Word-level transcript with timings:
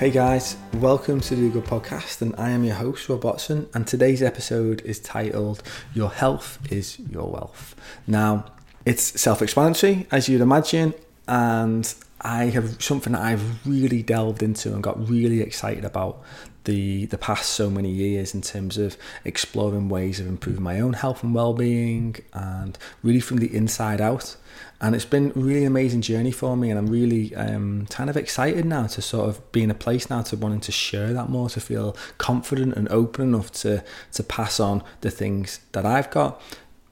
Hey 0.00 0.10
guys, 0.10 0.56
welcome 0.78 1.20
to 1.20 1.36
the 1.36 1.42
Do 1.42 1.50
Good 1.50 1.64
Podcast, 1.66 2.22
and 2.22 2.34
I 2.38 2.48
am 2.52 2.64
your 2.64 2.76
host, 2.76 3.06
Rob 3.10 3.22
Watson. 3.22 3.68
And 3.74 3.86
today's 3.86 4.22
episode 4.22 4.80
is 4.80 4.98
titled 4.98 5.62
Your 5.92 6.08
Health 6.08 6.58
is 6.72 6.98
Your 6.98 7.30
Wealth. 7.30 7.76
Now, 8.06 8.46
it's 8.86 9.20
self 9.20 9.42
explanatory, 9.42 10.06
as 10.10 10.26
you'd 10.26 10.40
imagine, 10.40 10.94
and 11.28 11.94
I 12.22 12.44
have 12.44 12.82
something 12.82 13.12
that 13.12 13.20
I've 13.20 13.66
really 13.66 14.02
delved 14.02 14.42
into 14.42 14.72
and 14.72 14.82
got 14.82 15.06
really 15.06 15.42
excited 15.42 15.84
about 15.84 16.22
the 16.64 17.06
the 17.06 17.18
past 17.18 17.50
so 17.50 17.70
many 17.70 17.90
years 17.90 18.34
in 18.34 18.42
terms 18.42 18.78
of 18.78 18.96
exploring 19.24 19.88
ways 19.88 20.20
of 20.20 20.26
improving 20.26 20.62
my 20.62 20.80
own 20.80 20.92
health 20.92 21.22
and 21.22 21.34
well-being 21.34 22.16
and 22.32 22.78
really 23.02 23.20
from 23.20 23.38
the 23.38 23.54
inside 23.54 24.00
out. 24.00 24.36
And 24.82 24.94
it's 24.94 25.04
been 25.04 25.32
a 25.36 25.38
really 25.38 25.64
amazing 25.64 26.00
journey 26.00 26.30
for 26.30 26.56
me 26.56 26.70
and 26.70 26.78
i'm 26.78 26.86
really 26.86 27.34
um, 27.34 27.86
kind 27.90 28.08
of 28.08 28.16
excited 28.16 28.64
now 28.64 28.86
to 28.88 29.02
sort 29.02 29.28
of 29.28 29.52
be 29.52 29.62
in 29.62 29.70
a 29.70 29.74
place 29.74 30.08
now 30.08 30.22
to 30.22 30.36
wanting 30.36 30.60
to 30.60 30.72
share 30.72 31.12
that 31.12 31.28
more 31.28 31.50
to 31.50 31.60
feel 31.60 31.96
confident 32.18 32.74
and 32.76 32.88
open 32.88 33.28
enough 33.28 33.52
to 33.52 33.84
to 34.12 34.22
pass 34.22 34.58
on 34.58 34.82
the 35.02 35.10
things 35.10 35.60
that 35.72 35.84
i've 35.84 36.10
got 36.10 36.40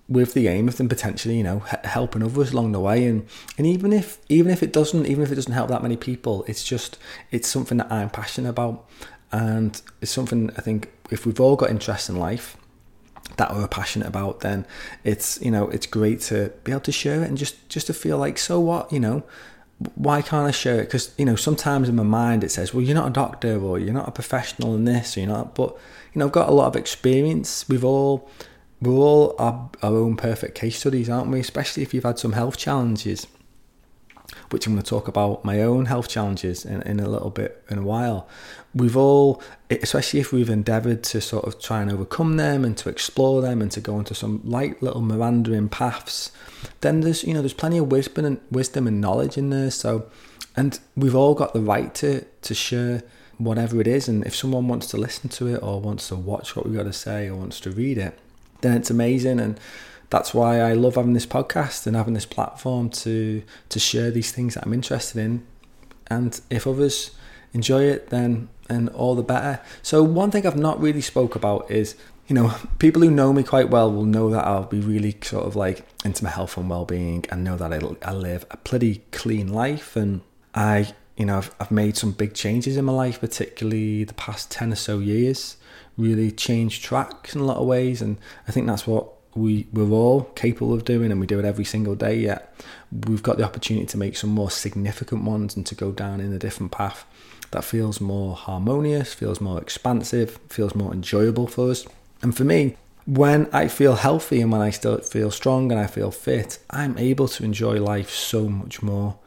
with 0.08 0.33
the 0.33 0.48
aim 0.48 0.69
of 0.69 0.78
them 0.78 0.89
potentially, 0.89 1.36
you 1.36 1.42
know, 1.42 1.58
helping 1.84 2.22
others 2.22 2.52
along 2.52 2.72
the 2.72 2.80
way, 2.80 3.05
and 3.06 3.27
and 3.58 3.66
even 3.66 3.92
if 3.92 4.19
even 4.28 4.50
if 4.50 4.62
it 4.62 4.72
doesn't, 4.72 5.06
even 5.06 5.22
if 5.22 5.30
it 5.30 5.34
doesn't 5.34 5.52
help 5.52 5.69
that 5.69 5.83
many 5.83 5.96
people, 5.96 6.44
it's 6.48 6.64
just 6.64 6.98
it's 7.30 7.48
something 7.48 7.78
that 7.78 7.92
I'm 7.92 8.11
passionate 8.11 8.48
about, 8.48 8.89
and 9.32 9.80
it's 10.00 10.10
something 10.10 10.50
I 10.56 10.60
think 10.60 10.90
if 11.10 11.26
we've 11.26 11.40
all 11.40 11.56
got 11.56 11.70
interests 11.70 12.08
in 12.08 12.16
life 12.16 12.56
that 13.36 13.54
we're 13.54 13.68
passionate 13.68 14.08
about, 14.08 14.40
then 14.40 14.66
it's 15.04 15.40
you 15.42 15.50
know 15.50 15.68
it's 15.68 15.86
great 15.86 16.20
to 16.22 16.52
be 16.64 16.72
able 16.72 16.80
to 16.82 16.92
share 16.92 17.22
it 17.22 17.28
and 17.28 17.36
just 17.36 17.68
just 17.68 17.86
to 17.88 17.94
feel 17.94 18.18
like 18.18 18.38
so 18.38 18.58
what 18.60 18.92
you 18.92 19.00
know 19.00 19.24
why 19.94 20.22
can't 20.22 20.46
I 20.46 20.50
share 20.50 20.80
it? 20.80 20.86
Because 20.86 21.14
you 21.18 21.24
know 21.24 21.36
sometimes 21.36 21.88
in 21.88 21.96
my 21.96 22.02
mind 22.02 22.42
it 22.42 22.50
says, 22.50 22.74
well, 22.74 22.82
you're 22.82 22.96
not 22.96 23.08
a 23.08 23.12
doctor 23.12 23.60
or 23.60 23.78
you're 23.78 23.94
not 23.94 24.08
a 24.08 24.12
professional 24.12 24.74
in 24.74 24.84
this, 24.84 25.16
or 25.16 25.20
you're 25.20 25.28
not. 25.28 25.54
But 25.54 25.76
you 26.12 26.18
know 26.18 26.26
I've 26.26 26.32
got 26.32 26.48
a 26.48 26.52
lot 26.52 26.66
of 26.66 26.76
experience. 26.76 27.68
We've 27.68 27.84
all 27.84 28.28
we're 28.80 28.92
all 28.92 29.34
our, 29.38 29.70
our 29.82 29.96
own 29.96 30.16
perfect 30.16 30.54
case 30.54 30.78
studies, 30.78 31.08
aren't 31.08 31.30
we? 31.30 31.40
Especially 31.40 31.82
if 31.82 31.92
you've 31.92 32.04
had 32.04 32.18
some 32.18 32.32
health 32.32 32.56
challenges 32.56 33.26
which 34.50 34.66
I'm 34.66 34.74
going 34.74 34.82
to 34.82 34.88
talk 34.88 35.08
about 35.08 35.44
my 35.44 35.62
own 35.62 35.86
health 35.86 36.08
challenges 36.08 36.64
in, 36.64 36.82
in 36.82 37.00
a 37.00 37.08
little 37.08 37.30
bit 37.30 37.62
in 37.70 37.78
a 37.78 37.82
while. 37.82 38.28
We've 38.78 38.96
all, 38.96 39.42
especially 39.70 40.20
if 40.20 40.32
we've 40.32 40.48
endeavoured 40.48 41.02
to 41.04 41.20
sort 41.20 41.44
of 41.44 41.60
try 41.60 41.82
and 41.82 41.90
overcome 41.90 42.36
them 42.36 42.64
and 42.64 42.76
to 42.78 42.88
explore 42.88 43.42
them 43.42 43.60
and 43.60 43.70
to 43.72 43.80
go 43.80 43.98
into 43.98 44.14
some 44.14 44.40
light 44.44 44.82
little 44.82 45.02
meandering 45.02 45.68
paths, 45.68 46.30
then 46.80 47.00
there's 47.00 47.24
you 47.24 47.34
know 47.34 47.40
there's 47.40 47.52
plenty 47.52 47.78
of 47.78 47.90
wisdom 47.90 48.24
and 48.24 48.40
wisdom 48.50 48.86
and 48.86 49.00
knowledge 49.00 49.36
in 49.36 49.50
there. 49.50 49.70
So, 49.70 50.06
and 50.56 50.78
we've 50.96 51.14
all 51.14 51.34
got 51.34 51.52
the 51.52 51.60
right 51.60 51.94
to 51.96 52.24
to 52.42 52.54
share 52.54 53.02
whatever 53.38 53.80
it 53.80 53.86
is. 53.86 54.08
And 54.08 54.26
if 54.26 54.34
someone 54.34 54.68
wants 54.68 54.86
to 54.88 54.96
listen 54.96 55.28
to 55.30 55.46
it 55.48 55.62
or 55.62 55.80
wants 55.80 56.08
to 56.08 56.16
watch 56.16 56.56
what 56.56 56.66
we've 56.66 56.76
got 56.76 56.84
to 56.84 56.92
say 56.92 57.28
or 57.28 57.36
wants 57.36 57.60
to 57.60 57.70
read 57.70 57.98
it, 57.98 58.18
then 58.60 58.76
it's 58.76 58.90
amazing 58.90 59.40
and 59.40 59.58
that's 60.10 60.32
why 60.32 60.60
I 60.60 60.72
love 60.72 60.94
having 60.94 61.12
this 61.12 61.26
podcast 61.26 61.86
and 61.86 61.94
having 61.94 62.14
this 62.14 62.26
platform 62.26 62.90
to 62.90 63.42
to 63.68 63.78
share 63.78 64.11
these 64.11 64.33
things 64.33 64.55
that 64.55 64.64
I'm 64.64 64.72
interested 64.72 65.18
in. 65.20 65.46
And 66.08 66.40
if 66.50 66.67
others 66.67 67.11
enjoy 67.53 67.85
it, 67.85 68.11
then 68.11 68.48
and 68.69 68.89
all 68.91 69.14
the 69.14 69.23
better. 69.23 69.61
So 69.83 70.03
one 70.03 70.31
thing 70.31 70.47
I've 70.47 70.57
not 70.57 70.81
really 70.81 71.01
spoke 71.01 71.35
about 71.35 71.70
is 71.70 71.95
you 72.27 72.35
know 72.35 72.55
people 72.79 73.03
who 73.03 73.11
know 73.11 73.33
me 73.33 73.42
quite 73.42 73.70
well 73.70 73.91
will 73.91 74.05
know 74.05 74.31
that 74.31 74.47
I'll 74.47 74.64
be 74.64 74.81
really 74.81 75.17
sort 75.23 75.47
of 75.47 75.57
like 75.57 75.86
into 76.05 76.25
my 76.25 76.31
health 76.31 76.57
and 76.57 76.69
well-being 76.69 77.25
and 77.31 77.45
know 77.45 77.57
that 77.57 77.73
I, 77.73 77.81
I 78.09 78.13
live 78.13 78.47
a 78.51 78.57
pretty 78.57 79.03
clean 79.13 79.53
life. 79.53 79.97
And 79.97 80.20
I 80.55 80.92
you 81.17 81.27
know 81.27 81.39
I've, 81.39 81.55
I've 81.59 81.70
made 81.70 81.97
some 81.97 82.13
big 82.13 82.35
changes 82.35 82.77
in 82.77 82.85
my 82.85 82.92
life 82.92 83.20
particularly 83.20 84.05
the 84.05 84.15
past 84.15 84.51
10 84.51 84.73
or 84.73 84.77
so 84.77 84.98
years. 84.98 85.57
Really 85.97 86.30
changed 86.30 86.85
tracks 86.85 87.35
in 87.35 87.41
a 87.41 87.45
lot 87.45 87.57
of 87.57 87.67
ways. 87.67 88.01
And 88.01 88.19
I 88.47 88.53
think 88.53 88.69
that's 88.69 88.86
what 88.86 89.15
we 89.35 89.67
we're 89.73 89.91
all 89.91 90.25
capable 90.35 90.73
of 90.73 90.85
doing 90.85 91.11
and 91.11 91.20
we 91.20 91.27
do 91.27 91.39
it 91.39 91.45
every 91.45 91.65
single 91.65 91.95
day. 91.95 92.19
Yet 92.19 92.55
we've 93.07 93.23
got 93.23 93.36
the 93.36 93.45
opportunity 93.45 93.86
to 93.86 93.98
make 93.98 94.17
some 94.17 94.30
more 94.30 94.51
significant 94.51 95.25
ones 95.25 95.57
and 95.57 95.67
to 95.67 95.75
go 95.75 95.91
down 95.91 96.20
in 96.20 96.33
a 96.33 96.39
different 96.39 96.70
path 96.70 97.05
that 97.51 97.64
feels 97.64 98.01
more 98.01 98.35
harmonious 98.35 99.14
feels 99.14 99.41
more 99.41 99.61
expansive 99.61 100.39
feels 100.48 100.75
more 100.75 100.92
enjoyable 100.92 101.47
for 101.47 101.70
us 101.70 101.86
and 102.23 102.36
for 102.36 102.45
me 102.45 102.77
when 103.07 103.48
I 103.53 103.69
feel 103.69 103.95
healthy 103.95 104.41
and 104.42 104.53
when 104.53 104.61
I 104.61 104.70
still 104.70 104.98
feel 104.98 105.31
strong 105.31 105.73
and 105.73 105.81
I 105.81 105.86
feel 105.86 106.11
fit 106.11 106.59
I'm 106.70 106.97
able 106.98 107.29
to 107.29 107.45
enjoy 107.45 107.81
life 107.81 108.11
so 108.11 108.48
much 108.48 108.83
more 108.83 109.19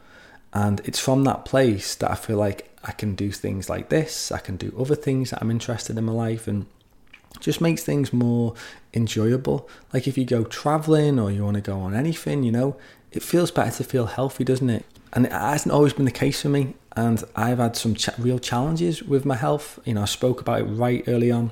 and 0.52 0.80
it's 0.84 1.00
from 1.00 1.24
that 1.24 1.44
place 1.44 1.94
that 1.96 2.10
I 2.10 2.14
feel 2.14 2.36
like 2.36 2.68
I 2.84 2.92
can 2.92 3.14
do 3.14 3.32
things 3.32 3.68
like 3.68 3.88
this 3.88 4.30
I 4.30 4.38
can 4.38 4.56
do 4.56 4.74
other 4.78 4.94
things 4.94 5.30
that 5.30 5.42
I'm 5.42 5.50
interested 5.50 5.98
in 5.98 6.04
my 6.04 6.12
life 6.12 6.46
and 6.46 6.66
just 7.40 7.60
makes 7.60 7.82
things 7.82 8.12
more 8.12 8.54
enjoyable. 8.94 9.68
Like 9.92 10.06
if 10.06 10.16
you 10.16 10.24
go 10.24 10.44
traveling 10.44 11.18
or 11.18 11.30
you 11.30 11.44
want 11.44 11.56
to 11.56 11.60
go 11.60 11.78
on 11.80 11.94
anything, 11.94 12.42
you 12.42 12.52
know, 12.52 12.76
it 13.10 13.22
feels 13.22 13.50
better 13.50 13.76
to 13.78 13.84
feel 13.84 14.06
healthy, 14.06 14.44
doesn't 14.44 14.70
it? 14.70 14.84
And 15.12 15.26
it 15.26 15.32
hasn't 15.32 15.72
always 15.72 15.92
been 15.92 16.04
the 16.04 16.10
case 16.10 16.42
for 16.42 16.48
me. 16.48 16.74
And 16.94 17.24
I've 17.34 17.58
had 17.58 17.76
some 17.76 17.94
ch- 17.94 18.16
real 18.18 18.38
challenges 18.38 19.02
with 19.02 19.24
my 19.24 19.36
health. 19.36 19.78
You 19.84 19.94
know, 19.94 20.02
I 20.02 20.06
spoke 20.06 20.40
about 20.40 20.60
it 20.60 20.64
right 20.64 21.02
early 21.06 21.30
on. 21.30 21.50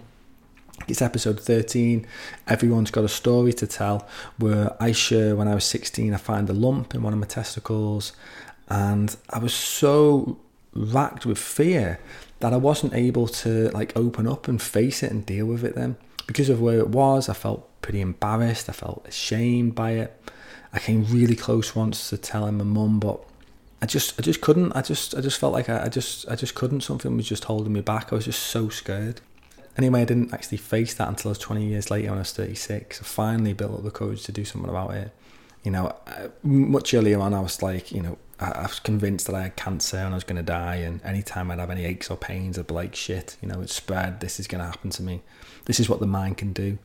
It's 0.86 1.02
episode 1.02 1.40
13. 1.40 2.06
Everyone's 2.46 2.90
got 2.90 3.04
a 3.04 3.08
story 3.08 3.52
to 3.54 3.66
tell 3.66 4.06
where 4.38 4.76
I 4.82 4.92
share 4.92 5.36
when 5.36 5.48
I 5.48 5.54
was 5.54 5.64
16, 5.64 6.12
I 6.12 6.16
find 6.16 6.48
a 6.48 6.52
lump 6.52 6.94
in 6.94 7.02
one 7.02 7.12
of 7.12 7.18
my 7.18 7.26
testicles. 7.26 8.12
And 8.68 9.16
I 9.30 9.38
was 9.38 9.54
so 9.54 10.38
racked 10.74 11.26
with 11.26 11.38
fear 11.38 11.98
that 12.40 12.52
I 12.52 12.56
wasn't 12.56 12.94
able 12.94 13.28
to 13.28 13.68
like 13.70 13.96
open 13.96 14.26
up 14.26 14.48
and 14.48 14.60
face 14.60 15.02
it 15.02 15.10
and 15.10 15.24
deal 15.24 15.46
with 15.46 15.64
it 15.64 15.74
then. 15.74 15.96
Because 16.26 16.48
of 16.48 16.60
where 16.60 16.78
it 16.78 16.88
was, 16.88 17.28
I 17.28 17.34
felt 17.34 17.68
pretty 17.82 18.00
embarrassed, 18.00 18.68
I 18.68 18.72
felt 18.72 19.06
ashamed 19.06 19.74
by 19.74 19.92
it. 19.92 20.30
I 20.72 20.78
came 20.78 21.04
really 21.06 21.34
close 21.34 21.74
once 21.74 22.10
to 22.10 22.16
telling 22.16 22.58
my 22.58 22.64
mum, 22.64 23.00
but 23.00 23.24
I 23.82 23.86
just 23.86 24.18
I 24.18 24.22
just 24.22 24.40
couldn't. 24.40 24.72
I 24.72 24.82
just 24.82 25.14
I 25.14 25.20
just 25.20 25.38
felt 25.38 25.52
like 25.52 25.68
I, 25.68 25.84
I 25.84 25.88
just 25.88 26.28
I 26.28 26.36
just 26.36 26.54
couldn't. 26.54 26.82
Something 26.82 27.16
was 27.16 27.28
just 27.28 27.44
holding 27.44 27.72
me 27.72 27.80
back. 27.80 28.12
I 28.12 28.16
was 28.16 28.26
just 28.26 28.42
so 28.42 28.68
scared. 28.68 29.20
Anyway, 29.76 30.02
I 30.02 30.04
didn't 30.04 30.34
actually 30.34 30.58
face 30.58 30.94
that 30.94 31.08
until 31.08 31.30
I 31.30 31.32
was 31.32 31.38
20 31.38 31.64
years 31.64 31.90
later 31.90 32.08
when 32.08 32.18
I 32.18 32.22
was 32.22 32.32
36. 32.32 33.00
I 33.00 33.04
finally 33.04 33.52
built 33.52 33.72
up 33.72 33.84
the 33.84 33.90
courage 33.90 34.24
to 34.24 34.32
do 34.32 34.44
something 34.44 34.68
about 34.68 34.94
it. 34.94 35.14
You 35.62 35.70
know, 35.70 35.96
uh, 36.06 36.28
much 36.42 36.92
earlier 36.92 37.20
on, 37.20 37.32
I 37.32 37.40
was 37.40 37.62
like, 37.62 37.92
you 37.92 38.02
know, 38.02 38.18
I, 38.40 38.62
was 38.62 38.80
convinced 38.80 39.26
that 39.26 39.34
I 39.34 39.42
had 39.42 39.56
cancer 39.56 39.98
and 39.98 40.14
I 40.14 40.16
was 40.16 40.24
going 40.24 40.36
to 40.36 40.42
die. 40.42 40.76
And 40.76 41.02
anytime 41.04 41.50
I'd 41.50 41.58
have 41.58 41.70
any 41.70 41.84
aches 41.84 42.10
or 42.10 42.16
pains, 42.16 42.58
I'd 42.58 42.66
be 42.66 42.74
like, 42.74 42.94
shit, 42.94 43.36
you 43.42 43.48
know, 43.48 43.60
it's 43.60 43.74
spread. 43.74 44.20
This 44.20 44.40
is 44.40 44.46
going 44.46 44.60
to 44.60 44.66
happen 44.66 44.90
to 44.90 45.02
me. 45.02 45.22
This 45.66 45.78
is 45.78 45.88
what 45.88 46.00
the 46.00 46.06
mind 46.06 46.38
can 46.38 46.52
do. 46.52 46.78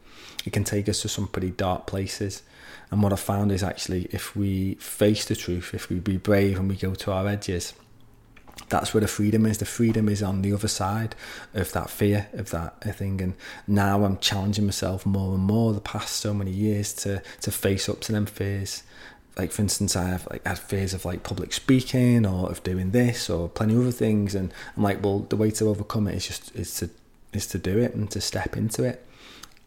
It 0.45 0.53
can 0.53 0.63
take 0.63 0.89
us 0.89 1.01
to 1.01 1.09
some 1.09 1.27
pretty 1.27 1.51
dark 1.51 1.88
places. 1.88 2.43
And 2.91 3.01
what 3.01 3.13
I 3.13 3.16
found 3.16 3.51
is 3.51 3.63
actually, 3.63 4.07
if 4.11 4.35
we 4.35 4.75
face 4.75 5.25
the 5.25 5.35
truth, 5.35 5.73
if 5.73 5.89
we 5.89 5.99
be 5.99 6.17
brave 6.17 6.59
and 6.59 6.69
we 6.69 6.75
go 6.75 6.93
to 6.93 7.11
our 7.11 7.27
edges, 7.27 7.73
that's 8.69 8.93
where 8.93 9.01
the 9.01 9.07
freedom 9.07 9.45
is. 9.45 9.57
The 9.57 9.66
freedom 9.66 10.09
is 10.09 10.23
on 10.23 10.41
the 10.41 10.53
other 10.53 10.67
side 10.67 11.16
of 11.53 11.72
that 11.73 11.89
fear, 11.89 12.27
of 12.33 12.51
that 12.51 12.81
thing. 12.95 13.22
And 13.22 13.35
now 13.67 14.03
I'm 14.03 14.17
challenging 14.17 14.66
myself 14.66 15.05
more 15.05 15.34
and 15.34 15.43
more 15.43 15.73
the 15.73 15.81
past 15.81 16.16
so 16.16 16.34
many 16.34 16.52
years 16.52 16.93
to 16.93 17.22
to 17.41 17.52
face 17.52 17.90
up 17.90 18.02
to 18.02 18.11
them 18.11 18.25
fears 18.25 18.84
like 19.37 19.52
for 19.52 19.61
instance 19.61 19.96
I 19.96 20.05
have 20.05 20.28
like 20.32 20.46
had 20.46 20.59
fears 20.59 20.93
of 20.93 21.05
like 21.05 21.23
public 21.23 21.52
speaking 21.53 22.26
or 22.26 22.49
of 22.49 22.64
doing 22.64 22.91
this 22.91 23.29
or 23.29 23.49
plenty 23.49 23.76
of 23.76 23.82
other 23.82 23.91
things 23.91 24.34
and 24.34 24.53
I'm 24.76 24.84
like 24.84 25.03
well 25.03 25.20
the 25.20 25.35
way 25.35 25.52
to 25.52 25.70
overcome 25.70 26.08
it 26.08 26.16
is 26.16 26.28
just 26.28 26.55
is 26.55 26.76
to 26.76 26.90
is 27.34 27.47
to 27.47 27.58
do 27.58 27.78
it 27.79 27.93
and 27.93 28.09
to 28.11 28.22
step 28.22 28.55
into 28.55 28.84
it. 28.84 29.05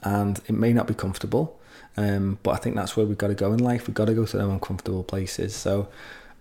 And 0.02 0.38
it 0.46 0.52
may 0.52 0.72
not 0.72 0.86
be 0.86 0.94
comfortable 0.94 1.58
um, 1.96 2.38
but 2.42 2.52
I 2.52 2.56
think 2.56 2.76
that's 2.76 2.96
where 2.96 3.04
we've 3.04 3.18
got 3.18 3.28
to 3.28 3.34
go 3.34 3.52
in 3.52 3.58
life. 3.58 3.88
We've 3.88 3.94
got 3.94 4.04
to 4.06 4.14
go 4.14 4.24
to 4.24 4.36
them 4.36 4.50
uncomfortable 4.50 5.04
places. 5.04 5.54
So 5.54 5.88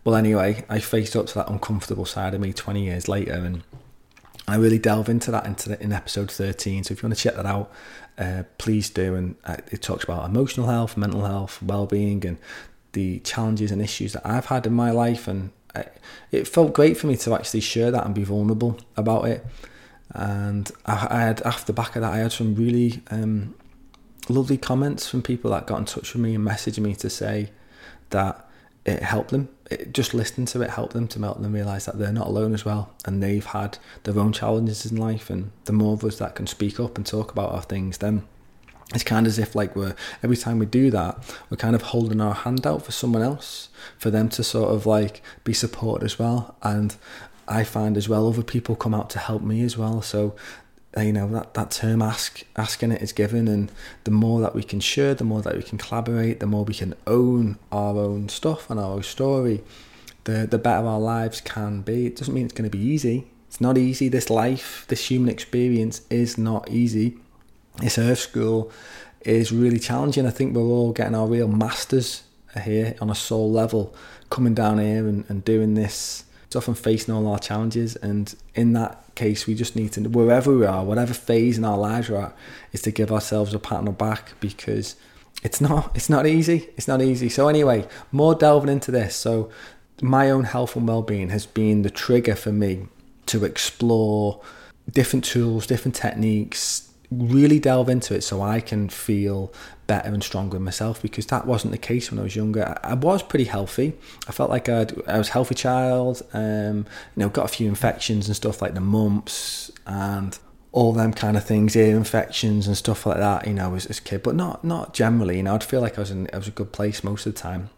well 0.04 0.16
anyway 0.16 0.64
I 0.70 0.80
faced 0.80 1.16
up 1.16 1.28
to 1.28 1.36
that 1.36 1.50
uncomfortable 1.50 2.06
side 2.06 2.34
of 2.34 2.42
me 2.42 2.54
20 2.54 2.84
years 2.84 3.08
later 3.08 3.34
and 3.34 3.64
I 4.48 4.56
really 4.56 4.80
delve 4.80 5.10
into 5.10 5.32
that 5.32 5.46
into 5.46 5.82
in 5.82 5.92
episode 5.92 6.32
13 6.32 6.86
so 6.86 6.94
if 6.94 7.02
you 7.02 7.08
want 7.08 7.18
to 7.18 7.22
check 7.22 7.36
that 7.36 7.46
out 7.46 7.72
uh, 8.18 8.44
please 8.58 8.90
do. 8.90 9.16
And 9.16 9.36
uh, 9.44 9.58
it 9.72 9.82
talks 9.82 10.04
about 10.06 10.30
emotional 10.30 10.68
health 10.68 10.96
mental 10.96 11.26
health 11.26 11.62
well-being 11.62 12.26
and 12.26 12.38
the 12.98 13.20
challenges 13.20 13.72
and 13.72 13.80
issues 13.80 14.14
that 14.14 14.26
I've 14.26 14.48
had 14.48 14.66
in 14.66 14.74
my 14.74 14.90
life, 14.90 15.28
and 15.28 15.52
I, 15.76 15.86
it 16.32 16.48
felt 16.48 16.74
great 16.74 16.98
for 16.98 17.06
me 17.06 17.16
to 17.18 17.36
actually 17.36 17.60
share 17.60 17.92
that 17.92 18.06
and 18.06 18.16
be 18.16 18.24
vulnerable 18.24 18.80
about 18.96 19.26
it. 19.28 19.46
And 20.14 20.72
I, 20.84 21.08
I 21.12 21.20
had 21.22 21.42
after 21.42 21.66
the 21.68 21.74
back 21.82 21.96
of 21.96 22.02
that, 22.02 22.14
I 22.14 22.18
had 22.18 22.32
some 22.32 22.56
really 22.56 23.04
um, 23.12 23.54
lovely 24.30 24.58
comments 24.58 25.08
from 25.08 25.22
people 25.22 25.52
that 25.52 25.68
got 25.68 25.78
in 25.78 25.86
touch 25.86 26.14
with 26.14 26.24
me 26.24 26.34
and 26.34 26.44
messaged 26.44 26.80
me 26.80 26.96
to 26.96 27.10
say 27.10 27.52
that 28.10 28.50
it 28.84 29.04
helped 29.04 29.30
them. 29.30 29.50
It, 29.70 29.94
just 29.94 30.16
listening 30.16 30.48
to 30.48 30.62
it 30.64 30.72
helped 30.72 30.94
them 30.94 31.08
to 31.10 31.20
help 31.20 31.40
them 31.40 31.54
realise 31.54 31.86
that 31.86 32.00
they're 32.00 32.12
not 32.12 32.28
alone 32.28 32.56
as 32.56 32.66
well, 32.66 32.96
and 33.06 33.22
they've 33.22 33.46
had 33.46 33.78
their 34.06 34.18
own 34.18 34.34
challenges 34.34 34.88
in 34.88 34.98
life. 34.98 35.30
And 35.30 35.52
the 35.66 35.74
more 35.74 35.94
of 35.94 36.04
us 36.04 36.18
that 36.18 36.34
can 36.34 36.48
speak 36.48 36.80
up 36.80 36.98
and 36.98 37.06
talk 37.06 37.32
about 37.32 37.52
our 37.52 37.62
things, 37.62 38.00
then 38.00 38.24
it's 38.94 39.04
kind 39.04 39.28
of 39.28 39.32
as 39.32 39.40
if 39.40 39.54
like 39.54 39.76
we're 39.76 39.96
every 40.24 40.38
time 40.38 40.60
we 40.60 40.66
do 40.66 40.90
that 40.90 41.18
we're 41.50 41.58
kind 41.58 41.76
of 41.76 41.82
holding 41.82 42.22
our 42.22 42.34
hand 42.34 42.66
out 42.66 42.86
for 42.86 42.94
someone 42.94 43.22
else 43.22 43.68
for 43.98 44.10
them 44.10 44.30
to 44.30 44.44
sort 44.44 44.74
of 44.74 44.86
like 44.86 45.22
be 45.44 45.54
supported 45.54 46.06
as 46.06 46.20
well. 46.20 46.56
And 46.62 46.96
I 47.48 47.64
find 47.64 47.98
as 47.98 48.10
well 48.10 48.28
other 48.28 48.44
people 48.44 48.76
come 48.76 48.94
out 48.94 49.10
to 49.12 49.20
help 49.20 49.42
me 49.42 49.62
as 49.64 49.78
well. 49.78 50.02
So 50.02 50.36
uh, 50.96 51.02
you 51.02 51.14
know 51.14 51.28
that 51.30 51.54
that 51.54 51.72
term 51.72 52.02
ask 52.02 52.44
asking 52.56 52.92
it 52.92 53.02
is 53.02 53.14
given. 53.14 53.48
And 53.48 53.72
the 54.04 54.12
more 54.12 54.42
that 54.42 54.56
we 54.56 54.64
can 54.64 54.80
share 54.80 55.14
the 55.14 55.24
more 55.24 55.42
that 55.42 55.56
we 55.56 55.64
can 55.64 55.78
collaborate 55.78 56.40
the 56.40 56.48
more 56.48 56.64
we 56.64 56.74
can 56.74 56.94
own 57.06 57.58
our 57.72 57.98
own 57.98 58.30
stuff 58.30 58.70
and 58.70 58.80
our 58.80 58.94
own 58.94 59.04
story 59.04 59.64
the 60.24 60.48
the 60.50 60.58
better 60.58 60.86
our 60.86 61.00
lives 61.00 61.42
can 61.42 61.82
be. 61.82 62.08
It 62.08 62.16
doesn't 62.16 62.34
mean 62.34 62.46
it's 62.46 62.54
going 62.54 62.70
to 62.70 62.78
be 62.78 62.84
easy. 62.84 63.28
It's 63.48 63.62
not 63.62 63.78
easy. 63.78 64.10
This 64.10 64.30
life 64.30 64.86
this 64.88 65.10
human 65.10 65.30
experience 65.30 66.02
is 66.10 66.38
not 66.38 66.70
easy 66.70 67.18
this 67.82 67.98
earth 67.98 68.20
school 68.20 68.72
is 69.22 69.52
really 69.52 69.80
challenging. 69.80 70.26
I 70.26 70.32
think 70.32 70.56
we're 70.56 70.62
all 70.64 70.94
getting 70.94 71.16
our 71.16 71.28
real 71.28 71.48
masters 71.48 72.24
here 72.64 72.96
on 73.02 73.10
a 73.10 73.16
soul 73.16 73.52
level 73.52 73.94
coming 74.30 74.54
down 74.54 74.80
here 74.80 75.08
and, 75.08 75.26
and 75.30 75.44
doing 75.44 75.74
this. 75.74 76.24
It's 76.46 76.56
often 76.56 76.76
facing 76.76 77.14
all 77.14 77.28
our 77.28 77.40
challenges 77.40 77.96
and 77.98 78.34
in 78.56 78.74
that 78.74 79.04
case 79.16 79.48
we 79.48 79.56
just 79.56 79.76
need 79.76 79.92
to 79.92 80.02
wherever 80.02 80.56
we 80.56 80.64
are 80.64 80.86
whatever 80.86 81.12
phase 81.12 81.58
in 81.58 81.66
our 81.66 81.78
lives 81.78 82.08
we're 82.08 82.22
at 82.22 82.38
is 82.72 82.84
to 82.84 82.92
give 82.92 83.12
ourselves 83.12 83.52
a 83.54 83.58
pat 83.60 83.80
on 83.80 83.86
the 83.86 83.92
back 83.92 84.34
because 84.40 84.96
it's 85.44 85.60
not 85.60 85.92
it's 85.96 86.10
not 86.10 86.26
easy. 86.26 86.70
It's 86.78 86.88
not 86.88 87.02
easy. 87.02 87.30
So 87.30 87.48
anyway 87.48 87.88
more 88.12 88.34
delving 88.34 88.70
into 88.70 88.92
this. 88.92 89.16
So 89.16 89.50
my 90.02 90.30
own 90.30 90.46
health 90.46 90.76
and 90.76 90.88
well-being 90.88 91.30
has 91.30 91.46
been 91.46 91.82
the 91.82 91.90
trigger 91.90 92.36
for 92.36 92.52
me 92.52 92.88
to 93.26 93.44
explore 93.44 94.42
different 94.90 95.26
tools 95.26 95.68
different 95.68 95.96
techniques 95.96 96.87
really 97.10 97.60
delve 97.60 97.90
into 97.90 98.14
it 98.16 98.22
so 98.22 98.42
I 98.42 98.60
can 98.60 98.90
feel 98.90 99.54
better 99.88 100.10
and 100.10 100.22
stronger 100.22 100.60
myself 100.60 101.02
because 101.02 101.26
that 101.28 101.48
wasn't 101.48 101.72
the 101.72 101.78
case 101.78 102.12
when 102.12 102.20
I 102.20 102.24
was 102.24 102.36
younger. 102.36 102.78
I, 102.84 102.94
was 102.94 103.24
pretty 103.24 103.46
healthy. 103.46 103.94
I 104.28 104.32
felt 104.34 104.50
like 104.50 104.68
I'd, 104.68 105.08
I 105.08 105.18
was 105.18 105.30
a 105.30 105.32
healthy 105.32 105.56
child. 105.56 106.22
Um, 106.34 106.86
you 107.16 107.24
know, 107.24 107.30
got 107.30 107.46
a 107.46 107.50
few 107.50 107.68
infections 107.68 108.28
and 108.28 108.36
stuff 108.36 108.62
like 108.62 108.74
the 108.74 108.82
mumps 108.82 109.72
and 109.86 110.38
all 110.74 110.92
them 110.92 111.14
kind 111.14 111.38
of 111.38 111.46
things, 111.46 111.76
ear 111.76 111.96
infections 111.96 112.68
and 112.68 112.76
stuff 112.76 113.06
like 113.06 113.18
that. 113.18 113.48
You 113.48 113.54
know, 113.54 113.76
as, 113.76 113.86
as 113.86 114.00
a 114.00 114.02
kid, 114.02 114.24
but 114.24 114.36
not 114.36 114.64
not 114.64 114.94
generally. 114.94 115.38
You 115.38 115.44
know, 115.44 115.56
I'd 115.56 115.64
feel 115.64 115.82
like 115.82 115.98
I 115.98 116.02
was 116.02 116.12
in 116.12 116.30
I 116.34 116.38
was 116.38 116.50
a 116.50 116.52
good 116.52 116.74
place 116.74 117.04
most 117.04 117.26
of 117.26 117.34
the 117.34 117.40
time 117.40 117.70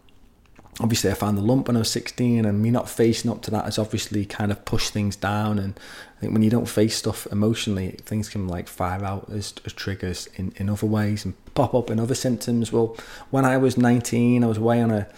obviously 0.80 1.10
I 1.10 1.14
found 1.14 1.36
the 1.36 1.42
lump 1.42 1.68
when 1.68 1.76
I 1.76 1.80
was 1.80 1.90
16 1.90 2.44
and 2.44 2.62
me 2.62 2.70
not 2.70 2.88
facing 2.88 3.30
up 3.30 3.42
to 3.42 3.50
that 3.50 3.66
has 3.66 3.78
obviously 3.78 4.24
kind 4.24 4.50
of 4.50 4.64
pushed 4.64 4.92
things 4.92 5.14
down 5.14 5.58
and 5.58 5.78
I 6.20 6.24
think 6.24 6.34
when 6.34 6.42
you 6.42 6.50
don't 6.50 6.68
face 6.68 6.96
stuff 6.96 7.26
emotionally 7.32 7.92
things 8.04 8.28
can 8.28 8.46
like 8.46 8.68
fire 8.68 9.02
out 9.02 9.30
as, 9.32 9.54
as 9.64 9.72
triggers 9.72 10.28
in, 10.36 10.52
in 10.56 10.68
other 10.68 10.86
ways 10.86 11.24
and 11.24 11.32
pop 11.54 11.74
up 11.74 11.90
in 11.90 11.98
other 11.98 12.14
symptoms 12.14 12.70
well 12.70 12.94
when 13.30 13.46
I 13.46 13.56
was 13.56 13.78
19 13.78 14.44
I 14.44 14.46
was 14.46 14.58
away 14.58 14.82
on 14.82 14.90
a 14.90 15.08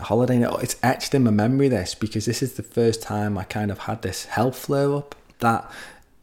holiday 0.00 0.42
it's 0.62 0.76
etched 0.82 1.14
in 1.14 1.24
my 1.24 1.30
memory 1.30 1.68
this 1.68 1.94
because 1.94 2.24
this 2.24 2.42
is 2.42 2.54
the 2.54 2.62
first 2.62 3.02
time 3.02 3.36
I 3.36 3.44
kind 3.44 3.70
of 3.70 3.80
had 3.80 4.00
this 4.00 4.24
health 4.24 4.58
flare 4.58 4.94
up 4.94 5.14
that 5.40 5.70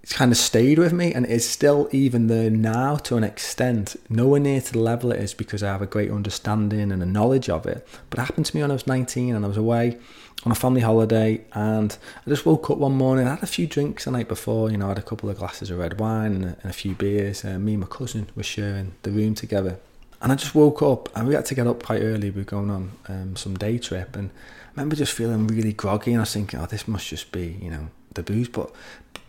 it's 0.02 0.14
kind 0.14 0.32
of 0.32 0.38
stayed 0.38 0.78
with 0.78 0.94
me 0.94 1.14
and 1.16 1.26
is 1.26 1.50
still 1.50 1.90
even 1.92 2.28
there 2.28 2.52
now 2.52 2.96
to 2.96 3.18
an 3.18 3.24
extent. 3.24 3.96
Nowhere 4.08 4.40
near 4.40 4.62
to 4.62 4.74
the 4.74 4.78
level 4.78 5.12
it 5.12 5.20
is 5.20 5.34
because 5.34 5.64
I 5.64 5.72
have 5.72 5.82
a 5.82 5.88
great 5.88 6.12
understanding 6.12 6.92
and 6.92 7.02
a 7.02 7.08
knowledge 7.08 7.50
of 7.50 7.66
it. 7.66 7.88
But 8.12 8.20
it 8.20 8.22
happened 8.22 8.46
to 8.46 8.56
me 8.56 8.62
when 8.62 8.70
I 8.70 8.76
was 8.76 8.86
19 8.86 9.34
and 9.36 9.44
I 9.44 9.48
was 9.48 9.58
away 9.58 9.98
on 10.46 10.52
a 10.52 10.56
family 10.56 10.82
holiday 10.82 11.42
and 11.54 11.98
I 12.26 12.30
just 12.30 12.46
woke 12.46 12.70
up 12.70 12.78
one 12.78 12.94
morning. 12.94 13.28
I 13.28 13.32
had 13.32 13.44
a 13.44 13.48
few 13.48 13.66
drinks 13.66 14.06
the 14.06 14.12
night 14.12 14.28
before, 14.28 14.70
you 14.70 14.78
know, 14.78 14.86
I 14.86 14.90
had 14.90 15.00
a 15.00 15.04
couple 15.04 15.30
of 15.30 15.40
glasses 15.40 15.72
of 15.72 15.80
red 15.80 16.00
wine 16.00 16.34
and 16.34 16.46
a, 16.46 16.58
and 16.62 16.70
a 16.70 16.74
few 16.74 16.94
beers. 16.94 17.44
Uh, 17.44 17.58
me 17.58 17.74
and 17.74 17.82
my 17.82 17.88
cousin 17.88 18.30
were 18.36 18.44
sharing 18.44 18.94
the 19.02 19.12
room 19.12 19.34
together. 19.34 19.80
And 20.22 20.32
I 20.32 20.36
just 20.36 20.54
woke 20.54 20.82
up 20.84 21.10
and 21.16 21.28
we 21.28 21.34
had 21.34 21.46
to 21.48 21.56
get 21.56 21.66
up 21.66 21.84
quite 21.84 22.02
early. 22.02 22.30
We 22.30 22.42
were 22.42 22.46
going 22.46 22.70
on 22.70 22.92
um, 23.08 23.36
some 23.36 23.56
day 23.56 23.80
trip 23.80 24.16
and 24.16 24.30
I 24.30 24.72
remember 24.76 24.96
just 24.96 25.14
feeling 25.14 25.48
really 25.48 25.74
groggy 25.74 26.12
and 26.12 26.20
I 26.20 26.24
was 26.24 26.34
thinking, 26.34 26.60
oh, 26.60 26.68
this 26.68 26.88
must 26.88 27.08
just 27.08 27.32
be, 27.32 27.58
you 27.62 27.72
know, 27.72 27.88
the 28.14 28.22
booze. 28.22 28.48
But 28.48 28.72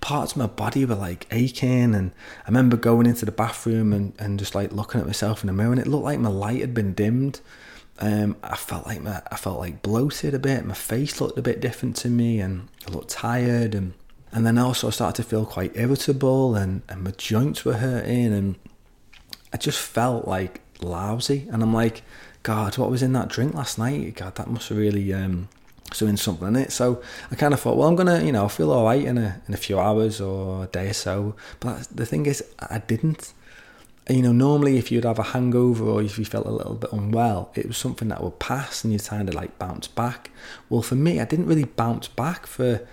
parts 0.02 0.32
of 0.32 0.38
my 0.38 0.46
body 0.46 0.84
were 0.84 0.94
like 0.94 1.26
aching 1.30 1.94
and 1.94 2.12
I 2.44 2.48
remember 2.48 2.76
going 2.76 3.06
into 3.06 3.24
the 3.24 3.32
bathroom 3.32 3.92
and, 3.94 4.12
and 4.18 4.38
just 4.38 4.54
like 4.54 4.70
looking 4.70 5.00
at 5.00 5.06
myself 5.06 5.42
in 5.42 5.46
the 5.46 5.54
mirror 5.54 5.72
and 5.72 5.80
it 5.80 5.86
looked 5.86 6.04
like 6.04 6.20
my 6.20 6.28
light 6.28 6.60
had 6.60 6.74
been 6.74 6.92
dimmed. 6.92 7.40
Um, 7.98 8.36
I 8.42 8.56
felt 8.56 8.86
like 8.86 9.00
my, 9.02 9.22
I 9.30 9.36
felt 9.36 9.58
like 9.58 9.82
bloated 9.82 10.34
a 10.34 10.38
bit. 10.38 10.64
My 10.64 10.74
face 10.74 11.20
looked 11.20 11.38
a 11.38 11.42
bit 11.42 11.60
different 11.60 11.96
to 11.96 12.08
me, 12.08 12.40
and 12.40 12.68
I 12.86 12.92
looked 12.92 13.10
tired. 13.10 13.74
And 13.74 13.94
and 14.32 14.44
then 14.46 14.58
also 14.58 14.88
I 14.88 14.90
started 14.90 15.22
to 15.22 15.28
feel 15.28 15.46
quite 15.46 15.72
irritable, 15.74 16.54
and, 16.54 16.82
and 16.88 17.02
my 17.02 17.12
joints 17.12 17.64
were 17.64 17.74
hurting, 17.74 18.32
and 18.32 18.56
I 19.52 19.56
just 19.56 19.78
felt 19.78 20.28
like 20.28 20.60
lousy. 20.80 21.48
And 21.50 21.62
I'm 21.62 21.72
like, 21.72 22.02
God, 22.42 22.76
what 22.78 22.90
was 22.90 23.02
in 23.02 23.12
that 23.14 23.28
drink 23.28 23.54
last 23.54 23.78
night? 23.78 24.14
God, 24.14 24.34
that 24.36 24.48
must 24.48 24.68
have 24.68 24.78
really 24.78 25.12
um, 25.14 25.48
doing 25.96 26.16
something 26.16 26.48
in 26.48 26.56
it. 26.56 26.72
So 26.72 27.02
I 27.30 27.34
kind 27.34 27.54
of 27.54 27.60
thought, 27.60 27.76
well, 27.76 27.88
I'm 27.88 27.96
gonna, 27.96 28.22
you 28.22 28.32
know, 28.32 28.48
feel 28.48 28.72
all 28.72 28.84
right 28.84 29.04
in 29.04 29.18
a 29.18 29.40
in 29.48 29.54
a 29.54 29.56
few 29.56 29.78
hours 29.78 30.20
or 30.20 30.64
a 30.64 30.66
day 30.66 30.90
or 30.90 30.92
so. 30.92 31.34
But 31.60 31.88
the 31.94 32.06
thing 32.06 32.26
is, 32.26 32.44
I 32.58 32.78
didn't. 32.78 33.32
You 34.08 34.22
know, 34.22 34.32
normally 34.32 34.78
if 34.78 34.92
you'd 34.92 35.04
have 35.04 35.18
a 35.18 35.24
hangover 35.24 35.84
or 35.84 36.02
if 36.02 36.16
you 36.16 36.24
felt 36.24 36.46
a 36.46 36.50
little 36.50 36.74
bit 36.74 36.92
unwell, 36.92 37.50
it 37.56 37.66
was 37.66 37.76
something 37.76 38.08
that 38.08 38.22
would 38.22 38.38
pass 38.38 38.84
and 38.84 38.92
you'd 38.92 39.04
kind 39.04 39.28
of 39.28 39.34
like 39.34 39.58
bounce 39.58 39.88
back. 39.88 40.30
Well, 40.68 40.82
for 40.82 40.94
me, 40.94 41.18
I 41.20 41.24
didn't 41.24 41.46
really 41.46 41.64
bounce 41.64 42.06
back 42.06 42.46
for, 42.46 42.86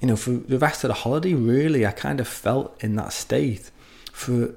you 0.00 0.08
know, 0.08 0.16
for 0.16 0.30
the 0.30 0.58
rest 0.58 0.82
of 0.82 0.88
the 0.88 0.94
holiday. 0.94 1.34
Really, 1.34 1.86
I 1.86 1.92
kind 1.92 2.18
of 2.18 2.26
felt 2.26 2.82
in 2.82 2.96
that 2.96 3.12
state 3.12 3.70
for 4.12 4.54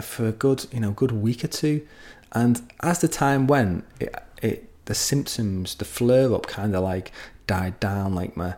for 0.00 0.28
a 0.28 0.32
good, 0.32 0.66
you 0.72 0.80
know, 0.80 0.92
good 0.92 1.12
week 1.12 1.44
or 1.44 1.48
two. 1.48 1.86
And 2.32 2.62
as 2.80 3.00
the 3.00 3.08
time 3.08 3.46
went, 3.46 3.84
it, 4.00 4.14
it 4.42 4.70
the 4.86 4.94
symptoms, 4.94 5.74
the 5.74 5.84
flare 5.84 6.34
up 6.34 6.46
kind 6.46 6.74
of 6.74 6.82
like 6.82 7.12
died 7.46 7.78
down. 7.78 8.14
Like 8.14 8.36
my 8.36 8.54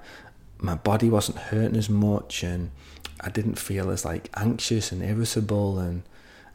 my 0.59 0.77
body 0.77 1.11
wasn't 1.11 1.39
hurting 1.39 1.77
as 1.77 1.91
much, 1.91 2.45
and 2.45 2.71
I 3.21 3.31
didn't 3.31 3.59
feel 3.59 3.91
as 3.91 4.05
like 4.05 4.31
anxious 4.37 4.93
and 4.93 5.03
irritable, 5.03 5.79
and 5.79 6.03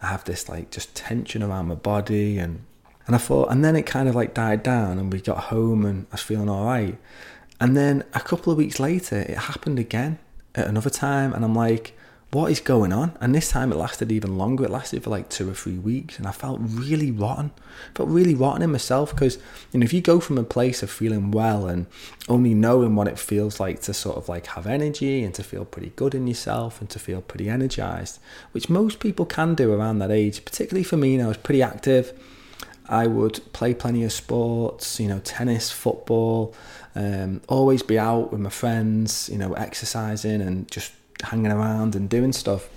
I 0.01 0.07
have 0.07 0.23
this 0.23 0.47
like 0.47 0.71
just 0.71 0.95
tension 0.95 1.43
around 1.43 1.67
my 1.67 1.75
body, 1.75 2.39
and 2.39 2.65
and 3.05 3.15
I 3.15 3.19
thought, 3.19 3.51
and 3.51 3.63
then 3.63 3.75
it 3.75 3.85
kind 3.85 4.07
of 4.07 4.15
like 4.15 4.33
died 4.33 4.63
down, 4.63 4.99
and 4.99 5.11
we 5.11 5.21
got 5.21 5.45
home, 5.45 5.85
and 5.85 6.05
I 6.11 6.15
was 6.15 6.21
feeling 6.21 6.49
all 6.49 6.65
right. 6.65 6.97
And 7.59 7.75
then 7.75 8.03
a 8.13 8.19
couple 8.21 8.51
of 8.51 8.57
weeks 8.57 8.79
later, 8.79 9.17
it 9.17 9.37
happened 9.37 9.79
again 9.79 10.19
at 10.55 10.67
another 10.67 10.89
time, 10.89 11.33
and 11.33 11.43
I'm 11.43 11.55
like, 11.55 11.97
what 12.31 12.51
is 12.51 12.59
going 12.59 12.93
on? 12.93 13.17
And 13.19 13.33
this 13.33 13.49
time 13.49 13.71
it 13.71 13.75
lasted 13.75 14.11
even 14.11 14.37
longer. 14.37 14.65
It 14.65 14.69
lasted 14.69 15.03
for 15.03 15.09
like 15.09 15.29
two 15.29 15.49
or 15.49 15.55
three 15.55 15.79
weeks, 15.79 16.19
and 16.19 16.27
I 16.27 16.31
felt 16.31 16.59
really 16.61 17.09
rotten. 17.09 17.51
I 17.91 17.97
felt 17.97 18.09
really 18.09 18.35
rotten 18.35 18.61
in 18.61 18.71
myself 18.71 19.11
because 19.11 19.39
you 19.71 19.79
know 19.79 19.83
if 19.83 19.93
you 19.93 20.01
go 20.01 20.19
from 20.19 20.37
a 20.37 20.43
place 20.43 20.83
of 20.83 20.91
feeling 20.91 21.31
well 21.31 21.65
and 21.65 21.87
only 22.27 22.53
knowing 22.53 22.95
what 22.95 23.07
it 23.07 23.17
feels 23.17 23.59
like 23.59 23.81
to 23.81 23.95
sort 23.95 24.17
of 24.17 24.29
like 24.29 24.45
have 24.47 24.67
energy 24.67 25.23
and 25.23 25.33
to 25.35 25.43
feel 25.43 25.65
pretty 25.65 25.91
good 25.95 26.13
in 26.13 26.27
yourself 26.27 26.79
and 26.79 26.89
to 26.91 26.99
feel 26.99 27.21
pretty 27.21 27.49
energized, 27.49 28.19
which 28.51 28.69
most 28.69 28.99
people 28.99 29.25
can 29.25 29.55
do 29.55 29.73
around 29.73 29.97
that 29.97 30.11
age. 30.11 30.45
Particularly 30.45 30.83
for 30.83 30.97
me, 30.97 31.13
you 31.13 31.17
know, 31.17 31.25
I 31.25 31.29
was 31.29 31.37
pretty 31.37 31.63
active. 31.63 32.13
I 32.87 33.07
would 33.07 33.41
play 33.53 33.73
plenty 33.73 34.03
of 34.03 34.11
sports, 34.11 34.99
you 34.99 35.07
know, 35.07 35.19
tennis, 35.19 35.71
football, 35.71 36.55
um, 36.95 37.41
always 37.47 37.83
be 37.83 37.97
out 37.97 38.31
with 38.31 38.41
my 38.41 38.49
friends, 38.49 39.29
you 39.31 39.37
know, 39.37 39.53
exercising 39.53 40.41
and 40.41 40.69
just 40.69 40.91
hanging 41.23 41.51
around 41.51 41.95
and 41.95 42.09
doing 42.09 42.33
stuff 42.33 42.69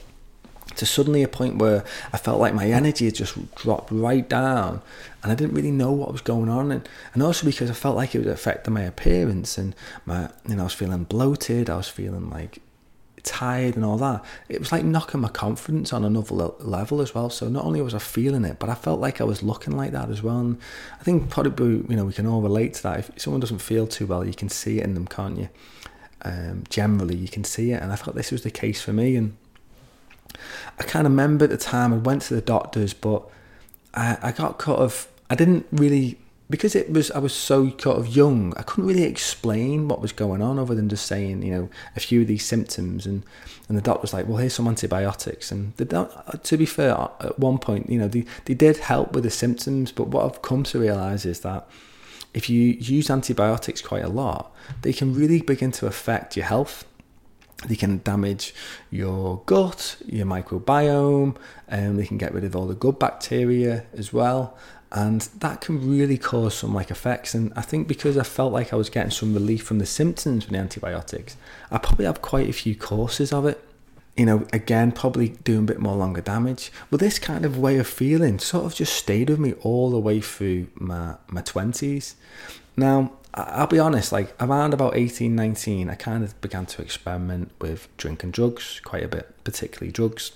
to 0.76 0.86
suddenly 0.86 1.22
a 1.22 1.28
point 1.28 1.56
where 1.56 1.84
I 2.12 2.16
felt 2.16 2.40
like 2.40 2.54
my 2.54 2.66
energy 2.66 3.04
had 3.04 3.14
just 3.14 3.54
dropped 3.54 3.90
right 3.90 4.26
down 4.28 4.80
and 5.22 5.32
I 5.32 5.34
didn't 5.34 5.54
really 5.54 5.70
know 5.70 5.92
what 5.92 6.12
was 6.12 6.20
going 6.20 6.48
on. 6.48 6.72
And, 6.72 6.88
and 7.14 7.22
also 7.22 7.46
because 7.46 7.70
I 7.70 7.74
felt 7.74 7.96
like 7.96 8.14
it 8.14 8.18
was 8.18 8.28
affecting 8.28 8.74
my 8.74 8.82
appearance 8.82 9.58
and 9.58 9.74
my 10.06 10.30
you 10.48 10.56
know 10.56 10.62
I 10.62 10.64
was 10.64 10.74
feeling 10.74 11.04
bloated 11.04 11.68
I 11.68 11.76
was 11.76 11.88
feeling 11.88 12.30
like 12.30 12.60
tired 13.22 13.76
and 13.76 13.84
all 13.84 13.98
that. 13.98 14.24
It 14.48 14.58
was 14.58 14.72
like 14.72 14.84
knocking 14.84 15.20
my 15.20 15.28
confidence 15.28 15.92
on 15.92 16.04
another 16.04 16.34
level 16.34 17.00
as 17.00 17.14
well. 17.14 17.30
So 17.30 17.48
not 17.48 17.64
only 17.64 17.80
was 17.80 17.94
I 17.94 17.98
feeling 17.98 18.44
it 18.44 18.58
but 18.58 18.68
I 18.68 18.74
felt 18.74 19.00
like 19.00 19.20
I 19.20 19.24
was 19.24 19.42
looking 19.42 19.76
like 19.76 19.92
that 19.92 20.10
as 20.10 20.22
well. 20.22 20.38
And 20.38 20.58
I 20.98 21.04
think 21.04 21.30
probably 21.30 21.84
you 21.88 21.96
know 21.96 22.04
we 22.04 22.12
can 22.12 22.26
all 22.26 22.40
relate 22.40 22.74
to 22.74 22.82
that. 22.84 22.98
If 23.00 23.20
someone 23.20 23.40
doesn't 23.40 23.58
feel 23.58 23.86
too 23.86 24.06
well 24.06 24.24
you 24.24 24.34
can 24.34 24.48
see 24.48 24.78
it 24.78 24.84
in 24.84 24.94
them 24.94 25.06
can't 25.06 25.38
you 25.38 25.48
um, 26.24 26.64
generally 26.68 27.16
you 27.16 27.28
can 27.28 27.44
see 27.44 27.72
it. 27.72 27.82
And 27.82 27.92
I 27.92 27.96
thought 27.96 28.14
this 28.14 28.30
was 28.30 28.42
the 28.42 28.50
case 28.50 28.80
for 28.80 28.92
me. 28.92 29.16
And 29.16 29.36
I 30.78 30.84
of 31.06 31.12
remember 31.12 31.44
at 31.44 31.50
the 31.50 31.56
time 31.56 31.92
I 31.92 31.96
went 31.96 32.22
to 32.22 32.34
the 32.34 32.40
doctors 32.40 32.94
but 32.94 33.22
I, 33.94 34.18
I 34.22 34.32
got 34.32 34.58
kind 34.58 34.78
of 34.78 35.08
I 35.28 35.34
didn't 35.34 35.66
really 35.70 36.18
because 36.48 36.74
it 36.74 36.90
was 36.90 37.10
I 37.10 37.18
was 37.18 37.34
so 37.34 37.70
kind 37.70 37.98
of 37.98 38.08
young 38.08 38.54
I 38.56 38.62
couldn't 38.62 38.88
really 38.88 39.04
explain 39.04 39.88
what 39.88 40.00
was 40.00 40.12
going 40.12 40.42
on 40.42 40.58
other 40.58 40.74
than 40.74 40.88
just 40.88 41.06
saying 41.06 41.42
you 41.42 41.52
know 41.52 41.68
a 41.96 42.00
few 42.00 42.22
of 42.22 42.26
these 42.26 42.44
symptoms. 42.44 43.06
And 43.06 43.24
and 43.68 43.76
the 43.76 43.82
doctor 43.82 44.02
was 44.02 44.12
like 44.12 44.26
well 44.26 44.38
here's 44.38 44.54
some 44.54 44.68
antibiotics. 44.68 45.50
And 45.50 45.74
the, 45.76 46.38
to 46.42 46.56
be 46.56 46.66
fair 46.66 46.92
at 46.92 47.38
one 47.38 47.58
point 47.58 47.90
you 47.90 47.98
know 47.98 48.08
they, 48.08 48.24
they 48.44 48.54
did 48.54 48.78
help 48.78 49.12
with 49.12 49.24
the 49.24 49.30
symptoms 49.30 49.92
but 49.92 50.08
what 50.08 50.24
I've 50.24 50.42
come 50.42 50.62
to 50.64 50.78
realize 50.78 51.26
is 51.26 51.40
that 51.40 51.68
if 52.34 52.48
you 52.48 52.60
use 52.60 53.10
antibiotics 53.10 53.80
quite 53.80 54.04
a 54.04 54.08
lot, 54.08 54.54
they 54.82 54.92
can 54.92 55.14
really 55.14 55.42
begin 55.42 55.72
to 55.72 55.86
affect 55.86 56.36
your 56.36 56.46
health. 56.46 56.84
They 57.66 57.76
can 57.76 57.98
damage 57.98 58.54
your 58.90 59.42
gut, 59.46 59.96
your 60.06 60.26
microbiome, 60.26 61.36
and 61.68 61.98
they 61.98 62.06
can 62.06 62.18
get 62.18 62.34
rid 62.34 62.44
of 62.44 62.56
all 62.56 62.66
the 62.66 62.74
good 62.74 62.98
bacteria 62.98 63.84
as 63.94 64.12
well. 64.12 64.56
and 64.94 65.22
that 65.38 65.62
can 65.62 65.88
really 65.90 66.18
cause 66.18 66.54
some 66.54 66.74
like 66.74 66.90
effects. 66.90 67.34
And 67.34 67.52
I 67.56 67.62
think 67.62 67.88
because 67.88 68.18
I 68.18 68.24
felt 68.24 68.52
like 68.52 68.72
I 68.72 68.76
was 68.76 68.90
getting 68.90 69.10
some 69.10 69.32
relief 69.32 69.64
from 69.64 69.78
the 69.78 69.86
symptoms 69.86 70.44
from 70.44 70.52
the 70.52 70.58
antibiotics, 70.58 71.36
I 71.70 71.78
probably 71.78 72.04
have 72.04 72.20
quite 72.20 72.48
a 72.48 72.52
few 72.52 72.76
courses 72.76 73.32
of 73.32 73.46
it. 73.46 73.64
You 74.16 74.26
know, 74.26 74.46
again, 74.52 74.92
probably 74.92 75.30
doing 75.30 75.60
a 75.60 75.62
bit 75.62 75.80
more 75.80 75.96
longer 75.96 76.20
damage. 76.20 76.70
But 76.90 77.00
this 77.00 77.18
kind 77.18 77.44
of 77.44 77.58
way 77.58 77.78
of 77.78 77.86
feeling 77.86 78.38
sort 78.38 78.66
of 78.66 78.74
just 78.74 78.94
stayed 78.94 79.30
with 79.30 79.38
me 79.38 79.54
all 79.62 79.90
the 79.90 79.98
way 79.98 80.20
through 80.20 80.68
my 80.74 81.16
my 81.28 81.40
twenties. 81.40 82.16
Now, 82.76 83.12
I'll 83.34 83.66
be 83.66 83.78
honest, 83.78 84.12
like 84.12 84.34
around 84.40 84.74
about 84.74 84.96
18, 84.96 85.34
19, 85.34 85.88
I 85.88 85.94
kind 85.94 86.22
of 86.22 86.38
began 86.40 86.66
to 86.66 86.82
experiment 86.82 87.50
with 87.60 87.88
drinking 87.96 88.32
drugs 88.32 88.80
quite 88.84 89.02
a 89.02 89.08
bit, 89.08 89.34
particularly 89.44 89.90
drugs 89.90 90.32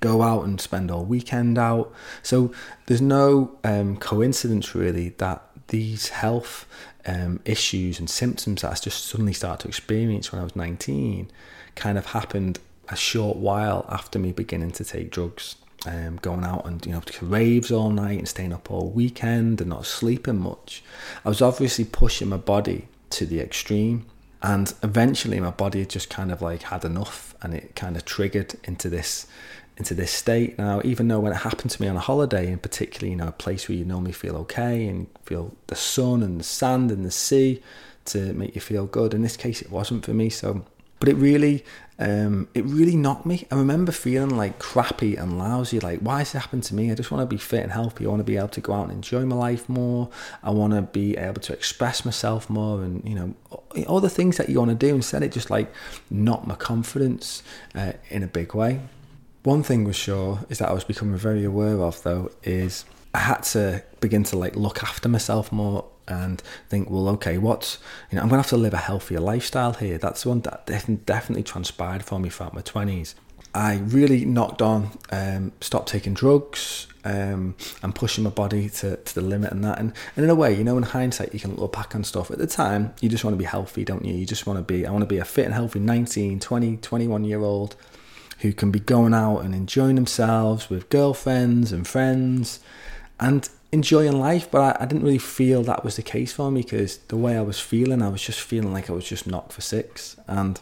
go 0.00 0.22
out 0.22 0.44
and 0.44 0.60
spend 0.60 0.90
all 0.90 1.04
weekend 1.04 1.58
out. 1.58 1.92
So 2.22 2.52
there's 2.86 3.00
no 3.00 3.56
um, 3.64 3.96
coincidence 3.96 4.74
really 4.74 5.10
that 5.18 5.42
these 5.68 6.10
health 6.10 6.66
um, 7.06 7.40
issues 7.44 7.98
and 7.98 8.08
symptoms 8.08 8.62
that 8.62 8.70
I 8.70 8.74
just 8.74 9.06
suddenly 9.06 9.32
started 9.32 9.62
to 9.62 9.68
experience 9.68 10.30
when 10.30 10.40
I 10.40 10.44
was 10.44 10.54
19 10.54 11.30
kind 11.74 11.98
of 11.98 12.06
happened 12.06 12.58
a 12.88 12.96
short 12.96 13.36
while 13.36 13.86
after 13.88 14.18
me 14.18 14.32
beginning 14.32 14.72
to 14.72 14.84
take 14.84 15.10
drugs. 15.10 15.56
Um, 15.86 16.16
going 16.22 16.44
out 16.44 16.64
and 16.64 16.86
you 16.86 16.92
know 16.92 17.00
to 17.00 17.26
raves 17.26 17.70
all 17.70 17.90
night 17.90 18.18
and 18.18 18.26
staying 18.26 18.54
up 18.54 18.70
all 18.70 18.88
weekend 18.88 19.60
and 19.60 19.68
not 19.68 19.84
sleeping 19.84 20.38
much. 20.38 20.82
I 21.26 21.28
was 21.28 21.42
obviously 21.42 21.84
pushing 21.84 22.30
my 22.30 22.38
body 22.38 22.88
to 23.10 23.26
the 23.26 23.40
extreme, 23.40 24.06
and 24.42 24.72
eventually 24.82 25.40
my 25.40 25.50
body 25.50 25.84
just 25.84 26.08
kind 26.08 26.32
of 26.32 26.40
like 26.40 26.62
had 26.62 26.86
enough, 26.86 27.34
and 27.42 27.52
it 27.52 27.76
kind 27.76 27.98
of 27.98 28.06
triggered 28.06 28.54
into 28.64 28.88
this 28.88 29.26
into 29.76 29.94
this 29.94 30.12
state. 30.12 30.56
Now, 30.58 30.80
even 30.84 31.08
though 31.08 31.20
when 31.20 31.32
it 31.32 31.38
happened 31.38 31.70
to 31.72 31.82
me 31.82 31.88
on 31.88 31.96
a 31.96 32.00
holiday, 32.00 32.50
in 32.50 32.58
particularly, 32.58 33.10
you 33.10 33.16
know, 33.16 33.28
a 33.28 33.32
place 33.32 33.68
where 33.68 33.76
you 33.76 33.84
normally 33.84 34.12
feel 34.12 34.36
okay 34.36 34.86
and 34.86 35.06
feel 35.24 35.54
the 35.66 35.74
sun 35.74 36.22
and 36.22 36.38
the 36.38 36.44
sand 36.44 36.90
and 36.92 37.04
the 37.04 37.10
sea 37.10 37.62
to 38.06 38.32
make 38.34 38.54
you 38.54 38.60
feel 38.60 38.86
good, 38.86 39.14
in 39.14 39.22
this 39.22 39.36
case, 39.36 39.62
it 39.62 39.70
wasn't 39.70 40.04
for 40.04 40.14
me. 40.14 40.30
So, 40.30 40.64
but 41.00 41.08
it 41.08 41.16
really, 41.16 41.64
um, 41.98 42.48
it 42.54 42.64
really 42.64 42.96
knocked 42.96 43.24
me. 43.24 43.46
I 43.50 43.54
remember 43.54 43.92
feeling 43.92 44.36
like 44.36 44.58
crappy 44.58 45.16
and 45.16 45.38
lousy. 45.38 45.78
Like, 45.78 46.00
why 46.00 46.18
has 46.18 46.34
it 46.34 46.38
happened 46.38 46.64
to 46.64 46.74
me? 46.74 46.90
I 46.90 46.94
just 46.94 47.10
want 47.10 47.22
to 47.22 47.26
be 47.26 47.38
fit 47.38 47.62
and 47.62 47.70
healthy. 47.70 48.04
I 48.04 48.08
want 48.08 48.20
to 48.20 48.24
be 48.24 48.36
able 48.36 48.48
to 48.48 48.60
go 48.60 48.72
out 48.72 48.84
and 48.84 48.92
enjoy 48.92 49.24
my 49.24 49.36
life 49.36 49.68
more. 49.68 50.10
I 50.42 50.50
want 50.50 50.72
to 50.72 50.82
be 50.82 51.16
able 51.16 51.40
to 51.42 51.52
express 51.52 52.04
myself 52.04 52.50
more, 52.50 52.82
and 52.82 53.06
you 53.08 53.14
know, 53.14 53.34
all 53.86 54.00
the 54.00 54.10
things 54.10 54.36
that 54.38 54.48
you 54.48 54.58
want 54.58 54.70
to 54.70 54.86
do. 54.86 54.94
Instead, 54.94 55.22
it 55.22 55.30
just 55.32 55.50
like 55.50 55.72
knocked 56.10 56.46
my 56.46 56.56
confidence 56.56 57.42
uh, 57.74 57.92
in 58.10 58.22
a 58.22 58.28
big 58.28 58.54
way. 58.54 58.80
One 59.44 59.62
thing 59.62 59.84
was 59.84 59.94
sure 59.94 60.40
is 60.48 60.58
that 60.58 60.70
I 60.70 60.72
was 60.72 60.84
becoming 60.84 61.16
very 61.16 61.44
aware 61.44 61.80
of 61.82 62.02
though 62.02 62.30
is 62.42 62.86
I 63.12 63.18
had 63.18 63.42
to 63.52 63.84
begin 64.00 64.24
to 64.24 64.38
like 64.38 64.56
look 64.56 64.82
after 64.82 65.06
myself 65.06 65.52
more 65.52 65.84
and 66.06 66.42
think, 66.68 66.90
well, 66.90 67.08
okay, 67.10 67.38
what's 67.38 67.78
you 68.10 68.16
know, 68.16 68.22
I'm 68.22 68.28
gonna 68.28 68.42
have 68.42 68.50
to 68.50 68.56
live 68.56 68.74
a 68.74 68.78
healthier 68.78 69.20
lifestyle 69.20 69.72
here. 69.74 69.98
That's 69.98 70.26
one 70.26 70.40
that 70.40 70.66
definitely 70.66 71.42
transpired 71.42 72.04
for 72.04 72.18
me 72.18 72.28
throughout 72.28 72.54
my 72.54 72.62
twenties. 72.62 73.14
I 73.54 73.76
really 73.76 74.24
knocked 74.24 74.60
on, 74.60 74.98
um, 75.12 75.52
stopped 75.60 75.88
taking 75.88 76.12
drugs, 76.12 76.88
um, 77.04 77.54
and 77.82 77.94
pushing 77.94 78.24
my 78.24 78.30
body 78.30 78.68
to, 78.68 78.96
to 78.96 79.14
the 79.14 79.20
limit 79.20 79.52
and 79.52 79.62
that. 79.62 79.78
And, 79.78 79.92
and 80.16 80.24
in 80.24 80.30
a 80.30 80.34
way, 80.34 80.54
you 80.54 80.64
know, 80.64 80.76
in 80.76 80.82
hindsight, 80.82 81.34
you 81.34 81.40
can 81.40 81.54
look 81.54 81.72
back 81.72 81.94
on 81.94 82.02
stuff. 82.02 82.30
At 82.30 82.38
the 82.38 82.46
time, 82.46 82.94
you 83.00 83.08
just 83.08 83.24
want 83.24 83.34
to 83.34 83.38
be 83.38 83.44
healthy, 83.44 83.84
don't 83.84 84.04
you? 84.04 84.14
You 84.14 84.26
just 84.26 84.46
want 84.46 84.58
to 84.58 84.64
be, 84.64 84.86
I 84.86 84.90
want 84.90 85.02
to 85.02 85.06
be 85.06 85.18
a 85.18 85.24
fit 85.24 85.44
and 85.44 85.54
healthy 85.54 85.78
19, 85.78 86.40
20, 86.40 86.76
21 86.78 87.24
year 87.24 87.42
old 87.42 87.76
who 88.40 88.52
can 88.52 88.70
be 88.70 88.80
going 88.80 89.14
out 89.14 89.38
and 89.40 89.54
enjoying 89.54 89.94
themselves 89.94 90.68
with 90.68 90.88
girlfriends 90.88 91.72
and 91.72 91.86
friends 91.86 92.60
and 93.20 93.48
enjoying 93.74 94.18
life. 94.18 94.50
But 94.50 94.80
I, 94.80 94.84
I 94.84 94.86
didn't 94.86 95.04
really 95.04 95.18
feel 95.18 95.62
that 95.64 95.84
was 95.84 95.96
the 95.96 96.02
case 96.02 96.32
for 96.32 96.50
me 96.50 96.62
because 96.62 96.98
the 97.08 97.16
way 97.16 97.36
I 97.36 97.42
was 97.42 97.60
feeling, 97.60 98.02
I 98.02 98.08
was 98.08 98.22
just 98.22 98.40
feeling 98.40 98.72
like 98.72 98.88
I 98.88 98.92
was 98.92 99.06
just 99.06 99.26
knocked 99.26 99.52
for 99.52 99.60
six. 99.60 100.16
And 100.26 100.58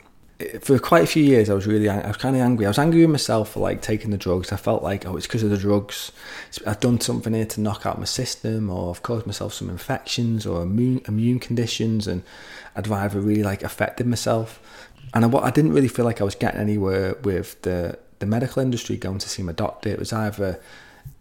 for 0.60 0.76
quite 0.80 1.04
a 1.04 1.06
few 1.06 1.22
years, 1.22 1.48
I 1.48 1.54
was 1.54 1.66
really, 1.66 1.88
I 1.88 2.06
was 2.08 2.16
kind 2.16 2.34
of 2.34 2.42
angry. 2.42 2.66
I 2.66 2.70
was 2.70 2.78
angry 2.78 3.02
with 3.02 3.10
myself 3.10 3.52
for 3.52 3.60
like 3.60 3.80
taking 3.80 4.10
the 4.10 4.18
drugs. 4.18 4.50
I 4.50 4.56
felt 4.56 4.82
like, 4.82 5.06
oh, 5.06 5.16
it's 5.16 5.26
because 5.26 5.44
of 5.44 5.50
the 5.50 5.56
drugs. 5.56 6.10
I've 6.66 6.80
done 6.80 7.00
something 7.00 7.32
here 7.32 7.46
to 7.46 7.60
knock 7.60 7.86
out 7.86 7.98
my 7.98 8.06
system, 8.06 8.68
or 8.68 8.90
I've 8.90 9.02
caused 9.02 9.26
myself 9.26 9.54
some 9.54 9.70
infections 9.70 10.44
or 10.44 10.62
immune 10.62 11.02
immune 11.06 11.38
conditions, 11.38 12.08
and 12.08 12.24
I'd 12.74 12.88
rather 12.88 13.20
really 13.20 13.44
like 13.44 13.62
affected 13.62 14.06
myself 14.06 14.60
and 15.14 15.24
I, 15.24 15.38
I 15.38 15.50
didn't 15.50 15.72
really 15.72 15.88
feel 15.88 16.04
like 16.04 16.20
I 16.20 16.24
was 16.24 16.34
getting 16.34 16.60
anywhere 16.60 17.14
with 17.22 17.60
the 17.62 17.98
the 18.18 18.26
medical 18.26 18.62
industry 18.62 18.96
going 18.96 19.18
to 19.18 19.28
see 19.28 19.42
my 19.42 19.52
doctor. 19.52 19.88
It 19.88 19.98
was 19.98 20.12
either 20.12 20.60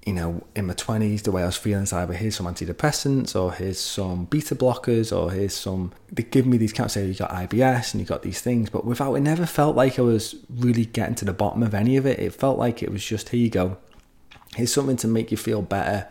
you 0.06 0.14
know, 0.14 0.44
in 0.56 0.66
my 0.66 0.74
20s, 0.74 1.24
the 1.24 1.32
way 1.32 1.44
I 1.44 1.46
was 1.46 1.58
feeling 1.58 1.84
is 1.84 1.94
either 1.94 2.14
here's 2.14 2.36
some 2.36 2.48
antidepressants 2.48 3.40
or 3.40 3.54
here's 3.54 3.80
some 3.80 4.26
beta 4.26 4.56
blockers 4.56 5.16
or 5.16 5.32
here's 5.32 5.54
some, 5.54 5.92
they 6.12 6.24
give 6.24 6.48
me 6.48 6.58
these 6.58 6.74
counts, 6.74 6.96
say 6.96 7.06
you 7.06 7.14
got 7.14 7.30
IBS 7.30 7.94
and 7.94 8.02
you 8.02 8.08
got 8.08 8.24
these 8.24 8.42
things, 8.42 8.70
but 8.70 8.84
without, 8.84 9.14
it 9.14 9.22
never 9.22 9.46
felt 9.46 9.76
like 9.76 10.00
I 10.00 10.02
was 10.02 10.36
really 10.50 10.86
getting 10.86 11.16
to 11.16 11.26
the 11.26 11.34
bottom 11.34 11.62
of 11.62 11.76
any 11.76 11.98
of 11.98 12.08
it. 12.08 12.20
It 12.20 12.34
felt 12.34 12.58
like 12.58 12.82
it 12.82 12.92
was 12.92 13.06
just, 13.06 13.30
here 13.30 13.40
you 13.40 13.50
go, 13.50 13.78
here's 14.56 14.74
something 14.74 14.98
to 14.98 15.08
make 15.08 15.30
you 15.30 15.38
feel 15.38 15.62
better 15.62 16.08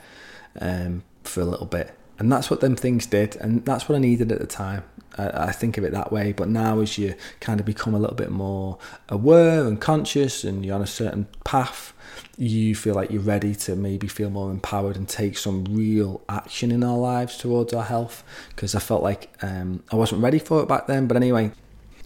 um, 0.60 1.02
for 1.24 1.40
a 1.40 1.44
little 1.44 1.66
bit. 1.66 1.96
And 2.20 2.30
that's 2.30 2.50
what 2.50 2.60
them 2.60 2.76
things 2.76 3.06
did. 3.06 3.34
And 3.36 3.64
that's 3.64 3.88
what 3.88 3.96
I 3.96 3.98
needed 3.98 4.30
at 4.30 4.38
the 4.38 4.46
time. 4.46 4.84
I 5.18 5.52
think 5.52 5.78
of 5.78 5.84
it 5.84 5.92
that 5.92 6.12
way. 6.12 6.32
But 6.32 6.48
now, 6.48 6.80
as 6.80 6.98
you 6.98 7.14
kind 7.40 7.60
of 7.60 7.66
become 7.66 7.94
a 7.94 7.98
little 7.98 8.14
bit 8.14 8.30
more 8.30 8.78
aware 9.08 9.66
and 9.66 9.80
conscious, 9.80 10.44
and 10.44 10.64
you're 10.64 10.74
on 10.74 10.82
a 10.82 10.86
certain 10.86 11.26
path, 11.44 11.94
you 12.36 12.74
feel 12.74 12.94
like 12.94 13.10
you're 13.10 13.22
ready 13.22 13.54
to 13.54 13.76
maybe 13.76 14.06
feel 14.06 14.30
more 14.30 14.50
empowered 14.50 14.96
and 14.96 15.08
take 15.08 15.36
some 15.36 15.64
real 15.64 16.22
action 16.28 16.70
in 16.70 16.82
our 16.82 16.98
lives 16.98 17.36
towards 17.36 17.72
our 17.72 17.84
health. 17.84 18.22
Because 18.50 18.74
I 18.74 18.80
felt 18.80 19.02
like 19.02 19.32
um, 19.42 19.82
I 19.92 19.96
wasn't 19.96 20.22
ready 20.22 20.38
for 20.38 20.62
it 20.62 20.68
back 20.68 20.86
then. 20.86 21.06
But 21.06 21.16
anyway, 21.16 21.52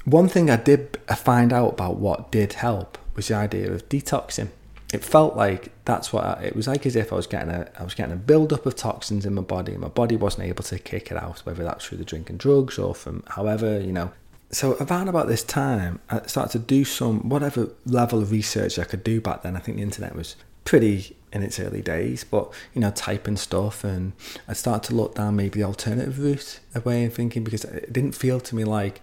one 0.05 0.29
thing 0.29 0.51
I 0.51 0.57
did 0.57 0.99
find 1.17 1.53
out 1.53 1.75
about 1.75 1.97
what 1.97 2.31
did 2.31 2.55
help 2.55 2.99
was 3.15 3.29
the 3.29 3.35
idea 3.35 3.71
of 3.73 3.89
detoxing 3.89 4.51
it 4.95 5.05
felt 5.05 5.37
like 5.37 5.73
that's 5.85 6.13
what 6.13 6.25
I, 6.25 6.45
it 6.45 6.57
was 6.57 6.69
like 6.69 6.87
as 6.87 6.95
if 6.95 7.13
I 7.13 7.17
was 7.17 7.27
getting 7.27 7.51
a 7.51 7.69
I 7.79 7.83
was 7.83 7.95
getting 7.95 8.13
a 8.13 8.17
build 8.17 8.53
up 8.53 8.65
of 8.65 8.77
toxins 8.77 9.27
in 9.27 9.35
my 9.35 9.43
body 9.43 9.73
and 9.73 9.81
my 9.81 9.89
body 9.89 10.15
wasn't 10.15 10.47
able 10.47 10.63
to 10.65 10.79
kick 10.79 11.11
it 11.11 11.17
out 11.17 11.41
whether 11.41 11.65
that's 11.65 11.85
through 11.85 11.99
the 11.99 12.05
drinking 12.05 12.37
drugs 12.37 12.79
or 12.79 12.95
from 12.95 13.25
however 13.29 13.81
you 13.81 13.93
know 13.93 14.13
so 14.55 14.77
around 14.81 15.09
about 15.09 15.29
this 15.29 15.43
time 15.43 16.01
I 16.11 16.23
started 16.27 16.53
to 16.53 16.59
do 16.59 16.85
some 16.85 17.29
whatever 17.29 17.71
level 17.87 18.21
of 18.21 18.31
research 18.31 18.79
I 18.79 18.85
could 18.85 19.05
do 19.05 19.21
back 19.21 19.43
then 19.43 19.57
I 19.57 19.61
think 19.61 19.77
the 19.77 19.83
internet 19.83 20.15
was 20.15 20.37
pretty 20.65 21.17
in 21.33 21.43
its 21.43 21.59
early 21.59 21.83
days 21.83 22.25
but 22.25 22.53
you 22.73 22.81
know 22.81 22.91
typing 22.91 23.37
stuff 23.37 23.85
and 23.85 24.13
I 24.49 24.53
started 24.53 24.89
to 24.89 24.95
look 24.95 25.17
down 25.17 25.37
maybe 25.37 25.61
the 25.61 25.67
alternative 25.67 26.19
route 26.19 26.61
away 26.75 27.05
and 27.05 27.13
thinking 27.13 27.45
because 27.45 27.65
it 27.65 27.93
didn't 27.93 28.13
feel 28.13 28.41
to 28.41 28.55
me 28.55 28.65
like 28.65 29.01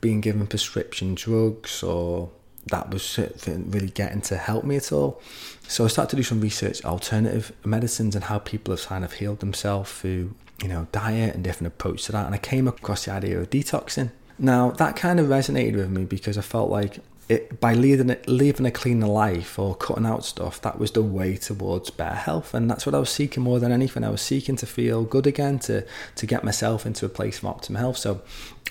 being 0.00 0.20
given 0.20 0.46
prescription 0.46 1.14
drugs 1.14 1.82
or 1.82 2.30
that 2.66 2.90
was 2.90 3.18
really 3.46 3.88
getting 3.88 4.20
to 4.22 4.36
help 4.36 4.64
me 4.64 4.76
at 4.76 4.92
all. 4.92 5.20
So 5.66 5.84
I 5.84 5.88
started 5.88 6.10
to 6.10 6.16
do 6.16 6.22
some 6.22 6.40
research, 6.40 6.84
alternative 6.84 7.52
medicines, 7.64 8.14
and 8.14 8.24
how 8.24 8.38
people 8.38 8.74
have 8.74 8.86
kind 8.86 9.04
of 9.04 9.14
healed 9.14 9.40
themselves 9.40 9.90
through, 9.90 10.34
you 10.62 10.68
know, 10.68 10.86
diet 10.92 11.34
and 11.34 11.42
different 11.42 11.72
approach 11.72 12.04
to 12.04 12.12
that. 12.12 12.26
And 12.26 12.34
I 12.34 12.38
came 12.38 12.68
across 12.68 13.04
the 13.04 13.12
idea 13.12 13.40
of 13.40 13.50
detoxing. 13.50 14.10
Now 14.42 14.72
that 14.72 14.96
kind 14.96 15.20
of 15.20 15.28
resonated 15.28 15.76
with 15.76 15.88
me 15.88 16.04
because 16.04 16.36
I 16.36 16.40
felt 16.40 16.68
like 16.68 16.98
it 17.28 17.60
by 17.60 17.74
leading 17.74 18.16
living 18.26 18.66
a 18.66 18.72
cleaner 18.72 19.06
life 19.06 19.56
or 19.56 19.76
cutting 19.76 20.04
out 20.04 20.24
stuff, 20.24 20.60
that 20.62 20.80
was 20.80 20.90
the 20.90 21.00
way 21.00 21.36
towards 21.36 21.90
better 21.90 22.16
health, 22.16 22.52
and 22.52 22.68
that's 22.68 22.84
what 22.84 22.94
I 22.94 22.98
was 22.98 23.08
seeking 23.08 23.44
more 23.44 23.60
than 23.60 23.70
anything. 23.70 24.02
I 24.02 24.10
was 24.10 24.20
seeking 24.20 24.56
to 24.56 24.66
feel 24.66 25.04
good 25.04 25.28
again, 25.28 25.60
to 25.60 25.86
to 26.16 26.26
get 26.26 26.42
myself 26.42 26.84
into 26.84 27.06
a 27.06 27.08
place 27.08 27.38
of 27.38 27.44
optimal 27.44 27.76
health. 27.76 27.98
So, 27.98 28.22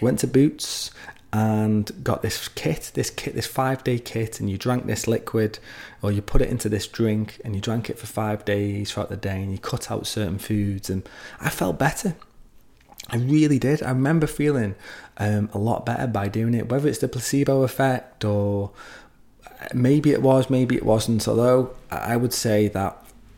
went 0.01 0.19
to 0.19 0.27
Boots 0.27 0.91
and 1.31 1.89
got 2.03 2.21
this 2.21 2.49
kit, 2.49 2.91
this 2.93 3.09
kit, 3.09 3.33
this 3.33 3.47
five 3.47 3.81
day 3.85 3.97
kit, 3.97 4.41
and 4.41 4.49
you 4.49 4.57
drank 4.57 4.85
this 4.87 5.07
liquid, 5.07 5.59
or 6.01 6.11
you 6.11 6.21
put 6.21 6.41
it 6.41 6.49
into 6.49 6.67
this 6.67 6.85
drink, 6.85 7.39
and 7.45 7.55
you 7.55 7.61
drank 7.61 7.89
it 7.89 7.97
for 7.97 8.07
five 8.07 8.43
days 8.43 8.91
throughout 8.91 9.09
the 9.09 9.15
day, 9.15 9.41
and 9.41 9.53
you 9.53 9.57
cut 9.57 9.89
out 9.89 10.05
certain 10.05 10.37
foods, 10.37 10.89
and 10.89 11.07
I 11.39 11.49
felt 11.49 11.79
better. 11.79 12.15
I 13.09 13.17
really 13.17 13.59
did. 13.59 13.81
I 13.83 13.89
remember 13.89 14.27
feeling 14.27 14.75
um, 15.21 15.49
a 15.53 15.59
lot 15.59 15.85
better 15.85 16.07
by 16.07 16.27
doing 16.27 16.55
it, 16.55 16.67
whether 16.69 16.89
it's 16.89 16.97
the 16.97 17.07
placebo 17.07 17.61
effect 17.61 18.25
or 18.25 18.71
maybe 19.71 20.11
it 20.11 20.23
was, 20.23 20.49
maybe 20.49 20.75
it 20.75 20.83
wasn't. 20.83 21.27
Although 21.27 21.75
I 21.91 22.17
would 22.17 22.33
say 22.33 22.67
that 22.69 22.97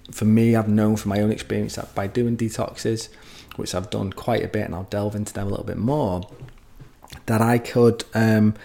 for 0.10 0.24
me, 0.24 0.56
I've 0.56 0.70
known 0.70 0.96
from 0.96 1.10
my 1.10 1.20
own 1.20 1.32
experience 1.32 1.76
that 1.76 1.94
by 1.94 2.08
doing 2.08 2.38
detoxes, 2.38 3.10
which 3.58 3.76
I've 3.76 3.90
done 3.90 4.14
quite 4.14 4.46
a 4.46 4.48
bit, 4.48 4.66
and 4.66 4.74
I'll 4.74 4.84
delve 4.84 5.14
into 5.14 5.34
them 5.34 5.48
a 5.48 5.50
little 5.50 5.66
bit 5.66 5.78
more 5.78 6.22
that 7.26 7.42
I 7.42 7.58
could 7.58 8.06
um, 8.14 8.56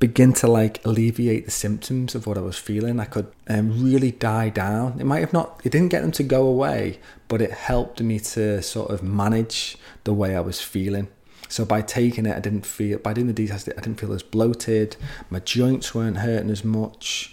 begin 0.00 0.32
to 0.34 0.48
like 0.48 0.84
alleviate 0.84 1.44
the 1.44 1.52
symptoms 1.52 2.16
of 2.16 2.26
what 2.26 2.36
I 2.36 2.40
was 2.40 2.58
feeling. 2.58 2.98
I 2.98 3.04
could 3.04 3.28
um, 3.48 3.84
really 3.84 4.10
die 4.10 4.48
down. 4.48 4.98
It 4.98 5.04
might 5.04 5.20
have 5.20 5.32
not, 5.32 5.60
it 5.62 5.70
didn't 5.70 5.90
get 5.90 6.02
them 6.02 6.12
to 6.12 6.24
go 6.24 6.46
away, 6.46 6.98
but 7.28 7.40
it 7.40 7.52
helped 7.52 8.02
me 8.02 8.18
to 8.18 8.60
sort 8.62 8.90
of 8.90 9.02
manage 9.04 9.78
the 10.02 10.12
way 10.12 10.34
I 10.34 10.40
was 10.40 10.60
feeling. 10.60 11.08
So 11.54 11.64
by 11.64 11.82
taking 11.82 12.26
it, 12.26 12.36
I 12.36 12.40
didn't 12.40 12.66
feel, 12.66 12.98
by 12.98 13.12
doing 13.12 13.32
the 13.32 13.32
detox, 13.32 13.68
I 13.78 13.80
didn't 13.80 14.00
feel 14.00 14.12
as 14.12 14.24
bloated. 14.24 14.96
My 15.30 15.38
joints 15.38 15.94
weren't 15.94 16.16
hurting 16.16 16.50
as 16.50 16.64
much. 16.64 17.32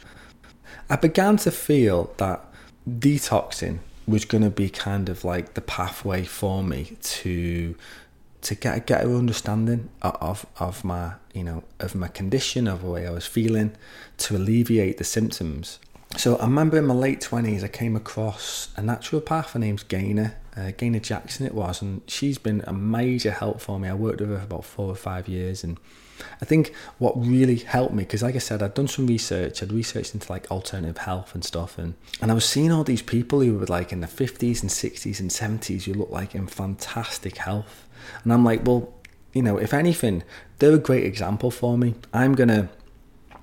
I 0.92 0.96
began 0.96 1.38
to 1.38 1.50
feel 1.50 2.14
that 2.18 2.46
detoxing 2.88 3.80
was 4.06 4.26
going 4.26 4.44
to 4.44 4.52
be 4.52 4.70
kind 4.70 5.10
of 5.10 5.26
like 5.26 5.56
the 5.56 5.62
pathway 5.62 6.24
for 6.24 6.64
me 6.64 6.98
to 7.02 7.76
to 8.42 8.54
get 8.54 8.86
get 8.86 9.04
an 9.04 9.16
understanding 9.16 9.90
of 10.04 10.46
of 10.60 10.84
my 10.84 11.14
you 11.34 11.44
know 11.44 11.64
of 11.80 11.96
my 11.96 12.08
condition 12.08 12.68
of 12.68 12.84
the 12.84 12.92
way 12.92 13.08
I 13.08 13.12
was 13.12 13.26
feeling 13.26 13.72
to 14.20 14.36
alleviate 14.36 15.00
the 15.00 15.04
symptoms. 15.04 15.80
So 16.16 16.36
I 16.36 16.46
remember 16.46 16.78
in 16.78 16.86
my 16.86 16.94
late 16.94 17.22
twenties 17.22 17.64
I 17.64 17.70
came 17.70 17.96
across 17.96 18.70
a 18.78 18.82
naturopath. 18.82 19.54
Her 19.54 19.60
name's 19.60 19.82
Gaynor. 19.82 20.36
Uh, 20.56 20.72
Gaynor 20.76 21.00
Jackson 21.00 21.46
it 21.46 21.54
was, 21.54 21.82
and 21.82 22.02
she's 22.08 22.38
been 22.38 22.62
a 22.68 22.74
major 22.74 23.32
help 23.32 23.62
for 23.62 23.80
me. 23.80 23.88
I 23.88 23.94
worked 23.94 24.20
with 24.20 24.30
her 24.30 24.38
for 24.38 24.44
about 24.44 24.66
four 24.66 24.88
or 24.88 24.96
five 24.96 25.30
years, 25.30 25.64
and 25.64 25.78
I 26.42 26.46
think 26.46 26.74
what 26.98 27.14
really 27.16 27.58
helped 27.58 27.94
me 27.94 28.04
because, 28.04 28.22
like 28.22 28.36
I 28.36 28.40
said, 28.40 28.62
I'd 28.62 28.74
done 28.74 28.90
some 28.90 29.08
research. 29.08 29.64
I'd 29.64 29.72
researched 29.72 30.14
into 30.14 30.32
like 30.32 30.52
alternative 30.52 30.98
health 30.98 31.34
and 31.34 31.44
stuff, 31.44 31.78
and 31.78 31.94
and 32.22 32.32
I 32.32 32.34
was 32.34 32.46
seeing 32.46 32.72
all 32.72 32.84
these 32.84 33.02
people 33.02 33.40
who 33.40 33.58
were 33.58 33.66
like 33.66 33.94
in 33.94 34.02
the 34.02 34.08
fifties 34.08 34.62
and 34.62 34.72
sixties 34.72 35.20
and 35.22 35.32
seventies 35.32 35.86
who 35.86 35.94
look 35.94 36.12
like 36.12 36.36
in 36.36 36.48
fantastic 36.48 37.38
health, 37.38 37.88
and 38.24 38.34
I'm 38.34 38.44
like, 38.44 38.66
well, 38.66 38.94
you 39.34 39.42
know, 39.42 39.58
if 39.58 39.74
anything, 39.74 40.24
they're 40.60 40.76
a 40.76 40.80
great 40.80 41.06
example 41.06 41.50
for 41.50 41.78
me. 41.78 41.96
I'm 42.14 42.36
gonna 42.36 42.70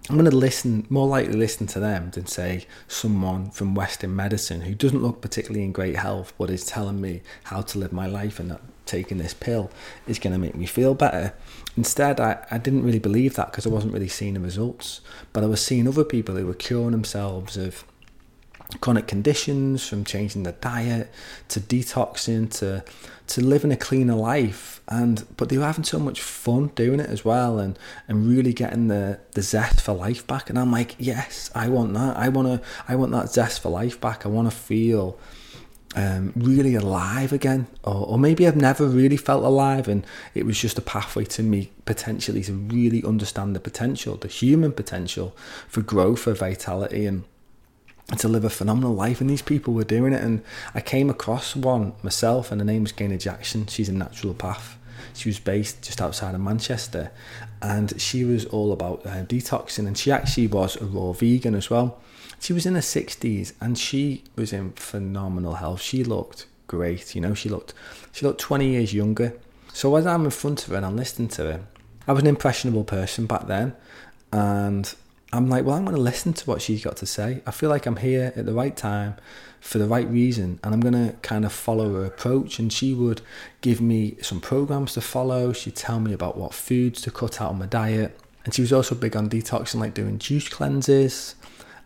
I'm 0.08 0.16
going 0.16 0.30
to 0.30 0.36
listen, 0.36 0.86
more 0.88 1.06
likely 1.06 1.34
listen 1.34 1.66
to 1.68 1.80
them 1.80 2.10
than 2.12 2.26
say 2.26 2.66
someone 2.86 3.50
from 3.50 3.74
Western 3.74 4.16
medicine 4.16 4.62
who 4.62 4.74
doesn't 4.74 5.02
look 5.02 5.20
particularly 5.20 5.64
in 5.64 5.72
great 5.72 5.96
health 5.96 6.32
but 6.38 6.48
is 6.48 6.64
telling 6.64 7.00
me 7.00 7.20
how 7.44 7.60
to 7.60 7.78
live 7.78 7.92
my 7.92 8.06
life 8.06 8.40
and 8.40 8.50
that 8.50 8.62
taking 8.86 9.18
this 9.18 9.34
pill 9.34 9.70
is 10.06 10.18
going 10.18 10.32
to 10.32 10.38
make 10.38 10.54
me 10.54 10.64
feel 10.64 10.94
better. 10.94 11.34
Instead, 11.76 12.20
I, 12.20 12.44
I 12.50 12.56
didn't 12.56 12.84
really 12.84 12.98
believe 12.98 13.34
that 13.34 13.50
because 13.50 13.66
I 13.66 13.70
wasn't 13.70 13.92
really 13.92 14.08
seeing 14.08 14.32
the 14.32 14.40
results. 14.40 15.02
But 15.34 15.44
I 15.44 15.46
was 15.46 15.62
seeing 15.62 15.86
other 15.86 16.04
people 16.04 16.36
who 16.36 16.46
were 16.46 16.54
curing 16.54 16.92
themselves 16.92 17.58
of 17.58 17.84
chronic 18.80 19.06
conditions, 19.06 19.86
from 19.86 20.04
changing 20.04 20.42
the 20.42 20.52
diet 20.52 21.10
to 21.48 21.60
detoxing 21.60 22.50
to 22.58 22.84
to 23.28 23.44
living 23.44 23.72
a 23.72 23.76
cleaner 23.76 24.14
life. 24.14 24.80
And 24.88 25.26
but 25.36 25.48
they 25.48 25.58
were 25.58 25.66
having 25.66 25.84
so 25.84 25.98
much 25.98 26.20
fun 26.20 26.68
doing 26.68 27.00
it 27.00 27.10
as 27.10 27.24
well 27.24 27.58
and 27.58 27.78
and 28.06 28.26
really 28.26 28.52
getting 28.52 28.88
the 28.88 29.20
the 29.32 29.42
zest 29.42 29.80
for 29.80 29.92
life 29.92 30.26
back. 30.26 30.50
And 30.50 30.58
I'm 30.58 30.72
like 30.72 30.96
yes 30.98 31.50
I 31.54 31.68
want 31.68 31.94
that. 31.94 32.16
I 32.16 32.28
want 32.28 32.48
to 32.48 32.68
I 32.86 32.96
want 32.96 33.12
that 33.12 33.30
zest 33.30 33.60
for 33.60 33.70
life 33.70 34.00
back. 34.00 34.24
I 34.24 34.28
want 34.28 34.50
to 34.50 34.56
feel 34.56 35.18
um, 35.96 36.32
really 36.36 36.74
alive 36.74 37.32
again. 37.32 37.66
Or, 37.82 38.06
or 38.06 38.18
maybe 38.18 38.46
I've 38.46 38.56
never 38.56 38.86
really 38.86 39.16
felt 39.16 39.44
alive 39.44 39.88
and 39.88 40.06
it 40.34 40.44
was 40.44 40.60
just 40.60 40.78
a 40.78 40.82
pathway 40.82 41.24
to 41.24 41.42
me 41.42 41.72
potentially 41.86 42.42
to 42.44 42.52
really 42.52 43.02
understand 43.02 43.56
the 43.56 43.60
potential 43.60 44.16
the 44.16 44.28
human 44.28 44.72
potential 44.72 45.34
for 45.68 45.80
growth 45.80 46.20
for 46.20 46.34
vitality 46.34 47.06
and 47.06 47.24
to 48.16 48.28
live 48.28 48.44
a 48.44 48.50
phenomenal 48.50 48.94
life. 48.94 49.20
And 49.20 49.28
these 49.28 49.42
people 49.42 49.74
were 49.74 49.84
doing 49.84 50.12
it. 50.12 50.22
And 50.22 50.42
I 50.74 50.80
came 50.80 51.10
across 51.10 51.54
one 51.54 51.92
myself, 52.02 52.50
and 52.50 52.60
her 52.60 52.64
name 52.64 52.82
was 52.82 52.92
Gaynor 52.92 53.18
Jackson. 53.18 53.66
She's 53.66 53.88
a 53.88 53.92
naturopath. 53.92 54.74
She 55.14 55.28
was 55.28 55.38
based 55.38 55.82
just 55.82 56.00
outside 56.00 56.34
of 56.34 56.40
Manchester, 56.40 57.10
and 57.60 58.00
she 58.00 58.24
was 58.24 58.44
all 58.46 58.72
about 58.72 59.04
uh, 59.04 59.24
detoxing. 59.24 59.86
And 59.86 59.96
she 59.98 60.10
actually 60.10 60.46
was 60.46 60.76
a 60.76 60.84
raw 60.84 61.12
vegan 61.12 61.54
as 61.54 61.70
well. 61.70 62.00
She 62.40 62.52
was 62.52 62.66
in 62.66 62.74
her 62.74 62.80
60s, 62.80 63.52
and 63.60 63.76
she 63.76 64.24
was 64.36 64.52
in 64.52 64.72
phenomenal 64.72 65.54
health. 65.54 65.82
She 65.82 66.04
looked 66.04 66.46
great. 66.66 67.14
You 67.14 67.20
know, 67.20 67.34
she 67.34 67.48
looked 67.48 67.74
she 68.12 68.24
looked 68.24 68.40
20 68.40 68.68
years 68.68 68.94
younger. 68.94 69.34
So 69.72 69.94
as 69.96 70.06
I'm 70.06 70.24
in 70.24 70.30
front 70.30 70.64
of 70.64 70.70
her 70.70 70.76
and 70.76 70.86
I'm 70.86 70.96
listening 70.96 71.28
to 71.28 71.42
her, 71.42 71.60
I 72.06 72.12
was 72.12 72.22
an 72.22 72.28
impressionable 72.28 72.84
person 72.84 73.26
back 73.26 73.46
then, 73.46 73.74
and 74.32 74.94
I'm 75.32 75.48
like, 75.50 75.64
well, 75.64 75.76
I'm 75.76 75.84
going 75.84 75.96
to 75.96 76.02
listen 76.02 76.32
to 76.32 76.44
what 76.46 76.62
she's 76.62 76.82
got 76.82 76.96
to 76.98 77.06
say. 77.06 77.42
I 77.46 77.50
feel 77.50 77.68
like 77.68 77.84
I'm 77.84 77.96
here 77.96 78.32
at 78.34 78.46
the 78.46 78.54
right 78.54 78.74
time 78.74 79.16
for 79.60 79.78
the 79.78 79.86
right 79.86 80.08
reason, 80.08 80.58
and 80.64 80.72
I'm 80.72 80.80
going 80.80 80.94
to 80.94 81.14
kind 81.20 81.44
of 81.44 81.52
follow 81.52 81.94
her 81.94 82.04
approach. 82.06 82.58
And 82.58 82.72
she 82.72 82.94
would 82.94 83.20
give 83.60 83.80
me 83.80 84.16
some 84.22 84.40
programs 84.40 84.94
to 84.94 85.02
follow. 85.02 85.52
She'd 85.52 85.76
tell 85.76 86.00
me 86.00 86.14
about 86.14 86.38
what 86.38 86.54
foods 86.54 87.02
to 87.02 87.10
cut 87.10 87.42
out 87.42 87.50
on 87.50 87.58
my 87.58 87.66
diet. 87.66 88.18
And 88.44 88.54
she 88.54 88.62
was 88.62 88.72
also 88.72 88.94
big 88.94 89.16
on 89.16 89.28
detoxing, 89.28 89.80
like 89.80 89.92
doing 89.92 90.18
juice 90.18 90.48
cleanses 90.48 91.34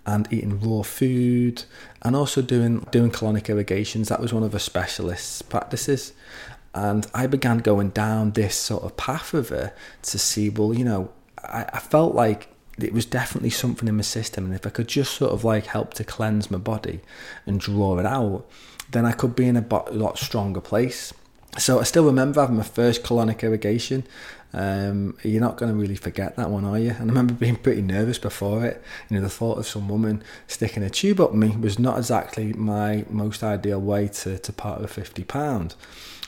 and 0.07 0.33
eating 0.33 0.61
raw 0.61 0.83
food, 0.83 1.64
and 2.02 2.14
also 2.14 2.42
doing 2.42 2.87
doing 2.92 3.11
colonic 3.11 3.48
irrigations. 3.48 4.09
That 4.09 4.20
was 4.20 4.33
one 4.33 4.44
of 4.44 4.52
her 4.52 4.59
specialist 4.61 5.48
practices. 5.48 6.12
And 6.74 7.07
I 7.12 7.26
began 7.26 7.59
going 7.59 7.90
down 7.90 8.33
this 8.33 8.55
sort 8.55 8.85
of 8.85 8.96
path 8.96 9.33
with 9.33 9.48
her 9.50 9.74
to 10.02 10.18
see, 10.18 10.48
well, 10.48 10.72
you 10.72 10.85
know, 10.85 11.11
I, 11.38 11.66
I 11.72 11.78
felt 11.81 12.14
like 12.14 12.51
it 12.78 12.92
was 12.92 13.04
definitely 13.04 13.50
something 13.50 13.88
in 13.88 13.96
my 13.96 14.02
system 14.02 14.44
and 14.44 14.54
if 14.54 14.66
i 14.66 14.70
could 14.70 14.88
just 14.88 15.14
sort 15.14 15.32
of 15.32 15.44
like 15.44 15.66
help 15.66 15.94
to 15.94 16.04
cleanse 16.04 16.50
my 16.50 16.58
body 16.58 17.00
and 17.46 17.61
draw 17.61 17.98
it 17.98 18.06
out 18.06 18.46
then 18.90 19.04
i 19.04 19.12
could 19.12 19.37
be 19.37 19.46
in 19.46 19.56
a 19.56 19.85
lot 19.90 20.18
stronger 20.18 20.61
place 20.61 21.12
so 21.58 21.80
i 21.80 21.82
still 21.82 22.04
remember 22.04 22.40
having 22.40 22.56
my 22.56 22.62
first 22.62 23.02
colonic 23.02 23.42
irrigation 23.42 24.04
um, 24.54 25.16
you're 25.22 25.40
not 25.40 25.56
going 25.56 25.72
to 25.72 25.78
really 25.78 25.96
forget 25.96 26.37
that 26.37 26.50
one, 26.50 26.64
are 26.64 26.78
you? 26.78 26.90
And 26.90 27.02
I 27.02 27.04
remember 27.04 27.32
being 27.35 27.56
pretty 27.56 27.82
nervous 27.82 28.18
before 28.18 28.64
it. 28.64 28.82
You 29.08 29.16
know, 29.16 29.22
the 29.22 29.30
thought 29.30 29.58
of 29.58 29.66
some 29.66 29.88
woman 29.88 30.22
sticking 30.46 30.82
a 30.82 30.90
tube 30.90 31.20
up 31.20 31.32
me 31.32 31.56
was 31.56 31.78
not 31.78 31.98
exactly 31.98 32.52
my 32.52 33.04
most 33.08 33.42
ideal 33.42 33.80
way 33.80 34.08
to, 34.08 34.38
to 34.38 34.52
part 34.52 34.80
with 34.80 34.92
50 34.92 35.24
pounds. 35.24 35.76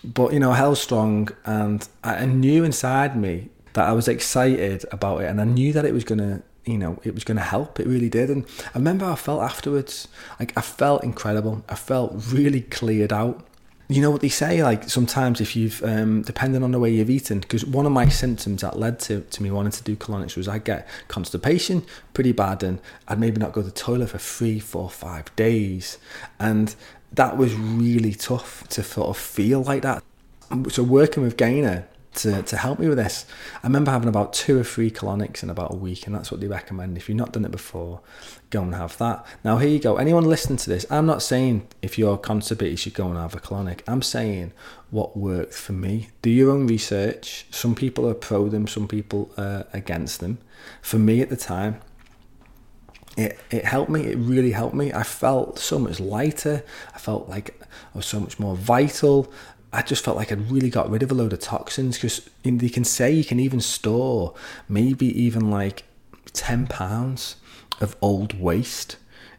But, 0.02 0.33
you 0.33 0.40
know, 0.40 0.52
I 0.52 0.57
held 0.57 0.78
strong 0.78 1.28
and 1.44 1.87
I 2.02 2.26
knew 2.26 2.64
inside 2.64 3.16
me 3.16 3.50
that 3.74 3.88
I 3.88 3.92
was 3.92 4.08
excited 4.08 4.84
about 4.90 5.22
it 5.22 5.26
and 5.26 5.40
I 5.40 5.44
knew 5.44 5.72
that 5.72 5.84
it 5.84 5.92
was 5.92 6.04
going 6.04 6.18
to 6.18 6.42
you 6.64 6.78
know 6.78 6.98
it 7.04 7.14
was 7.14 7.24
going 7.24 7.37
to 7.37 7.42
help. 7.42 7.78
It 7.78 7.87
really 7.87 8.08
did 8.08 8.30
and 8.30 8.46
i 8.74 8.78
remember 8.78 9.04
i 9.04 9.16
felt 9.16 9.42
afterwards 9.42 10.08
like 10.40 10.56
i 10.56 10.60
felt 10.60 11.04
incredible. 11.04 11.64
I 11.68 11.74
felt 11.74 12.12
really 12.30 12.62
cleared 12.62 13.12
out. 13.12 13.46
You 13.88 14.00
know 14.00 14.10
what 14.10 14.22
they 14.22 14.30
say 14.30 14.62
like 14.62 14.88
sometimes 14.88 15.42
if 15.42 15.54
you've 15.54 15.84
um 15.84 16.22
depending 16.22 16.62
on 16.62 16.72
the 16.72 16.78
way 16.78 16.90
you've 16.90 17.10
eaten 17.10 17.40
because 17.40 17.66
one 17.66 17.84
of 17.84 17.92
my 17.92 18.08
symptoms 18.08 18.62
that 18.62 18.78
led 18.78 18.98
to, 19.00 19.20
to 19.20 19.42
me 19.42 19.50
wanting 19.50 19.72
to 19.72 19.82
do 19.82 19.94
colonics 19.94 20.38
was 20.38 20.48
i 20.48 20.56
get 20.56 20.88
constipation 21.08 21.84
pretty 22.14 22.32
bad 22.32 22.62
and 22.62 22.80
i'd 23.08 23.18
maybe 23.18 23.38
not 23.38 23.52
go 23.52 23.60
to 23.60 23.66
the 23.66 23.70
toilet 23.74 24.08
for 24.08 24.16
three 24.16 24.58
four 24.58 24.88
five 24.88 25.37
days 25.37 25.98
and 26.40 26.76
that 27.14 27.37
was 27.37 27.54
really 27.54 28.12
tough 28.12 28.66
to 28.68 28.82
sort 28.82 29.08
of 29.08 29.16
feel 29.16 29.62
like 29.62 29.82
that. 29.82 30.02
So 30.68 30.82
working 30.82 31.22
with 31.22 31.37
gaynor 31.37 31.87
to, 32.14 32.42
to 32.42 32.57
help 32.57 32.79
me 32.79 32.88
with 32.88 32.98
this. 32.98 33.27
I 33.62 33.66
remember 33.66 33.90
having 33.90 34.09
about 34.09 34.33
two 34.33 34.59
or 34.59 34.64
three 34.64 34.90
colonics 34.90 35.42
in 35.42 35.50
about 35.50 35.72
a 35.72 35.77
week, 35.77 36.07
and 36.07 36.14
that's 36.14 36.31
what 36.31 36.40
they 36.40 36.46
recommend. 36.46 36.96
If 36.96 37.09
you've 37.09 37.18
not 37.18 37.33
done 37.33 37.44
it 37.44 37.50
before, 37.50 38.00
go 38.50 38.62
and 38.62 38.74
have 38.74 38.96
that. 38.98 39.27
Now, 39.42 39.59
here 39.59 39.68
you 39.68 39.79
go. 39.79 39.96
Anyone 39.96 40.24
listening 40.24 40.59
to 40.59 40.70
this, 40.70 40.87
I'm 40.90 41.07
not 41.07 41.22
saying 41.22 41.68
if 41.83 41.98
you're 41.98 42.18
constipated, 42.18 42.72
you 42.72 42.77
should 42.77 42.94
go 42.94 43.09
and 43.09 43.16
have 43.16 43.35
a 43.35 43.40
colonic. 43.40 43.81
I'm 43.87 44.03
saying 44.03 44.53
what 44.90 45.16
worked 45.16 45.55
for 45.55 45.72
me. 45.72 46.09
Do 46.22 46.31
your 46.31 46.50
own 46.50 46.66
research. 46.66 47.46
Some 47.50 47.74
people 47.74 48.09
are 48.09 48.14
pro 48.14 48.48
them, 48.48 48.66
some 48.66 48.88
people 48.88 49.31
are 49.37 49.66
against 49.72 50.20
them. 50.20 50.38
For 50.83 50.98
me 50.98 51.20
at 51.20 51.29
the 51.31 51.37
time, 51.37 51.81
it, 53.16 53.38
it 53.50 53.64
helped 53.64 53.90
me. 53.90 54.03
It 54.07 54.18
really 54.18 54.53
helped 54.53 54.74
me. 54.74 54.92
I 54.92 55.03
felt 55.03 55.59
so 55.59 55.79
much 55.79 56.00
lighter. 56.00 56.64
I 56.94 56.98
felt 56.98 57.29
like 57.29 57.61
I 57.61 57.98
was 57.98 58.07
so 58.07 58.18
much 58.18 58.38
more 58.38 58.57
vital. 58.57 59.33
I 59.74 59.82
just 59.82 60.04
felt 60.04 60.16
like 60.16 60.30
I'd 60.30 60.50
really 60.50 60.70
got 60.70 60.88
rid 60.88 61.02
of 61.02 61.10
a 61.10 61.14
load 61.14 61.32
of 61.32 61.40
toxins 61.40 61.96
because 61.96 62.28
they 62.42 62.68
can 62.68 62.84
say 62.84 63.10
you 63.10 63.24
can 63.24 63.40
even 63.40 63.60
store 63.60 64.34
maybe 64.68 65.06
even 65.20 65.50
like 65.50 65.84
10 66.32 66.66
pounds 66.68 67.37
of 67.80 67.96
old 68.00 68.38
waste 68.38 68.96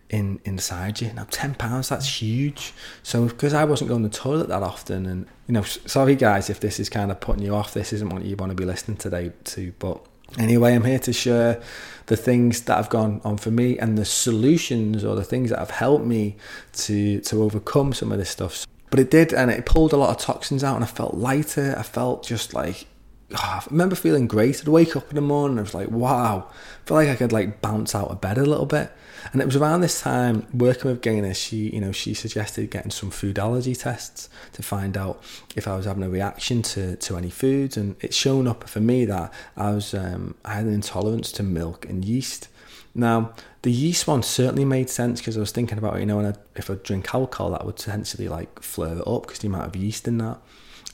in 0.10 0.40
inside 0.46 1.02
you. 1.02 1.12
Now, 1.14 1.26
10 1.30 1.56
pounds, 1.56 1.90
that's 1.90 2.22
huge. 2.22 2.74
So, 3.02 3.26
because 3.26 3.54
I 3.54 3.64
wasn't 3.64 3.90
going 3.90 4.04
to 4.04 4.10
the 4.10 4.16
toilet 4.16 4.50
that 4.50 4.62
often, 4.62 5.06
and 5.06 5.26
you 5.48 5.54
know, 5.54 5.64
sorry 5.64 6.16
guys 6.16 6.50
if 6.50 6.60
this 6.60 6.80
is 6.80 6.90
kind 6.90 7.12
of 7.12 7.20
putting 7.20 7.44
you 7.44 7.56
off, 7.56 7.74
this 7.74 7.94
isn't 7.94 8.10
what 8.10 8.24
you 8.24 8.36
want 8.36 8.52
to 8.52 8.56
be 8.56 8.66
listening 8.66 8.98
today 8.98 9.32
to, 9.46 9.74
but 9.80 10.06
anyway, 10.38 10.76
I'm 10.76 10.84
here 10.84 11.00
to 11.00 11.14
share 11.14 11.62
the 12.08 12.18
things 12.18 12.62
that 12.62 12.76
have 12.76 12.90
gone 12.90 13.22
on 13.24 13.38
for 13.38 13.52
me 13.52 13.80
and 13.80 13.98
the 13.98 14.06
solutions 14.06 15.04
or 15.04 15.16
the 15.16 15.24
things 15.24 15.50
that 15.50 15.60
have 15.60 15.72
helped 15.72 16.06
me 16.06 16.36
to 16.74 17.20
to 17.22 17.44
overcome 17.44 17.94
some 17.94 18.12
of 18.12 18.18
this 18.18 18.30
stuff. 18.30 18.66
But 18.96 19.02
it 19.02 19.12
did, 19.12 19.34
and 19.34 19.52
it 19.52 19.66
pulled 19.66 19.92
a 19.92 19.98
lot 19.98 20.12
of 20.12 20.20
toxins 20.20 20.64
out, 20.64 20.76
and 20.76 20.84
I 20.86 20.88
felt 20.88 21.16
lighter. 21.16 21.76
I 21.78 21.84
felt 21.84 22.26
just 22.26 22.54
like 22.54 22.88
oh, 23.34 23.36
I 23.38 23.62
remember 23.70 23.94
feeling 23.94 24.26
great. 24.26 24.62
I'd 24.62 24.70
wake 24.70 24.96
up 24.96 25.10
in 25.10 25.16
the 25.16 25.22
morning, 25.22 25.60
I 25.60 25.64
was 25.64 25.74
like, 25.74 25.92
wow, 25.92 26.48
I 26.50 26.88
feel 26.88 26.96
like 26.96 27.10
I 27.10 27.18
could 27.18 27.34
like 27.34 27.60
bounce 27.60 27.94
out 27.94 28.08
of 28.08 28.22
bed 28.22 28.38
a 28.38 28.46
little 28.46 28.66
bit. 28.66 28.94
And 29.34 29.42
it 29.42 29.46
was 29.48 29.58
around 29.58 29.82
this 29.82 30.00
time 30.00 30.48
working 30.54 30.90
with 30.90 31.02
Gaynor, 31.02 31.34
she, 31.34 31.72
you 31.72 31.82
know, 31.82 31.92
she 31.92 32.14
suggested 32.14 32.72
getting 32.72 32.90
some 32.90 33.12
food 33.12 33.38
allergy 33.38 33.76
tests 33.76 34.30
to 34.54 34.64
find 34.64 34.96
out 34.96 35.22
if 35.58 35.68
I 35.68 35.76
was 35.76 35.86
having 35.86 36.04
a 36.04 36.10
reaction 36.10 36.62
to, 36.62 36.96
to 36.96 37.18
any 37.18 37.30
foods. 37.30 37.76
And 37.76 37.98
it's 38.00 38.16
shown 38.16 38.48
up 38.48 38.70
for 38.70 38.80
me 38.80 39.04
that 39.04 39.34
I 39.58 39.72
was, 39.72 39.94
um, 39.94 40.36
I 40.46 40.54
had 40.54 40.68
an 40.68 40.74
intolerance 40.74 41.34
to 41.34 41.44
milk 41.44 41.86
and 41.90 42.06
yeast. 42.06 42.48
Now, 42.96 43.34
the 43.62 43.72
yeast 43.72 44.08
one 44.08 44.24
certainly 44.24 44.64
made 44.64 44.90
sense 44.90 45.20
because 45.20 45.36
I 45.36 45.42
was 45.42 45.52
thinking 45.52 45.78
about, 45.78 46.00
you 46.00 46.06
know, 46.06 46.22
I, 46.22 46.34
if 46.56 46.70
I 46.70 46.76
drink 46.76 47.14
alcohol, 47.14 47.52
that 47.52 47.66
would 47.66 47.76
potentially 47.76 48.30
like 48.30 48.62
flare 48.62 48.98
it 48.98 49.08
up 49.08 49.24
because 49.24 49.40
the 49.40 49.48
amount 49.48 49.68
of 49.68 49.76
yeast 49.76 50.08
in 50.08 50.18
that, 50.20 50.40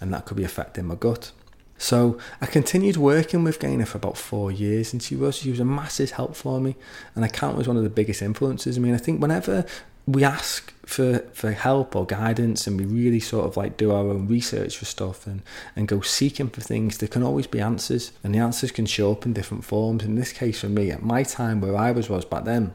and 0.02 0.12
that 0.12 0.26
could 0.26 0.38
be 0.38 0.44
affecting 0.44 0.86
my 0.86 0.96
gut. 0.96 1.32
So 1.78 2.18
I 2.40 2.46
continued 2.46 2.98
working 2.98 3.44
with 3.44 3.60
Gaynor 3.60 3.86
for 3.86 3.98
about 3.98 4.18
four 4.18 4.52
years, 4.52 4.94
and 4.94 5.02
she 5.02 5.16
was 5.16 5.38
she 5.38 5.50
was 5.50 5.60
a 5.60 5.66
massive 5.66 6.12
help 6.12 6.36
for 6.36 6.60
me, 6.60 6.76
and 7.16 7.26
I 7.26 7.28
count 7.28 7.58
was 7.58 7.68
one 7.68 7.78
of 7.78 7.84
the 7.84 7.90
biggest 7.90 8.22
influences. 8.22 8.78
I 8.78 8.82
mean, 8.82 8.94
I 8.94 9.00
think 9.00 9.20
whenever 9.22 9.66
we 10.06 10.24
ask 10.24 10.74
for 10.86 11.20
for 11.34 11.52
help 11.52 11.96
or 11.96 12.06
guidance, 12.06 12.68
and 12.68 12.80
we 12.80 12.86
really 12.86 13.20
sort 13.20 13.46
of 13.46 13.58
like 13.58 13.78
do 13.78 13.92
our 13.92 14.10
own 14.10 14.28
research 14.28 14.78
for 14.78 14.86
stuff 14.86 15.28
and 15.28 15.42
and 15.76 15.88
go 15.88 16.02
seeking 16.02 16.50
for 16.50 16.62
things, 16.62 16.98
there 16.98 17.10
can 17.10 17.24
always 17.24 17.48
be 17.48 17.60
answers, 17.60 18.12
and 18.24 18.36
the 18.36 18.40
answers 18.40 18.72
can 18.72 18.86
show 18.86 19.12
up 19.12 19.26
in 19.26 19.34
different 19.34 19.64
forms. 19.64 20.04
In 20.04 20.16
this 20.16 20.34
case, 20.34 20.62
for 20.62 20.70
me, 20.70 20.92
at 20.92 21.04
my 21.04 21.24
time 21.24 21.62
where 21.62 21.78
I 21.78 21.92
was 21.92 22.10
was 22.10 22.26
back 22.26 22.46
then 22.46 22.74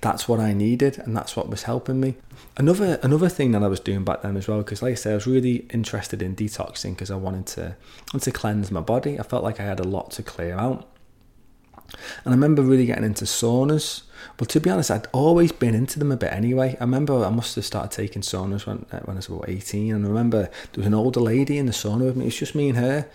that's 0.00 0.28
what 0.28 0.40
I 0.40 0.52
needed 0.52 0.98
and 0.98 1.16
that's 1.16 1.36
what 1.36 1.48
was 1.48 1.64
helping 1.64 2.00
me. 2.00 2.16
Another 2.56 2.98
another 3.02 3.28
thing 3.28 3.52
that 3.52 3.62
I 3.62 3.68
was 3.68 3.80
doing 3.80 4.04
back 4.04 4.22
then 4.22 4.36
as 4.36 4.48
well, 4.48 4.58
because 4.58 4.82
like 4.82 4.92
I 4.92 4.96
said, 4.96 5.12
I 5.12 5.14
was 5.16 5.26
really 5.26 5.66
interested 5.70 6.22
in 6.22 6.36
detoxing 6.36 6.90
because 6.90 7.10
I 7.10 7.16
wanted 7.16 7.46
to 7.48 7.76
wanted 8.12 8.24
to 8.24 8.32
cleanse 8.32 8.70
my 8.70 8.80
body. 8.80 9.18
I 9.18 9.22
felt 9.22 9.42
like 9.42 9.60
I 9.60 9.64
had 9.64 9.80
a 9.80 9.84
lot 9.84 10.10
to 10.12 10.22
clear 10.22 10.56
out. 10.56 10.88
And 12.24 12.32
I 12.32 12.36
remember 12.36 12.62
really 12.62 12.86
getting 12.86 13.04
into 13.04 13.24
saunas. 13.24 14.02
Well, 14.38 14.46
to 14.46 14.60
be 14.60 14.70
honest, 14.70 14.90
I'd 14.90 15.08
always 15.12 15.52
been 15.52 15.74
into 15.74 15.98
them 15.98 16.12
a 16.12 16.16
bit 16.16 16.32
anyway. 16.32 16.76
I 16.80 16.84
remember 16.84 17.24
I 17.24 17.30
must 17.30 17.54
have 17.56 17.64
started 17.64 17.90
taking 17.90 18.22
saunas 18.22 18.66
when, 18.66 18.86
uh, 18.92 19.00
when 19.00 19.16
I 19.16 19.18
was 19.18 19.28
about 19.28 19.48
18. 19.48 19.94
And 19.94 20.04
I 20.04 20.08
remember 20.08 20.42
there 20.42 20.78
was 20.78 20.86
an 20.86 20.94
older 20.94 21.20
lady 21.20 21.58
in 21.58 21.66
the 21.66 21.72
sauna 21.72 22.06
with 22.06 22.16
me. 22.16 22.24
It 22.24 22.28
was 22.28 22.38
just 22.38 22.54
me 22.54 22.68
and 22.68 22.78
her. 22.78 23.08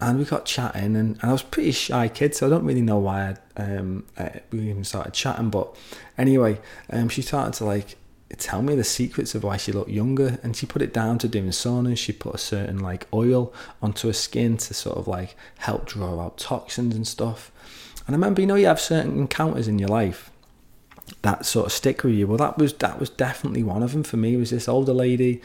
And 0.00 0.18
we 0.18 0.24
got 0.24 0.46
chatting. 0.46 0.96
And, 0.96 0.96
and 0.96 1.18
I 1.22 1.32
was 1.32 1.42
pretty 1.42 1.72
shy 1.72 2.08
kid, 2.08 2.34
so 2.34 2.46
I 2.46 2.50
don't 2.50 2.64
really 2.64 2.82
know 2.82 2.98
why 2.98 3.36
um, 3.56 4.04
I, 4.18 4.40
we 4.50 4.70
even 4.70 4.84
started 4.84 5.14
chatting. 5.14 5.50
But 5.50 5.76
anyway, 6.16 6.60
um, 6.90 7.08
she 7.08 7.22
started 7.22 7.54
to 7.54 7.64
like 7.64 7.96
tell 8.38 8.62
me 8.62 8.74
the 8.74 8.84
secrets 8.84 9.34
of 9.34 9.44
why 9.44 9.56
she 9.56 9.72
looked 9.72 9.90
younger 9.90 10.38
and 10.42 10.56
she 10.56 10.66
put 10.66 10.82
it 10.82 10.92
down 10.92 11.18
to 11.18 11.28
doing 11.28 11.50
saunas 11.50 11.98
she 11.98 12.12
put 12.12 12.34
a 12.34 12.38
certain 12.38 12.78
like 12.78 13.06
oil 13.12 13.52
onto 13.82 14.06
her 14.06 14.12
skin 14.12 14.56
to 14.56 14.72
sort 14.72 14.96
of 14.96 15.06
like 15.06 15.36
help 15.58 15.86
draw 15.86 16.18
out 16.18 16.38
toxins 16.38 16.94
and 16.94 17.06
stuff 17.06 17.51
and 18.06 18.14
I 18.14 18.18
remember, 18.18 18.40
you 18.40 18.46
know, 18.46 18.54
you 18.54 18.66
have 18.66 18.80
certain 18.80 19.18
encounters 19.18 19.68
in 19.68 19.78
your 19.78 19.88
life 19.88 20.30
that 21.22 21.46
sort 21.46 21.66
of 21.66 21.72
stick 21.72 22.02
with 22.04 22.14
you. 22.14 22.26
Well, 22.26 22.38
that 22.38 22.58
was 22.58 22.72
that 22.74 22.98
was 22.98 23.10
definitely 23.10 23.62
one 23.62 23.82
of 23.82 23.92
them 23.92 24.02
for 24.02 24.16
me. 24.16 24.36
Was 24.36 24.50
this 24.50 24.68
older 24.68 24.92
lady 24.92 25.40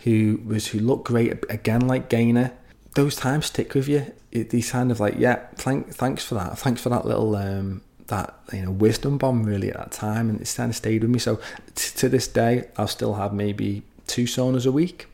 who 0.00 0.40
was 0.44 0.68
who 0.68 0.78
looked 0.78 1.04
great 1.04 1.44
again, 1.48 1.86
like 1.86 2.08
Gaynor. 2.08 2.52
Those 2.94 3.16
times 3.16 3.46
stick 3.46 3.74
with 3.74 3.88
you. 3.88 4.12
It, 4.30 4.50
these 4.50 4.70
kind 4.70 4.90
of 4.90 5.00
like, 5.00 5.14
yeah, 5.18 5.46
thank, 5.54 5.94
thanks 5.94 6.24
for 6.24 6.34
that. 6.34 6.58
Thanks 6.58 6.82
for 6.82 6.90
that 6.90 7.06
little 7.06 7.34
um, 7.36 7.82
that 8.08 8.34
you 8.52 8.62
know 8.62 8.70
wisdom 8.70 9.16
bomb 9.16 9.44
really 9.44 9.70
at 9.70 9.76
that 9.76 9.92
time, 9.92 10.28
and 10.28 10.40
it's 10.40 10.54
kind 10.54 10.70
of 10.70 10.76
stayed 10.76 11.02
with 11.02 11.10
me. 11.10 11.18
So 11.18 11.36
t- 11.74 11.96
to 11.96 12.08
this 12.08 12.28
day, 12.28 12.68
I'll 12.76 12.88
still 12.88 13.14
have 13.14 13.32
maybe 13.32 13.82
two 14.06 14.24
saunas 14.24 14.66
a 14.66 14.72
week 14.72 15.06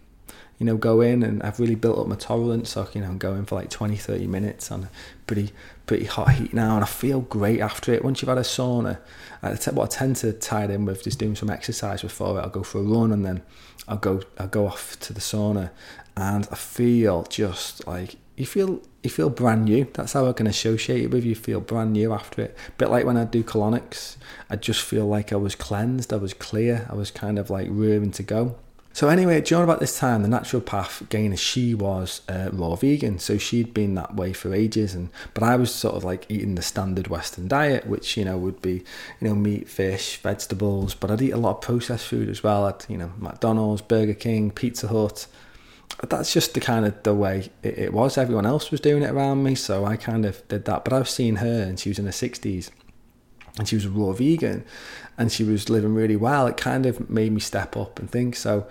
you 0.59 0.67
know, 0.67 0.77
go 0.77 1.01
in 1.01 1.23
and 1.23 1.43
I've 1.43 1.61
really 1.61 1.77
built 1.77 1.99
up 1.99 2.09
my 2.09 2.17
tolerance. 2.17 2.71
So, 2.71 2.89
you 2.93 3.01
know, 3.01 3.07
I'm 3.07 3.19
going 3.19 3.45
for 3.45 3.55
like 3.55 3.71
20, 3.71 3.97
30 3.97 4.27
minutes 4.27 4.73
on 4.73 4.85
a 4.85 4.91
pretty, 5.27 5.53
pretty 5.87 6.07
hot 6.07 6.33
heat 6.33 6.53
now. 6.53 6.75
And 6.75 6.85
I 6.85 6.87
feel 6.87 7.21
great 7.21 7.61
after 7.61 7.93
it. 7.93 8.05
Once 8.05 8.21
you've 8.21 8.29
had 8.29 8.39
a 8.39 8.43
sauna, 8.43 8.99
I 9.43 9.51
what 9.71 9.95
I 9.95 9.99
tend 9.99 10.17
to 10.17 10.33
tie 10.33 10.65
it 10.65 10.71
in 10.71 10.85
with 10.85 11.05
just 11.05 11.19
doing 11.19 11.37
some 11.37 11.49
exercise 11.49 12.03
before 12.03 12.39
it. 12.39 12.43
I'll 12.43 12.51
go 12.51 12.65
for 12.65 12.79
a 12.79 12.83
run 12.83 13.13
and 13.13 13.25
then 13.25 13.43
I'll 13.87 13.99
go, 13.99 14.23
I'll 14.37 14.49
go 14.49 14.67
off 14.67 14.99
to 15.01 15.13
the 15.13 15.21
sauna 15.21 15.71
and 16.17 16.49
I 16.51 16.57
feel 16.57 17.23
just 17.25 17.87
like, 17.87 18.17
you 18.37 18.47
feel, 18.47 18.81
you 19.03 19.11
feel 19.11 19.31
brand 19.31 19.65
new. 19.65 19.87
That's 19.93 20.13
how 20.13 20.29
I 20.29 20.33
can 20.33 20.49
associate 20.49 21.05
it 21.05 21.11
with 21.11 21.25
you. 21.25 21.37
Feel 21.37 21.61
brand 21.61 21.93
new 21.93 22.13
after 22.13 22.43
it. 22.43 22.57
Bit 22.79 22.91
like 22.91 23.05
when 23.05 23.17
I 23.17 23.25
do 23.25 23.45
colonics, 23.45 24.17
I 24.51 24.57
just 24.57 24.83
feel 24.83 25.07
like 25.07 25.33
I 25.33 25.37
was 25.37 25.55
cleansed. 25.55 26.13
I 26.13 26.17
was 26.17 26.35
clear. 26.35 26.87
I 26.91 26.95
was 26.95 27.11
kind 27.11 27.39
of 27.39 27.51
like 27.51 27.69
rearing 27.71 28.11
to 28.13 28.23
go. 28.23 28.57
So 28.99 29.09
anyway, 29.09 29.41
during 29.43 29.63
about 29.63 29.79
this 29.79 29.97
time, 29.97 30.23
the 30.23 30.29
naturopath 30.29 31.09
Gaynor, 31.09 31.37
she 31.37 31.73
was 31.73 32.23
uh, 32.29 32.51
raw 32.53 32.75
vegan, 32.75 33.21
so 33.21 33.39
she'd 33.39 33.73
been 33.73 33.95
that 33.95 34.17
way 34.17 34.33
for 34.33 34.53
ages. 34.53 34.93
And 34.93 35.11
but 35.35 35.45
I 35.45 35.55
was 35.55 35.73
sort 35.73 35.95
of 35.95 36.03
like 36.03 36.27
eating 36.29 36.57
the 36.57 36.63
standard 36.63 37.07
Western 37.07 37.47
diet, 37.47 37.87
which 37.87 38.17
you 38.17 38.25
know 38.25 38.37
would 38.37 38.61
be 38.61 38.83
you 39.21 39.29
know 39.29 39.37
meat, 39.37 39.69
fish, 39.69 40.17
vegetables. 40.17 40.97
But 40.97 41.13
I'd 41.13 41.23
eat 41.23 41.31
a 41.31 41.37
lot 41.37 41.59
of 41.59 41.61
processed 41.61 42.09
food 42.09 42.29
as 42.29 42.43
well. 42.43 42.67
At 42.67 42.87
you 42.89 42.99
know 42.99 43.13
McDonald's, 43.19 43.83
Burger 43.83 44.15
King, 44.15 44.51
Pizza 44.51 44.89
Hut. 44.89 45.29
That's 46.09 46.33
just 46.33 46.55
the 46.55 46.61
kind 46.61 46.85
of 46.85 47.01
the 47.05 47.15
way 47.15 47.53
it, 47.63 47.79
it 47.79 47.93
was. 47.93 48.19
Everyone 48.19 48.47
else 48.47 48.73
was 48.73 48.81
doing 48.81 49.05
it 49.05 49.13
around 49.13 49.45
me, 49.45 49.55
so 49.55 49.85
I 49.85 49.95
kind 49.95 50.27
of 50.27 50.43
did 50.49 50.65
that. 50.65 50.83
But 50.83 50.93
I 50.93 50.99
was 50.99 51.11
seeing 51.11 51.37
her, 51.37 51.63
and 51.63 51.79
she 51.79 51.91
was 51.91 52.01
in 52.01 52.07
her 52.07 52.11
sixties 52.11 52.73
and 53.59 53.69
she 53.69 53.75
was 53.75 53.85
a 53.85 53.91
raw 53.91 54.13
vegan 54.13 54.65
and 55.19 55.31
she 55.31 55.45
was 55.45 55.69
living 55.69 55.95
really 55.95 56.17
well 56.17 56.47
it 56.47 56.57
kind 56.57 56.87
of 56.87 57.11
made 57.11 57.33
me 57.33 57.41
step 57.41 57.77
up 57.77 57.99
and 57.99 58.11
think. 58.11 58.37
So 58.37 58.67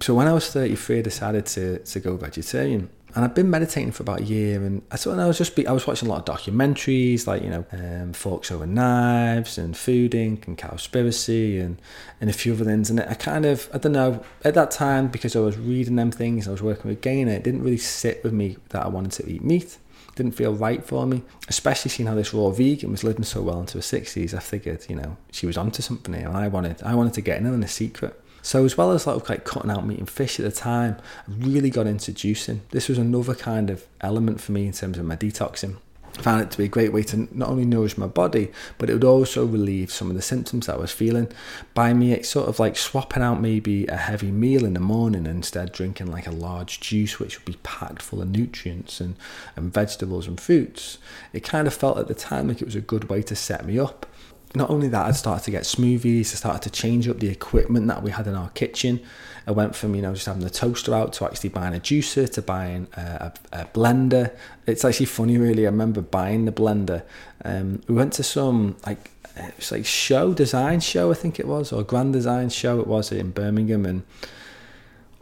so 0.00 0.14
when 0.14 0.26
I 0.26 0.32
was 0.32 0.50
33 0.50 0.98
I 0.98 1.02
decided 1.02 1.46
to 1.46 1.78
to 1.78 2.00
go 2.00 2.16
vegetarian. 2.16 2.90
And 3.12 3.24
I've 3.24 3.34
been 3.34 3.50
meditating 3.50 3.90
for 3.90 4.04
about 4.04 4.20
a 4.20 4.24
year 4.24 4.64
and 4.64 4.82
I 4.92 4.96
thought 4.96 5.18
I 5.18 5.26
was 5.26 5.36
just 5.36 5.56
be, 5.56 5.66
I 5.66 5.72
was 5.72 5.84
watching 5.84 6.08
a 6.08 6.12
lot 6.12 6.28
of 6.28 6.36
documentaries 6.36 7.26
like 7.26 7.42
you 7.42 7.50
know 7.50 7.64
um, 7.72 8.12
Forks 8.12 8.52
Over 8.52 8.66
Knives 8.66 9.58
and 9.58 9.76
Food 9.76 10.12
Inc. 10.12 10.46
and 10.46 10.56
Cowspiracy 10.56 11.60
and 11.60 11.82
and 12.20 12.30
a 12.30 12.32
few 12.32 12.52
other 12.52 12.64
things. 12.64 12.88
And 12.88 13.00
I 13.00 13.14
kind 13.14 13.46
of 13.46 13.68
I 13.74 13.78
don't 13.78 13.92
know 13.92 14.22
at 14.44 14.54
that 14.54 14.70
time 14.70 15.08
because 15.08 15.34
I 15.34 15.40
was 15.40 15.58
reading 15.58 15.96
them 15.96 16.12
things 16.12 16.46
I 16.46 16.52
was 16.52 16.62
working 16.62 16.88
with 16.88 17.00
Gaynor. 17.00 17.32
it 17.32 17.42
didn't 17.42 17.62
really 17.62 17.78
sit 17.78 18.22
with 18.22 18.32
me 18.32 18.58
that 18.68 18.84
I 18.84 18.88
wanted 18.88 19.12
to 19.12 19.28
eat 19.28 19.42
meat 19.42 19.78
didn't 20.16 20.32
feel 20.32 20.54
right 20.54 20.84
for 20.84 21.06
me, 21.06 21.22
especially 21.48 21.90
seeing 21.90 22.06
how 22.06 22.14
this 22.14 22.34
raw 22.34 22.50
vegan 22.50 22.90
was 22.90 23.04
living 23.04 23.24
so 23.24 23.42
well 23.42 23.60
into 23.60 23.78
her 23.78 23.82
60s. 23.82 24.34
I 24.34 24.38
figured, 24.38 24.86
you 24.88 24.96
know, 24.96 25.16
she 25.30 25.46
was 25.46 25.56
onto 25.56 25.82
something 25.82 26.14
here, 26.14 26.28
and 26.28 26.36
I 26.36 26.48
wanted, 26.48 26.82
I 26.82 26.94
wanted 26.94 27.14
to 27.14 27.20
get 27.20 27.38
in 27.38 27.46
on 27.46 27.60
the 27.60 27.68
secret. 27.68 28.20
So 28.42 28.64
as 28.64 28.76
well 28.76 28.92
as 28.92 29.06
like 29.06 29.44
cutting 29.44 29.70
out 29.70 29.86
meat 29.86 29.98
and 29.98 30.08
fish 30.08 30.40
at 30.40 30.44
the 30.44 30.52
time, 30.52 30.96
I 31.28 31.32
really 31.46 31.70
got 31.70 31.86
into 31.86 32.12
juicing. 32.12 32.60
This 32.70 32.88
was 32.88 32.98
another 32.98 33.34
kind 33.34 33.68
of 33.68 33.86
element 34.00 34.40
for 34.40 34.52
me 34.52 34.66
in 34.66 34.72
terms 34.72 34.96
of 34.96 35.04
my 35.04 35.16
detoxing 35.16 35.76
found 36.14 36.42
it 36.42 36.50
to 36.50 36.58
be 36.58 36.64
a 36.64 36.68
great 36.68 36.92
way 36.92 37.02
to 37.04 37.28
not 37.36 37.48
only 37.48 37.64
nourish 37.64 37.96
my 37.96 38.06
body, 38.06 38.50
but 38.78 38.90
it 38.90 38.94
would 38.94 39.04
also 39.04 39.46
relieve 39.46 39.90
some 39.90 40.10
of 40.10 40.16
the 40.16 40.22
symptoms 40.22 40.66
that 40.66 40.76
I 40.76 40.78
was 40.78 40.92
feeling 40.92 41.28
by 41.74 41.92
me 41.94 42.12
it's 42.12 42.28
sort 42.28 42.48
of 42.48 42.58
like 42.58 42.76
swapping 42.76 43.22
out 43.22 43.40
maybe 43.40 43.86
a 43.86 43.96
heavy 43.96 44.30
meal 44.30 44.64
in 44.64 44.74
the 44.74 44.80
morning 44.80 45.26
instead 45.26 45.72
drinking 45.72 46.10
like 46.10 46.26
a 46.26 46.32
large 46.32 46.80
juice 46.80 47.18
which 47.18 47.38
would 47.38 47.44
be 47.44 47.58
packed 47.62 48.02
full 48.02 48.22
of 48.22 48.28
nutrients 48.28 49.00
and, 49.00 49.16
and 49.56 49.72
vegetables 49.72 50.26
and 50.26 50.40
fruits. 50.40 50.98
It 51.32 51.40
kind 51.40 51.66
of 51.66 51.74
felt 51.74 51.98
at 51.98 52.08
the 52.08 52.14
time 52.14 52.48
like 52.48 52.60
it 52.60 52.66
was 52.66 52.74
a 52.74 52.80
good 52.80 53.08
way 53.08 53.22
to 53.22 53.36
set 53.36 53.64
me 53.64 53.78
up 53.78 54.06
not 54.54 54.70
only 54.70 54.88
that, 54.88 55.06
I 55.06 55.12
started 55.12 55.44
to 55.44 55.50
get 55.50 55.62
smoothies. 55.62 56.32
I 56.32 56.36
started 56.36 56.62
to 56.62 56.70
change 56.70 57.06
up 57.08 57.20
the 57.20 57.28
equipment 57.28 57.86
that 57.86 58.02
we 58.02 58.10
had 58.10 58.26
in 58.26 58.34
our 58.34 58.50
kitchen. 58.50 59.00
I 59.46 59.52
went 59.52 59.74
from 59.74 59.94
you 59.94 60.02
know 60.02 60.12
just 60.14 60.26
having 60.26 60.42
the 60.42 60.50
toaster 60.50 60.94
out 60.94 61.12
to 61.14 61.24
actually 61.24 61.50
buying 61.50 61.74
a 61.74 61.80
juicer 61.80 62.30
to 62.32 62.42
buying 62.42 62.88
a, 62.96 63.32
a, 63.52 63.60
a 63.60 63.64
blender. 63.66 64.34
It's 64.66 64.84
actually 64.84 65.06
funny, 65.06 65.38
really. 65.38 65.66
I 65.66 65.70
remember 65.70 66.00
buying 66.00 66.44
the 66.44 66.52
blender. 66.52 67.02
Um, 67.44 67.82
we 67.86 67.94
went 67.94 68.12
to 68.14 68.22
some 68.22 68.76
like 68.86 69.10
it 69.36 69.56
was 69.56 69.72
like 69.72 69.86
show 69.86 70.34
design 70.34 70.80
show, 70.80 71.10
I 71.10 71.14
think 71.14 71.38
it 71.38 71.46
was, 71.46 71.72
or 71.72 71.82
grand 71.82 72.12
design 72.12 72.50
show. 72.50 72.80
It 72.80 72.86
was 72.86 73.12
in 73.12 73.30
Birmingham, 73.30 73.86
and 73.86 74.02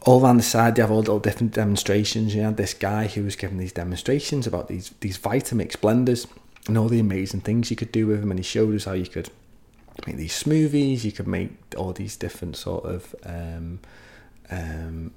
all 0.02 0.24
around 0.24 0.38
the 0.38 0.42
side 0.42 0.74
they 0.74 0.82
have 0.82 0.90
all 0.90 1.00
little 1.00 1.20
different 1.20 1.52
demonstrations. 1.52 2.34
You 2.34 2.42
had 2.42 2.56
this 2.56 2.74
guy 2.74 3.06
who 3.08 3.24
was 3.24 3.36
giving 3.36 3.58
these 3.58 3.72
demonstrations 3.72 4.46
about 4.46 4.68
these 4.68 4.94
these 5.00 5.18
Vitamix 5.18 5.72
blenders 5.72 6.26
and 6.66 6.76
all 6.76 6.88
the 6.88 7.00
amazing 7.00 7.40
things 7.40 7.70
you 7.70 7.76
could 7.76 7.92
do 7.92 8.06
with 8.06 8.20
them. 8.20 8.30
And 8.30 8.38
he 8.38 8.44
showed 8.44 8.74
us 8.74 8.84
how 8.84 8.92
you 8.92 9.06
could 9.06 9.30
make 10.06 10.16
these 10.16 10.42
smoothies, 10.42 11.04
you 11.04 11.12
could 11.12 11.26
make 11.26 11.50
all 11.76 11.92
these 11.92 12.16
different 12.16 12.56
sort 12.56 12.84
of 12.84 13.14
um, 13.24 13.80
um, 14.50 15.12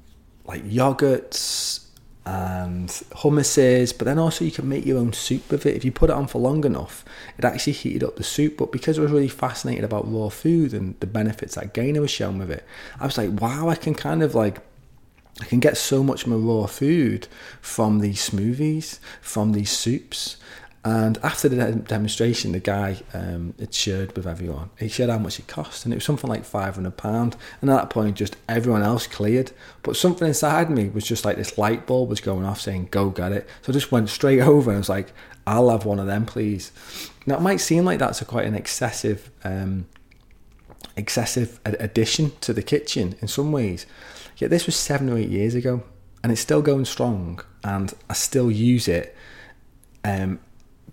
like 0.46 0.64
yogurts 0.64 1.86
and 2.26 2.90
hummuses, 2.90 3.98
but 3.98 4.06
then 4.06 4.20
also 4.20 4.46
you 4.46 4.52
can 4.52 4.70
make 4.70 4.86
your 4.86 5.00
own 5.00 5.12
soup 5.12 5.50
with 5.50 5.66
it. 5.66 5.76
If 5.76 5.84
you 5.84 5.92
put 5.92 6.10
it 6.10 6.16
on 6.16 6.28
for 6.28 6.40
long 6.40 6.64
enough, 6.66 7.04
it 7.38 7.46
actually 7.46 7.74
heated 7.74 8.04
up 8.04 8.16
the 8.16 8.24
soup. 8.24 8.58
But 8.58 8.72
because 8.72 9.00
I 9.00 9.02
was 9.02 9.12
really 9.12 9.28
fascinated 9.28 9.84
about 9.84 10.12
raw 10.12 10.30
food 10.30 10.74
and 10.74 11.00
the 11.00 11.08
benefits 11.08 11.56
that 11.56 11.74
Gaynor 11.74 12.02
was 12.02 12.12
showing 12.12 12.38
with 12.38 12.52
it, 12.52 12.66
I 13.00 13.06
was 13.06 13.18
like, 13.18 13.42
wow, 13.42 13.70
I 13.70 13.76
can 13.76 13.96
kind 13.96 14.22
of 14.22 14.36
like 14.36 14.60
I 15.40 15.46
can 15.46 15.60
get 15.60 15.78
so 15.78 16.04
much 16.04 16.28
more 16.28 16.38
raw 16.38 16.68
food 16.68 17.28
from 17.62 18.00
these 18.00 18.30
smoothies, 18.30 19.00
from 19.22 19.54
these 19.54 19.72
soups. 19.72 20.38
And 20.84 21.20
after 21.22 21.48
the 21.48 21.74
demonstration, 21.74 22.54
the 22.54 22.60
guy 22.60 23.02
um, 23.14 23.54
it 23.60 23.72
shared 23.72 24.16
with 24.16 24.26
everyone. 24.26 24.72
He 24.80 24.88
shared 24.88 25.12
how 25.12 25.20
much 25.20 25.38
it 25.38 25.48
cost, 25.48 25.86
and 25.86 25.94
it 25.94 25.98
was 25.98 26.06
something 26.06 26.30
like 26.30 26.44
five 26.44 26.74
hundred 26.74 26.98
pound. 26.98 27.36
And 27.62 27.70
at 27.70 27.76
that 27.76 27.90
point, 27.92 28.18
just 28.18 28.36
everyone 28.50 28.82
else 28.82 29.06
cleared, 29.06 29.52
but 29.84 29.96
something 29.96 30.28
inside 30.28 30.72
me 30.72 30.90
was 30.90 31.06
just 31.06 31.24
like 31.24 31.38
this 31.38 31.60
light 31.60 31.86
bulb 31.86 32.10
was 32.10 32.20
going 32.20 32.46
off, 32.46 32.60
saying 32.60 32.88
"Go 32.90 33.12
get 33.12 33.32
it." 33.32 33.48
So 33.62 33.72
I 33.72 33.74
just 33.74 33.92
went 33.92 34.10
straight 34.10 34.40
over 34.42 34.72
and 34.72 34.78
I 34.78 34.80
was 34.80 34.90
like, 34.90 35.14
"I'll 35.46 35.70
have 35.70 35.86
one 35.86 36.00
of 36.00 36.08
them, 36.08 36.26
please." 36.26 36.72
Now 37.28 37.38
it 37.38 37.42
might 37.42 37.58
seem 37.58 37.86
like 37.86 38.00
that's 38.00 38.22
a 38.24 38.26
quite 38.26 38.48
an 38.48 38.56
excessive, 38.56 39.30
um, 39.44 39.86
excessive 40.98 41.60
addition 41.64 42.32
to 42.42 42.54
the 42.54 42.64
kitchen 42.64 43.16
in 43.22 43.28
some 43.28 43.52
ways. 43.52 43.86
Yet 44.38 44.50
this 44.50 44.66
was 44.66 44.76
seven 44.76 45.10
or 45.10 45.20
eight 45.20 45.30
years 45.30 45.54
ago, 45.54 45.84
and 46.24 46.32
it's 46.32 46.42
still 46.42 46.64
going 46.64 46.86
strong, 46.86 47.40
and 47.64 47.94
I 48.10 48.14
still 48.14 48.50
use 48.50 48.88
it. 48.88 49.16
Um, 50.04 50.40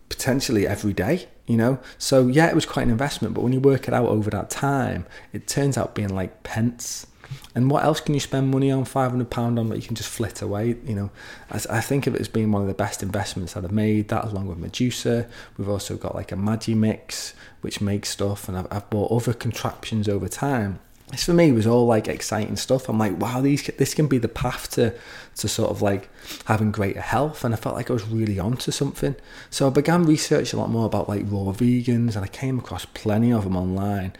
potentially 0.09 0.67
every 0.67 0.93
day, 0.93 1.29
you 1.47 1.57
know? 1.57 1.79
So, 1.99 2.27
yeah, 2.27 2.49
it 2.49 2.55
was 2.55 2.67
quite 2.67 2.83
an 2.83 2.91
investment, 2.91 3.35
but 3.35 3.43
when 3.43 3.53
you 3.53 3.61
work 3.61 3.89
it 3.89 3.95
out 3.95 4.07
over 4.07 4.31
that 4.31 4.51
time, 4.51 5.07
it 5.33 5.47
turns 5.47 5.77
out 5.77 5.95
being 5.95 6.15
like 6.15 6.43
pence. 6.43 7.07
And 7.55 7.71
what 7.71 7.85
else 7.85 8.01
can 8.01 8.15
you 8.15 8.21
spend 8.21 8.51
money 8.51 8.71
on? 8.71 8.87
Five 8.87 9.11
hundred 9.11 9.29
pound 9.31 9.59
on 9.59 9.69
that 9.69 9.77
you 9.77 9.83
can 9.83 9.95
just 9.95 10.09
flit 10.09 10.41
away. 10.41 10.77
You 10.87 10.95
know, 10.95 11.11
I, 11.51 11.61
I 11.71 11.81
think 11.83 12.07
of 12.07 12.15
it 12.15 12.23
as 12.23 12.29
being 12.29 12.51
one 12.53 12.63
of 12.63 12.69
the 12.69 12.75
best 12.75 13.03
investments 13.03 13.53
that 13.53 13.65
I've 13.65 13.73
made. 13.73 14.09
That 14.09 14.25
along 14.25 14.47
with 14.47 14.57
Medusa, 14.57 15.29
we've 15.59 15.69
also 15.69 15.97
got 15.97 16.15
like 16.15 16.33
a 16.33 16.37
Magimix 16.37 17.35
which 17.61 17.81
makes 17.81 18.09
stuff, 18.09 18.49
and 18.49 18.57
I've, 18.57 18.67
I've 18.71 18.89
bought 18.89 19.11
other 19.11 19.35
contraptions 19.35 20.09
over 20.09 20.27
time 20.29 20.79
this 21.11 21.25
for 21.25 21.33
me 21.33 21.53
was 21.53 21.67
all 21.67 21.87
like 21.87 22.09
exciting 22.09 22.57
stuff. 22.57 22.89
I'm 22.89 22.99
like, 22.99 23.19
wow, 23.19 23.41
these 23.41 23.63
this 23.79 23.95
can 23.95 24.07
be 24.07 24.19
the 24.19 24.29
path 24.29 24.71
to 24.73 24.95
to 25.37 25.49
sort 25.49 25.71
of 25.71 25.83
like 25.83 26.09
having 26.45 26.73
greater 26.73 27.01
health, 27.01 27.45
and 27.45 27.55
I 27.55 27.57
felt 27.57 27.77
like 27.77 27.91
I 27.91 27.93
was 27.93 28.07
really 28.07 28.39
onto 28.39 28.71
something. 28.71 29.17
So 29.51 29.67
I 29.67 29.71
began 29.71 30.05
research 30.05 30.53
a 30.53 30.57
lot 30.57 30.71
more 30.71 30.87
about 30.87 31.09
like 31.09 31.23
raw 31.25 31.53
vegans, 31.53 32.17
and 32.17 32.25
I 32.25 32.29
came 32.29 32.59
across 32.59 32.85
plenty 32.85 33.33
of 33.33 33.45
them 33.45 33.57
online. 33.57 34.13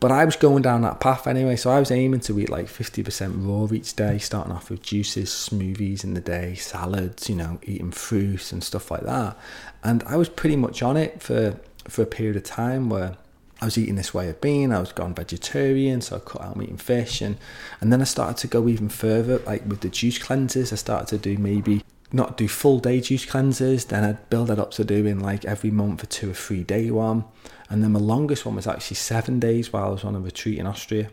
But 0.00 0.12
I 0.12 0.24
was 0.26 0.36
going 0.36 0.62
down 0.62 0.82
that 0.82 1.00
path 1.00 1.26
anyway, 1.26 1.56
so 1.56 1.70
I 1.70 1.78
was 1.78 1.90
aiming 1.90 2.20
to 2.20 2.38
eat 2.38 2.50
like 2.50 2.66
50% 2.66 3.46
raw 3.46 3.72
each 3.74 3.94
day, 3.94 4.18
starting 4.18 4.52
off 4.52 4.68
with 4.68 4.82
juices, 4.82 5.30
smoothies 5.30 6.04
in 6.04 6.12
the 6.12 6.20
day, 6.20 6.56
salads, 6.56 7.30
you 7.30 7.36
know, 7.36 7.58
eating 7.62 7.90
fruit 7.90 8.52
and 8.52 8.62
stuff 8.62 8.90
like 8.90 9.04
that. 9.04 9.38
And 9.82 10.02
I 10.02 10.16
was 10.16 10.28
pretty 10.28 10.56
much 10.56 10.82
on 10.82 10.96
it 10.96 11.22
for 11.22 11.58
for 11.88 12.02
a 12.02 12.06
period 12.06 12.36
of 12.36 12.42
time 12.44 12.88
where 12.88 13.16
I 13.64 13.68
was 13.68 13.78
eating 13.78 13.94
this 13.94 14.12
way 14.12 14.28
of 14.28 14.42
being. 14.42 14.74
I 14.74 14.78
was 14.78 14.92
gone 14.92 15.14
vegetarian, 15.14 16.02
so 16.02 16.16
I 16.16 16.18
cut 16.18 16.42
out 16.42 16.62
eating 16.62 16.76
fish, 16.76 17.22
and 17.22 17.38
and 17.80 17.90
then 17.90 18.02
I 18.02 18.04
started 18.04 18.36
to 18.42 18.46
go 18.46 18.68
even 18.68 18.90
further, 18.90 19.38
like 19.38 19.66
with 19.66 19.80
the 19.80 19.88
juice 19.88 20.18
cleanses. 20.18 20.70
I 20.70 20.76
started 20.76 21.08
to 21.08 21.16
do 21.16 21.40
maybe 21.40 21.82
not 22.12 22.36
do 22.36 22.46
full 22.46 22.78
day 22.78 23.00
juice 23.00 23.24
cleanses. 23.24 23.86
Then 23.86 24.04
I'd 24.04 24.28
build 24.28 24.48
that 24.48 24.58
up 24.58 24.72
to 24.72 24.84
doing 24.84 25.18
like 25.18 25.46
every 25.46 25.70
month 25.70 26.02
a 26.02 26.06
two 26.06 26.32
or 26.32 26.34
three 26.34 26.62
day 26.62 26.90
one, 26.90 27.24
and 27.70 27.82
then 27.82 27.92
my 27.92 28.00
longest 28.00 28.44
one 28.44 28.56
was 28.56 28.66
actually 28.66 28.96
seven 28.96 29.40
days 29.40 29.72
while 29.72 29.86
I 29.86 29.88
was 29.88 30.04
on 30.04 30.14
a 30.14 30.20
retreat 30.20 30.58
in 30.58 30.66
Austria. 30.66 31.08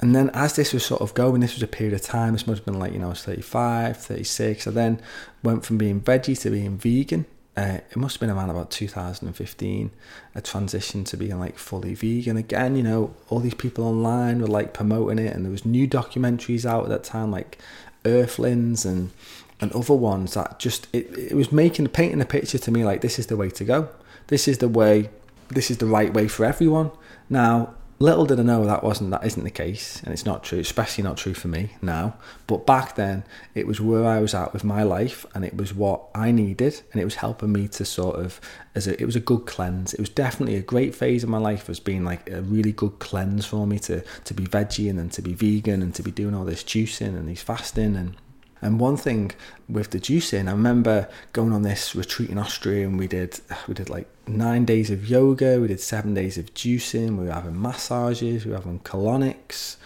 And 0.00 0.16
then 0.16 0.30
as 0.30 0.56
this 0.56 0.72
was 0.72 0.84
sort 0.84 1.00
of 1.00 1.14
going, 1.14 1.42
this 1.42 1.54
was 1.54 1.62
a 1.62 1.68
period 1.68 1.94
of 1.94 2.02
time, 2.02 2.32
this 2.32 2.48
must 2.48 2.58
have 2.58 2.66
been 2.66 2.80
like, 2.80 2.92
you 2.92 2.98
know, 2.98 3.06
I 3.06 3.10
was 3.10 3.22
35, 3.22 3.98
36. 3.98 4.66
I 4.66 4.70
then 4.72 5.00
went 5.44 5.64
from 5.64 5.78
being 5.78 6.00
veggie 6.00 6.40
to 6.40 6.50
being 6.50 6.76
vegan 6.76 7.26
uh, 7.56 7.78
it 7.88 7.96
must 7.96 8.16
have 8.16 8.20
been 8.20 8.36
around 8.36 8.50
about 8.50 8.70
2015 8.70 9.90
a 10.34 10.40
transition 10.40 11.04
to 11.04 11.16
being 11.16 11.38
like 11.38 11.56
fully 11.56 11.94
vegan 11.94 12.36
again 12.36 12.76
you 12.76 12.82
know? 12.82 13.14
All 13.28 13.40
these 13.40 13.54
people 13.54 13.84
online 13.84 14.40
were 14.40 14.48
like 14.48 14.74
promoting 14.74 15.18
it 15.18 15.34
and 15.34 15.44
there 15.44 15.52
was 15.52 15.64
new 15.64 15.86
documentaries 15.86 16.64
out 16.64 16.84
at 16.84 16.88
that 16.90 17.04
time 17.04 17.30
like 17.30 17.58
earthlings 18.04 18.84
and 18.84 19.10
and 19.60 19.72
other 19.72 19.94
ones 19.94 20.34
that 20.34 20.58
just 20.58 20.88
it, 20.92 21.06
it 21.16 21.34
was 21.34 21.52
making 21.52 21.86
painting 21.88 22.20
a 22.20 22.24
picture 22.24 22.58
to 22.58 22.70
me 22.70 22.84
like 22.84 23.00
this 23.00 23.18
is 23.18 23.26
the 23.28 23.36
way 23.36 23.50
to 23.50 23.64
go. 23.64 23.88
This 24.26 24.48
is 24.48 24.58
the 24.58 24.68
way 24.68 25.10
this 25.48 25.70
is 25.70 25.78
the 25.78 25.86
right 25.86 26.12
way 26.12 26.28
for 26.28 26.44
everyone. 26.44 26.90
Now 27.28 27.74
Little 28.00 28.26
did 28.26 28.40
I 28.40 28.42
know 28.42 28.64
that 28.64 28.82
wasn't 28.82 29.10
that 29.12 29.24
isn't 29.24 29.44
the 29.44 29.50
case, 29.50 30.02
and 30.02 30.12
it's 30.12 30.26
not 30.26 30.42
true, 30.42 30.58
especially 30.58 31.04
not 31.04 31.16
true 31.16 31.34
for 31.34 31.46
me 31.46 31.70
now. 31.80 32.16
But 32.48 32.66
back 32.66 32.96
then, 32.96 33.22
it 33.54 33.68
was 33.68 33.80
where 33.80 34.04
I 34.04 34.18
was 34.18 34.34
at 34.34 34.52
with 34.52 34.64
my 34.64 34.82
life, 34.82 35.24
and 35.32 35.44
it 35.44 35.56
was 35.56 35.72
what 35.72 36.08
I 36.14 36.32
needed, 36.32 36.82
and 36.92 37.00
it 37.00 37.04
was 37.04 37.16
helping 37.16 37.52
me 37.52 37.68
to 37.68 37.84
sort 37.84 38.16
of 38.16 38.40
as 38.74 38.88
a, 38.88 39.00
it 39.00 39.06
was 39.06 39.14
a 39.14 39.20
good 39.20 39.46
cleanse. 39.46 39.94
It 39.94 40.00
was 40.00 40.08
definitely 40.08 40.56
a 40.56 40.62
great 40.62 40.94
phase 40.94 41.22
of 41.22 41.30
my 41.30 41.38
life 41.38 41.70
as 41.70 41.78
being 41.78 42.04
like 42.04 42.28
a 42.28 42.42
really 42.42 42.72
good 42.72 42.98
cleanse 42.98 43.46
for 43.46 43.66
me 43.66 43.78
to 43.80 44.00
to 44.00 44.34
be 44.34 44.44
veggie 44.44 44.90
and 44.90 44.98
then 44.98 45.10
to 45.10 45.22
be 45.22 45.34
vegan 45.34 45.80
and 45.80 45.94
to 45.94 46.02
be 46.02 46.10
doing 46.10 46.34
all 46.34 46.44
this 46.44 46.64
juicing 46.64 47.16
and 47.16 47.28
these 47.28 47.42
fasting 47.42 47.94
and 47.94 48.16
and 48.64 48.80
one 48.80 48.96
thing 48.96 49.32
with 49.68 49.90
the 49.90 50.00
juicing, 50.00 50.48
I 50.48 50.52
remember 50.52 51.06
going 51.34 51.52
on 51.52 51.62
this 51.62 51.94
retreat 51.94 52.30
in 52.30 52.38
Austria 52.38 52.86
and 52.86 52.98
we 52.98 53.06
did 53.06 53.38
we 53.68 53.74
did 53.74 53.90
like 53.90 54.08
nine 54.26 54.64
days 54.64 54.90
of 54.90 55.08
yoga, 55.08 55.60
we 55.60 55.68
did 55.68 55.80
seven 55.80 56.14
days 56.14 56.38
of 56.38 56.54
juicing, 56.54 57.18
we 57.18 57.26
were 57.26 57.32
having 57.32 57.60
massages, 57.60 58.46
we 58.46 58.52
were 58.52 58.56
having 58.56 58.80
colonics, 58.80 59.76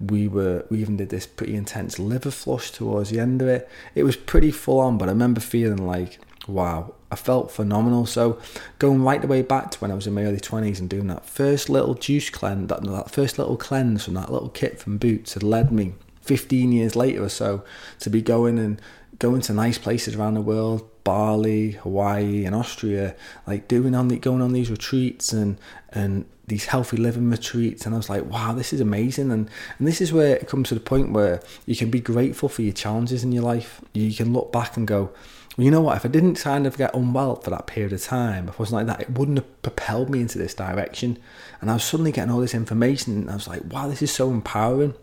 we 0.00 0.26
were 0.26 0.66
we 0.68 0.80
even 0.80 0.96
did 0.96 1.10
this 1.10 1.28
pretty 1.28 1.54
intense 1.54 2.00
liver 2.00 2.32
flush 2.32 2.72
towards 2.72 3.10
the 3.10 3.20
end 3.20 3.40
of 3.40 3.46
it. 3.46 3.68
It 3.94 4.02
was 4.02 4.16
pretty 4.16 4.50
full 4.50 4.80
on, 4.80 4.98
but 4.98 5.08
I 5.08 5.12
remember 5.12 5.40
feeling 5.40 5.86
like 5.86 6.18
wow, 6.48 6.92
I 7.12 7.16
felt 7.16 7.52
phenomenal. 7.52 8.04
So 8.04 8.40
going 8.80 9.02
right 9.02 9.22
the 9.22 9.28
way 9.28 9.42
back 9.42 9.70
to 9.70 9.78
when 9.78 9.92
I 9.92 9.94
was 9.94 10.08
in 10.08 10.14
my 10.14 10.24
early 10.24 10.40
twenties 10.40 10.80
and 10.80 10.90
doing 10.90 11.06
that 11.06 11.24
first 11.24 11.70
little 11.70 11.94
juice 11.94 12.30
cleanse, 12.30 12.68
that, 12.68 12.82
that 12.82 13.12
first 13.12 13.38
little 13.38 13.56
cleanse 13.56 14.04
from 14.04 14.14
that 14.14 14.32
little 14.32 14.48
kit 14.48 14.80
from 14.80 14.98
Boots 14.98 15.34
had 15.34 15.44
led 15.44 15.70
me 15.70 15.94
15 16.24 16.72
years 16.72 16.96
later 16.96 17.22
or 17.22 17.28
so 17.28 17.64
to 18.00 18.10
be 18.10 18.22
going 18.22 18.58
and 18.58 18.80
going 19.18 19.40
to 19.42 19.52
nice 19.52 19.78
places 19.78 20.16
around 20.16 20.34
the 20.34 20.40
world 20.40 20.88
Bali, 21.04 21.72
Hawaii, 21.72 22.46
and 22.46 22.54
Austria, 22.54 23.14
like 23.46 23.68
doing 23.68 23.94
on 23.94 24.08
the 24.08 24.16
going 24.18 24.40
on 24.40 24.52
these 24.52 24.70
retreats 24.70 25.32
and 25.32 25.58
and 25.90 26.24
these 26.46 26.66
healthy 26.66 26.96
living 26.96 27.30
retreats, 27.30 27.86
and 27.86 27.94
I 27.94 27.98
was 27.98 28.10
like, 28.10 28.24
wow, 28.24 28.52
this 28.52 28.72
is 28.72 28.80
amazing, 28.80 29.30
and 29.30 29.48
and 29.78 29.86
this 29.86 30.00
is 30.00 30.12
where 30.12 30.36
it 30.36 30.48
comes 30.48 30.70
to 30.70 30.74
the 30.74 30.80
point 30.80 31.12
where 31.12 31.42
you 31.66 31.76
can 31.76 31.90
be 31.90 32.00
grateful 32.00 32.48
for 32.48 32.62
your 32.62 32.72
challenges 32.72 33.22
in 33.22 33.32
your 33.32 33.44
life. 33.44 33.82
You 33.92 34.12
can 34.14 34.32
look 34.32 34.50
back 34.50 34.76
and 34.78 34.88
go, 34.88 35.12
well, 35.56 35.64
you 35.64 35.70
know 35.70 35.82
what? 35.82 35.96
If 35.96 36.06
I 36.06 36.08
didn't 36.08 36.36
kind 36.36 36.66
of 36.66 36.78
get 36.78 36.94
unwell 36.94 37.36
for 37.36 37.50
that 37.50 37.66
period 37.66 37.92
of 37.92 38.02
time, 38.02 38.48
if 38.48 38.54
it 38.54 38.58
wasn't 38.58 38.86
like 38.86 38.86
that, 38.86 39.08
it 39.08 39.18
wouldn't 39.18 39.38
have 39.38 39.62
propelled 39.62 40.08
me 40.08 40.20
into 40.20 40.38
this 40.38 40.54
direction. 40.54 41.18
And 41.60 41.70
I 41.70 41.74
was 41.74 41.84
suddenly 41.84 42.12
getting 42.12 42.32
all 42.32 42.40
this 42.40 42.54
information, 42.54 43.14
and 43.18 43.30
I 43.30 43.34
was 43.34 43.46
like, 43.46 43.62
wow, 43.70 43.88
this 43.88 44.02
is 44.02 44.10
so 44.10 44.30
empowering. 44.30 44.94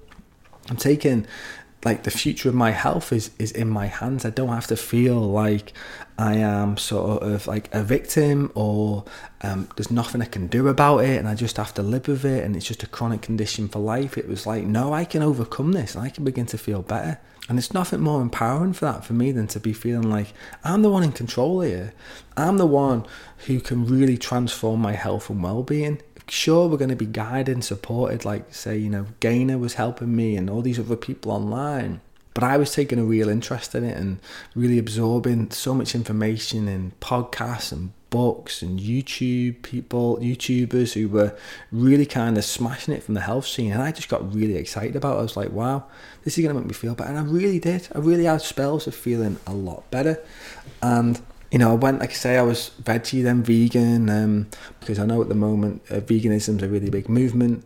I'm 0.71 0.77
taking 0.77 1.27
like 1.83 2.03
the 2.03 2.11
future 2.11 2.47
of 2.47 2.55
my 2.55 2.71
health 2.71 3.11
is 3.11 3.31
is 3.37 3.51
in 3.51 3.67
my 3.67 3.87
hands. 3.87 4.23
I 4.23 4.29
don't 4.29 4.49
have 4.49 4.67
to 4.67 4.77
feel 4.77 5.19
like 5.19 5.73
I 6.17 6.35
am 6.35 6.77
sort 6.77 7.23
of 7.23 7.45
like 7.45 7.67
a 7.73 7.83
victim 7.83 8.53
or 8.55 9.03
um, 9.41 9.67
there's 9.75 9.91
nothing 9.91 10.21
I 10.21 10.25
can 10.25 10.47
do 10.47 10.69
about 10.69 10.99
it 10.99 11.17
and 11.17 11.27
I 11.27 11.35
just 11.35 11.57
have 11.57 11.73
to 11.73 11.81
live 11.81 12.07
with 12.07 12.23
it 12.23 12.45
and 12.45 12.55
it's 12.55 12.65
just 12.65 12.83
a 12.83 12.87
chronic 12.87 13.21
condition 13.21 13.67
for 13.67 13.79
life. 13.79 14.17
It 14.17 14.29
was 14.29 14.47
like, 14.47 14.63
no, 14.63 14.93
I 14.93 15.03
can 15.03 15.21
overcome 15.21 15.73
this 15.73 15.93
and 15.93 16.05
I 16.05 16.09
can 16.09 16.23
begin 16.23 16.45
to 16.47 16.57
feel 16.57 16.81
better. 16.83 17.19
And 17.49 17.57
it's 17.57 17.73
nothing 17.73 17.99
more 17.99 18.21
empowering 18.21 18.71
for 18.71 18.85
that 18.85 19.03
for 19.03 19.11
me 19.11 19.33
than 19.33 19.47
to 19.47 19.59
be 19.59 19.73
feeling 19.73 20.09
like 20.09 20.33
I'm 20.63 20.83
the 20.83 20.89
one 20.89 21.03
in 21.03 21.11
control 21.11 21.59
here. 21.59 21.93
I'm 22.37 22.57
the 22.57 22.65
one 22.65 23.05
who 23.47 23.59
can 23.59 23.85
really 23.85 24.17
transform 24.17 24.79
my 24.79 24.93
health 24.93 25.29
and 25.29 25.43
well 25.43 25.63
being 25.63 26.01
sure 26.29 26.67
we're 26.67 26.77
going 26.77 26.89
to 26.89 26.95
be 26.95 27.05
guided 27.05 27.55
and 27.55 27.65
supported 27.65 28.25
like 28.25 28.53
say 28.53 28.77
you 28.77 28.89
know 28.89 29.07
gaynor 29.19 29.57
was 29.57 29.75
helping 29.75 30.15
me 30.15 30.35
and 30.35 30.49
all 30.49 30.61
these 30.61 30.79
other 30.79 30.95
people 30.95 31.31
online. 31.31 32.01
But 32.33 32.45
i 32.45 32.55
was 32.55 32.73
taking 32.73 32.97
a 32.97 33.03
real 33.03 33.27
interest 33.27 33.75
in 33.75 33.83
it 33.83 33.97
and 33.97 34.19
really 34.55 34.79
absorbing 34.79 35.51
so 35.51 35.73
much 35.73 35.93
information 35.93 36.67
in 36.67 36.93
podcasts 37.01 37.73
and 37.73 37.91
books 38.09 38.61
and 38.61 38.79
youtube 38.79 39.61
people 39.61 40.17
youtubers 40.17 40.93
who 40.93 41.07
were 41.07 41.33
really 41.71 42.05
kind 42.05 42.37
of 42.37 42.43
smashing 42.43 42.93
it 42.93 43.03
from 43.03 43.15
the 43.15 43.21
health 43.21 43.47
scene. 43.47 43.71
And 43.73 43.81
i 43.81 43.91
just 43.91 44.09
got 44.09 44.33
really 44.33 44.55
excited 44.55 44.95
about 44.95 45.15
it. 45.15 45.19
I 45.19 45.23
was 45.23 45.35
like 45.35 45.51
wow 45.51 45.83
this 46.23 46.37
is 46.37 46.43
going 46.43 46.55
to 46.55 46.59
make 46.61 46.67
me 46.67 46.73
feel 46.73 46.95
better. 46.95 47.09
And 47.09 47.19
i 47.19 47.23
really 47.23 47.59
did. 47.59 47.87
I 47.93 47.99
really 47.99 48.25
had 48.25 48.41
spells 48.41 48.87
of 48.87 48.95
feeling 48.95 49.37
a 49.45 49.53
lot 49.53 49.89
better. 49.91 50.23
And 50.81 51.21
you 51.51 51.59
know, 51.59 51.71
I 51.71 51.75
went, 51.75 51.99
like 51.99 52.11
I 52.11 52.13
say, 52.13 52.37
I 52.37 52.43
was 52.43 52.71
veggie, 52.81 53.23
then 53.23 53.43
vegan, 53.43 54.09
um, 54.09 54.47
because 54.79 54.99
I 54.99 55.05
know 55.05 55.21
at 55.21 55.29
the 55.29 55.35
moment 55.35 55.81
uh, 55.89 55.95
veganism 55.95 56.57
is 56.57 56.63
a 56.63 56.67
really 56.69 56.89
big 56.89 57.09
movement 57.09 57.65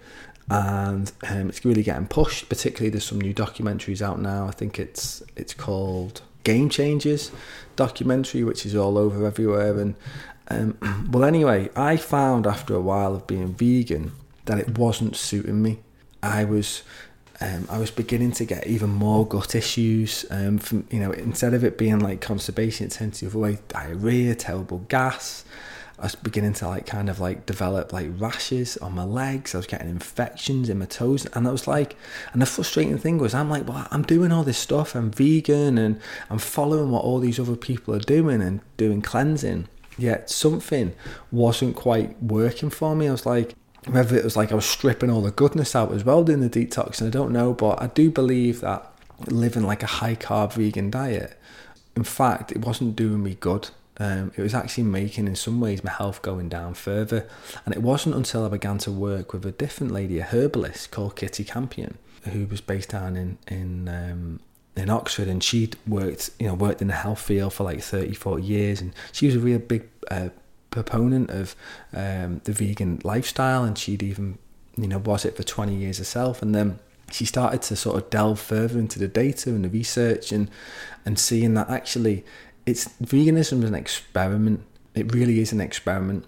and 0.49 1.11
um, 1.29 1.49
it's 1.49 1.65
really 1.65 1.83
getting 1.83 2.07
pushed. 2.07 2.49
Particularly, 2.49 2.89
there's 2.89 3.05
some 3.05 3.21
new 3.21 3.33
documentaries 3.33 4.01
out 4.01 4.19
now. 4.19 4.47
I 4.47 4.51
think 4.51 4.79
it's 4.79 5.23
it's 5.35 5.53
called 5.53 6.21
Game 6.43 6.69
Changers 6.69 7.31
documentary, 7.75 8.43
which 8.43 8.65
is 8.65 8.75
all 8.75 8.97
over 8.97 9.25
everywhere. 9.25 9.77
And 9.79 9.95
um, 10.49 11.09
well, 11.11 11.23
anyway, 11.23 11.69
I 11.75 11.97
found 11.97 12.45
after 12.47 12.75
a 12.75 12.81
while 12.81 13.15
of 13.15 13.27
being 13.27 13.53
vegan 13.53 14.11
that 14.45 14.59
it 14.59 14.77
wasn't 14.77 15.15
suiting 15.15 15.61
me. 15.61 15.79
I 16.21 16.43
was 16.43 16.83
um, 17.41 17.67
I 17.69 17.79
was 17.79 17.91
beginning 17.91 18.31
to 18.33 18.45
get 18.45 18.65
even 18.67 18.89
more 18.89 19.27
gut 19.27 19.55
issues. 19.55 20.25
Um, 20.29 20.57
from 20.57 20.87
you 20.89 20.99
know, 20.99 21.11
instead 21.11 21.53
of 21.53 21.63
it 21.63 21.77
being 21.77 21.99
like 21.99 22.21
constipation, 22.21 22.87
it 22.87 22.91
turned 22.91 23.13
to 23.15 23.27
way: 23.37 23.59
diarrhea, 23.67 24.35
terrible 24.35 24.79
gas. 24.87 25.43
I 25.97 26.03
was 26.03 26.15
beginning 26.15 26.53
to 26.55 26.67
like 26.67 26.85
kind 26.85 27.09
of 27.09 27.21
like 27.21 27.45
develop 27.45 27.93
like 27.93 28.09
rashes 28.17 28.75
on 28.77 28.93
my 28.93 29.03
legs. 29.03 29.55
I 29.55 29.59
was 29.59 29.67
getting 29.67 29.89
infections 29.89 30.69
in 30.69 30.79
my 30.79 30.85
toes, 30.85 31.25
and 31.27 31.47
I 31.47 31.51
was 31.51 31.67
like, 31.67 31.95
and 32.33 32.41
the 32.41 32.45
frustrating 32.45 32.97
thing 32.97 33.17
was, 33.17 33.33
I'm 33.33 33.49
like, 33.49 33.67
well, 33.67 33.87
I'm 33.91 34.03
doing 34.03 34.31
all 34.31 34.43
this 34.43 34.57
stuff. 34.57 34.95
I'm 34.95 35.11
vegan, 35.11 35.77
and 35.77 35.99
I'm 36.29 36.39
following 36.39 36.91
what 36.91 37.03
all 37.03 37.19
these 37.19 37.39
other 37.39 37.55
people 37.55 37.93
are 37.95 37.99
doing 37.99 38.41
and 38.41 38.61
doing 38.77 39.01
cleansing. 39.01 39.67
Yet 39.97 40.29
something 40.29 40.93
wasn't 41.31 41.75
quite 41.75 42.21
working 42.21 42.69
for 42.69 42.95
me. 42.95 43.07
I 43.07 43.11
was 43.11 43.25
like, 43.25 43.55
whether 43.87 44.17
it 44.17 44.23
was 44.23 44.35
like 44.35 44.51
I 44.51 44.55
was 44.55 44.65
stripping 44.65 45.09
all 45.09 45.21
the 45.21 45.31
goodness 45.31 45.75
out 45.75 45.91
as 45.91 46.03
well 46.03 46.23
doing 46.23 46.41
the 46.41 46.49
detox, 46.49 46.99
and 46.99 47.07
I 47.07 47.11
don't 47.11 47.31
know, 47.31 47.53
but 47.53 47.81
I 47.81 47.87
do 47.87 48.09
believe 48.09 48.61
that 48.61 48.91
living 49.27 49.63
like 49.63 49.83
a 49.83 49.87
high 49.87 50.15
carb 50.15 50.53
vegan 50.53 50.89
diet, 50.89 51.37
in 51.95 52.03
fact, 52.03 52.51
it 52.51 52.59
wasn't 52.65 52.95
doing 52.95 53.23
me 53.23 53.35
good. 53.35 53.69
Um, 53.97 54.33
it 54.35 54.41
was 54.41 54.53
actually 54.53 54.83
making, 54.83 55.27
in 55.27 55.35
some 55.35 55.61
ways, 55.61 55.83
my 55.83 55.91
health 55.91 56.21
going 56.21 56.49
down 56.49 56.73
further. 56.73 57.27
And 57.65 57.73
it 57.73 57.81
wasn't 57.81 58.15
until 58.15 58.45
I 58.45 58.49
began 58.49 58.77
to 58.79 58.91
work 58.91 59.31
with 59.31 59.45
a 59.45 59.53
different 59.53 59.93
lady, 59.93 60.19
a 60.19 60.23
herbalist 60.23 60.91
called 60.91 61.15
Kitty 61.15 61.45
Campion, 61.45 61.97
who 62.23 62.45
was 62.47 62.59
based 62.59 62.89
down 62.89 63.15
in 63.15 63.37
in 63.47 63.87
um, 63.87 64.39
in 64.75 64.89
Oxford, 64.89 65.29
and 65.29 65.41
she'd 65.41 65.77
worked, 65.87 66.31
you 66.39 66.47
know, 66.47 66.53
worked 66.53 66.81
in 66.81 66.89
the 66.89 66.93
health 66.95 67.21
field 67.21 67.53
for 67.53 67.63
like 67.63 67.81
30, 67.81 68.13
40 68.13 68.43
years, 68.43 68.81
and 68.81 68.93
she 69.13 69.27
was 69.27 69.35
a 69.35 69.39
real 69.39 69.59
big 69.59 69.87
uh, 70.11 70.29
proponent 70.75 71.29
of 71.29 71.55
um, 71.93 72.41
the 72.43 72.51
vegan 72.51 73.01
lifestyle, 73.03 73.63
and 73.63 73.77
she'd 73.77 74.03
even, 74.03 74.37
you 74.77 74.87
know, 74.87 74.99
was 74.99 75.25
it 75.25 75.35
for 75.35 75.43
20 75.43 75.73
years 75.73 75.97
herself. 75.97 76.41
And 76.41 76.53
then 76.53 76.79
she 77.11 77.25
started 77.25 77.61
to 77.63 77.75
sort 77.75 77.97
of 77.97 78.09
delve 78.09 78.39
further 78.39 78.77
into 78.77 78.99
the 78.99 79.07
data 79.07 79.49
and 79.49 79.63
the 79.63 79.69
research 79.69 80.31
and 80.31 80.49
and 81.05 81.19
seeing 81.19 81.53
that 81.53 81.69
actually 81.69 82.25
it's 82.65 82.87
veganism 83.03 83.63
is 83.63 83.69
an 83.69 83.75
experiment. 83.75 84.61
It 84.95 85.13
really 85.13 85.39
is 85.39 85.51
an 85.51 85.61
experiment 85.61 86.25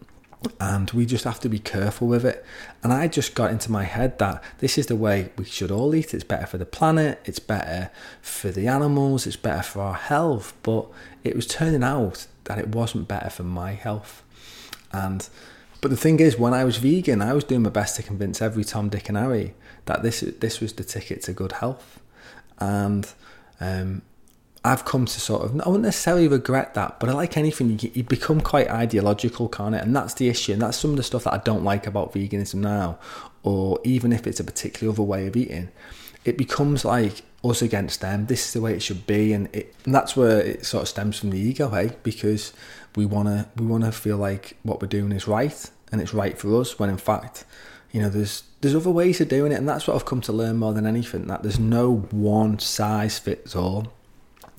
and 0.60 0.92
we 0.92 1.06
just 1.06 1.24
have 1.24 1.40
to 1.42 1.50
be 1.50 1.60
careful 1.60 2.08
with 2.08 2.26
it. 2.26 2.46
And 2.84 2.94
I 2.94 3.08
just 3.08 3.34
got 3.34 3.52
into 3.52 3.72
my 3.72 3.84
head 3.84 4.20
that 4.20 4.44
this 4.60 4.78
is 4.78 4.86
the 4.86 4.96
way 4.96 5.32
we 5.38 5.46
should 5.46 5.72
all 5.72 5.96
eat. 5.96 6.14
It's 6.14 6.24
better 6.24 6.46
for 6.46 6.58
the 6.58 6.66
planet, 6.66 7.20
it's 7.26 7.40
better 7.40 7.90
for 8.22 8.52
the 8.52 8.68
animals, 8.68 9.26
it's 9.26 9.36
better 9.36 9.64
for 9.64 9.82
our 9.82 9.96
health. 9.96 10.54
But 10.64 10.88
it 11.24 11.36
was 11.36 11.48
turning 11.48 11.84
out 11.84 12.28
that 12.46 12.60
it 12.60 12.70
wasn't 12.70 13.08
better 13.08 13.30
for 13.30 13.44
my 13.44 13.74
health. 13.74 14.24
And 15.02 15.22
but 15.82 15.92
the 15.92 16.02
thing 16.06 16.20
is, 16.28 16.34
when 16.44 16.54
I 16.62 16.64
was 16.70 16.78
vegan, 16.78 17.22
I 17.22 17.34
was 17.34 17.44
doing 17.44 17.64
my 17.64 17.70
best 17.70 17.96
to 17.98 18.04
convince 18.04 18.42
every 18.48 18.66
Tom, 18.72 18.90
Dick, 18.90 19.10
and 19.10 19.18
Harry 19.24 19.50
that 19.86 20.00
this 20.04 20.18
this 20.44 20.56
was 20.62 20.72
the 20.74 20.84
ticket 20.84 21.20
to 21.24 21.34
good 21.42 21.54
health. 21.62 21.88
And 22.60 23.04
um, 23.60 24.02
I've 24.68 24.84
come 24.84 25.06
to 25.06 25.20
sort 25.20 25.44
of, 25.44 25.50
I 25.62 25.70
wouldn't 25.70 25.86
necessarily 25.86 26.28
regret 26.28 26.74
that, 26.74 27.00
but 27.00 27.10
I 27.10 27.14
like 27.14 27.38
anything, 27.38 27.80
you, 27.80 27.92
you 27.94 28.04
become 28.04 28.42
quite 28.42 28.70
ideological, 28.70 29.48
can't 29.48 29.76
it? 29.76 29.84
And 29.84 29.96
that's 29.96 30.16
the 30.16 30.28
issue. 30.28 30.54
And 30.54 30.62
that's 30.62 30.78
some 30.78 30.92
of 30.92 30.98
the 30.98 31.04
stuff 31.04 31.24
that 31.24 31.34
I 31.34 31.38
don't 31.38 31.64
like 31.64 31.88
about 31.88 32.14
veganism 32.14 32.56
now, 32.56 32.98
or 33.44 33.80
even 33.84 34.12
if 34.12 34.28
it's 34.28 34.40
a 34.40 34.44
particular 34.44 34.92
other 34.92 35.04
way 35.04 35.28
of 35.28 35.36
eating, 35.36 35.70
it 36.26 36.38
becomes 36.38 36.84
like 36.84 37.22
us 37.44 37.62
against 37.62 38.02
them. 38.02 38.26
This 38.26 38.48
is 38.48 38.54
the 38.54 38.62
way 38.62 38.74
it 38.74 38.82
should 38.82 39.08
be. 39.08 39.32
And, 39.32 39.48
it, 39.54 39.74
and 39.86 39.96
that's 39.96 40.18
where 40.18 40.42
it 40.42 40.66
sort 40.66 40.82
of 40.84 40.90
stems 40.90 41.18
from 41.18 41.30
the 41.30 41.40
ego, 41.40 41.70
hey? 41.70 41.92
Because 42.04 42.52
we 42.98 43.06
want 43.06 43.28
to 43.30 43.48
we 43.56 43.66
want 43.66 43.86
to 43.86 43.92
feel 43.92 44.18
like 44.18 44.58
what 44.64 44.82
we're 44.82 44.88
doing 44.88 45.14
is 45.14 45.28
right 45.28 45.72
and 45.92 46.02
it's 46.02 46.14
right 46.14 46.38
for 46.38 46.60
us 46.60 46.78
when 46.78 46.90
in 46.90 46.98
fact 46.98 47.46
you 47.94 48.02
know 48.02 48.10
there's 48.10 48.44
there's 48.60 48.76
other 48.76 48.92
ways 48.92 49.22
of 49.22 49.30
doing 49.30 49.54
it 49.54 49.56
and 49.56 49.70
that's 49.70 49.88
what 49.88 49.96
I've 49.96 50.06
come 50.06 50.20
to 50.22 50.34
learn 50.34 50.58
more 50.58 50.74
than 50.74 50.86
anything 50.86 51.28
that 51.28 51.44
there's 51.44 51.60
no 51.60 52.08
one 52.12 52.60
size 52.60 53.18
fits 53.18 53.56
all 53.56 53.94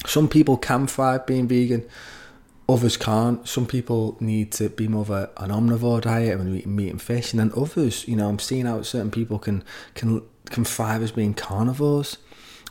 some 0.07 0.29
people 0.29 0.57
can 0.57 0.87
thrive 0.87 1.27
being 1.27 1.48
vegan, 1.48 1.87
others 2.68 2.96
can't. 2.96 3.46
Some 3.48 3.66
people 3.66 4.16
need 4.20 4.53
to 4.53 4.68
be 4.68 4.87
more 4.88 5.03
of 5.03 5.11
a, 5.11 5.31
an 5.38 5.51
omnivore 5.51 6.03
diet 6.03 6.38
and 6.38 6.57
eating 6.57 6.77
meat 6.77 6.90
and 6.90 7.03
fish, 7.03 7.33
and 7.33 7.40
then 7.40 7.53
others, 7.57 8.07
you 8.07 8.16
know, 8.16 8.29
I'm 8.29 8.38
seeing 8.38 8.66
how 8.66 8.83
certain 8.83 9.11
people 9.11 9.38
can 9.38 9.64
can 9.94 10.22
can 10.46 10.64
thrive 10.64 11.03
as 11.03 11.12
being 11.12 11.35
carnivores, 11.35 12.18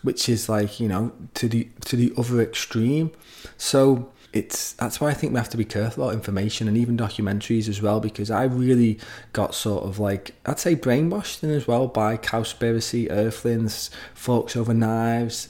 which 0.01 0.29
is 0.29 0.47
like 0.47 0.79
you 0.79 0.87
know 0.87 1.11
to 1.35 1.49
the 1.49 1.69
to 1.81 1.95
the 1.95 2.13
other 2.17 2.41
extreme. 2.41 3.11
So 3.57 4.09
it's 4.37 4.73
that's 4.73 5.01
why 5.01 5.09
I 5.09 5.13
think 5.13 5.33
we 5.33 5.39
have 5.39 5.49
to 5.49 5.57
be 5.57 5.65
careful 5.65 6.03
about 6.03 6.13
information 6.13 6.67
and 6.67 6.77
even 6.77 6.97
documentaries 6.97 7.67
as 7.67 7.81
well 7.81 7.99
because 7.99 8.29
I 8.29 8.43
really 8.43 8.99
got 9.33 9.55
sort 9.55 9.83
of 9.83 9.99
like 9.99 10.35
I'd 10.45 10.59
say 10.59 10.75
brainwashed 10.75 11.43
in 11.43 11.49
as 11.49 11.67
well 11.67 11.87
by 11.87 12.17
cowspiracy, 12.17 13.07
earthlings, 13.09 13.89
forks 14.13 14.55
over 14.55 14.73
knives, 14.73 15.49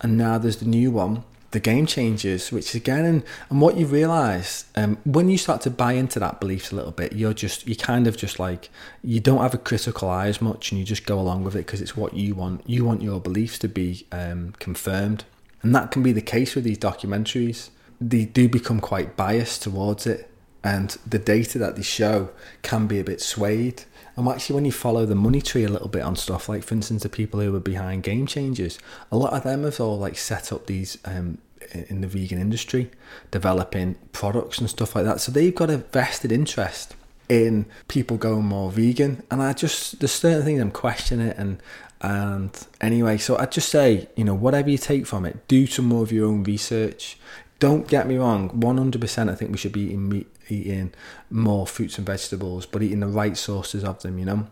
and 0.00 0.18
now 0.18 0.38
there's 0.38 0.58
the 0.58 0.66
new 0.66 0.90
one 0.90 1.24
the 1.52 1.60
game 1.60 1.86
changers 1.86 2.50
which 2.50 2.74
again 2.74 3.04
and, 3.04 3.24
and 3.48 3.60
what 3.60 3.76
you 3.76 3.86
realize 3.86 4.66
um, 4.74 4.98
when 5.04 5.30
you 5.30 5.38
start 5.38 5.60
to 5.60 5.70
buy 5.70 5.92
into 5.92 6.18
that 6.18 6.40
beliefs 6.40 6.72
a 6.72 6.74
little 6.74 6.90
bit 6.90 7.12
you're 7.12 7.32
just 7.32 7.66
you 7.68 7.76
kind 7.76 8.06
of 8.06 8.16
just 8.16 8.38
like 8.38 8.68
you 9.02 9.20
don't 9.20 9.40
have 9.40 9.54
a 9.54 9.58
critical 9.58 10.10
eye 10.10 10.26
as 10.26 10.42
much 10.42 10.70
and 10.70 10.78
you 10.78 10.84
just 10.84 11.06
go 11.06 11.18
along 11.18 11.44
with 11.44 11.54
it 11.54 11.64
because 11.64 11.80
it's 11.80 11.96
what 11.96 12.14
you 12.14 12.34
want 12.34 12.68
you 12.68 12.84
want 12.84 13.00
your 13.00 13.20
beliefs 13.20 13.58
to 13.58 13.68
be 13.68 14.06
um, 14.12 14.52
confirmed. 14.58 15.24
And 15.62 15.74
that 15.74 15.90
can 15.90 16.02
be 16.02 16.12
the 16.12 16.20
case 16.20 16.54
with 16.54 16.64
these 16.64 16.78
documentaries 16.78 17.70
they 18.00 18.24
do 18.24 18.48
become 18.48 18.80
quite 18.80 19.16
biased 19.16 19.62
towards 19.62 20.06
it 20.06 20.30
and 20.62 20.96
the 21.06 21.18
data 21.18 21.58
that 21.58 21.76
they 21.76 21.82
show 21.82 22.30
can 22.62 22.86
be 22.86 22.98
a 22.98 23.04
bit 23.04 23.20
swayed 23.20 23.84
and 24.16 24.26
actually, 24.28 24.54
when 24.54 24.64
you 24.64 24.72
follow 24.72 25.04
the 25.04 25.14
money 25.14 25.42
tree 25.42 25.64
a 25.64 25.68
little 25.68 25.88
bit 25.88 26.02
on 26.02 26.16
stuff, 26.16 26.48
like 26.48 26.64
for 26.64 26.74
instance, 26.74 27.02
the 27.02 27.10
people 27.10 27.40
who 27.40 27.52
were 27.52 27.60
behind 27.60 28.02
Game 28.02 28.26
Changers, 28.26 28.78
a 29.12 29.16
lot 29.16 29.34
of 29.34 29.42
them 29.42 29.64
have 29.64 29.78
all 29.78 29.98
like 29.98 30.16
set 30.16 30.52
up 30.52 30.66
these 30.66 30.96
um, 31.04 31.38
in 31.72 32.00
the 32.00 32.06
vegan 32.06 32.40
industry, 32.40 32.90
developing 33.30 33.96
products 34.12 34.58
and 34.58 34.70
stuff 34.70 34.96
like 34.96 35.04
that. 35.04 35.20
So 35.20 35.30
they've 35.30 35.54
got 35.54 35.68
a 35.68 35.78
vested 35.78 36.32
interest 36.32 36.94
in 37.28 37.66
people 37.88 38.16
going 38.16 38.46
more 38.46 38.70
vegan. 38.70 39.22
And 39.30 39.42
I 39.42 39.52
just 39.52 40.00
there's 40.00 40.12
certain 40.12 40.44
things 40.44 40.62
I'm 40.62 40.70
questioning 40.70 41.28
it 41.28 41.36
and 41.36 41.60
and 42.00 42.66
anyway, 42.80 43.18
so 43.18 43.36
I'd 43.36 43.52
just 43.52 43.68
say, 43.68 44.08
you 44.16 44.24
know, 44.24 44.34
whatever 44.34 44.70
you 44.70 44.78
take 44.78 45.06
from 45.06 45.26
it, 45.26 45.46
do 45.48 45.66
some 45.66 45.86
more 45.86 46.02
of 46.02 46.12
your 46.12 46.28
own 46.28 46.42
research. 46.42 47.18
Don't 47.58 47.88
get 47.88 48.06
me 48.06 48.16
wrong, 48.16 48.50
100% 48.50 49.30
I 49.30 49.34
think 49.34 49.50
we 49.50 49.56
should 49.56 49.72
be 49.72 49.82
eating 49.82 50.08
meat, 50.08 50.26
eating 50.48 50.92
more 51.30 51.66
fruits 51.66 51.96
and 51.96 52.06
vegetables, 52.06 52.66
but 52.66 52.82
eating 52.82 53.00
the 53.00 53.06
right 53.06 53.36
sources 53.36 53.82
of 53.82 54.02
them, 54.02 54.18
you 54.18 54.26
know. 54.26 54.46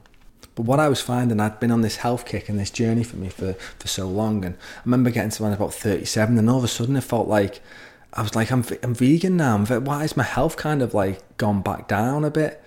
But 0.54 0.62
what 0.62 0.80
I 0.80 0.88
was 0.88 1.00
finding, 1.00 1.40
I'd 1.40 1.60
been 1.60 1.70
on 1.70 1.82
this 1.82 1.96
health 1.96 2.24
kick 2.26 2.48
and 2.48 2.58
this 2.58 2.70
journey 2.70 3.02
for 3.02 3.16
me 3.16 3.28
for, 3.28 3.54
for 3.54 3.88
so 3.88 4.06
long. 4.08 4.44
And 4.44 4.54
I 4.54 4.80
remember 4.84 5.10
getting 5.10 5.30
to 5.32 5.46
about 5.46 5.74
37, 5.74 6.38
and 6.38 6.48
all 6.48 6.58
of 6.58 6.64
a 6.64 6.68
sudden 6.68 6.96
it 6.96 7.02
felt 7.02 7.28
like 7.28 7.60
I 8.14 8.22
was 8.22 8.34
like, 8.34 8.50
I'm, 8.52 8.64
I'm 8.82 8.94
vegan 8.94 9.36
now. 9.36 9.58
Why 9.58 10.04
is 10.04 10.16
my 10.16 10.22
health 10.22 10.56
kind 10.56 10.80
of 10.80 10.94
like 10.94 11.36
gone 11.36 11.62
back 11.62 11.88
down 11.88 12.24
a 12.24 12.30
bit? 12.30 12.62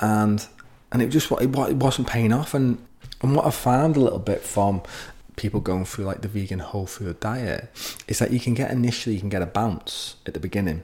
And 0.00 0.46
and 0.90 1.02
it 1.02 1.08
just 1.08 1.30
it, 1.30 1.54
it 1.54 1.76
wasn't 1.76 2.08
paying 2.08 2.32
off. 2.32 2.54
And, 2.54 2.84
and 3.22 3.36
what 3.36 3.46
I 3.46 3.50
found 3.50 3.96
a 3.96 4.00
little 4.00 4.18
bit 4.18 4.42
from 4.42 4.82
people 5.38 5.60
going 5.60 5.84
through 5.84 6.04
like 6.04 6.20
the 6.20 6.28
vegan 6.28 6.58
whole 6.58 6.86
food 6.86 7.18
diet 7.20 7.70
is 8.06 8.18
that 8.18 8.30
you 8.30 8.40
can 8.40 8.54
get 8.54 8.70
initially 8.70 9.14
you 9.14 9.20
can 9.20 9.28
get 9.28 9.42
a 9.42 9.46
bounce 9.46 10.16
at 10.26 10.34
the 10.34 10.40
beginning 10.40 10.82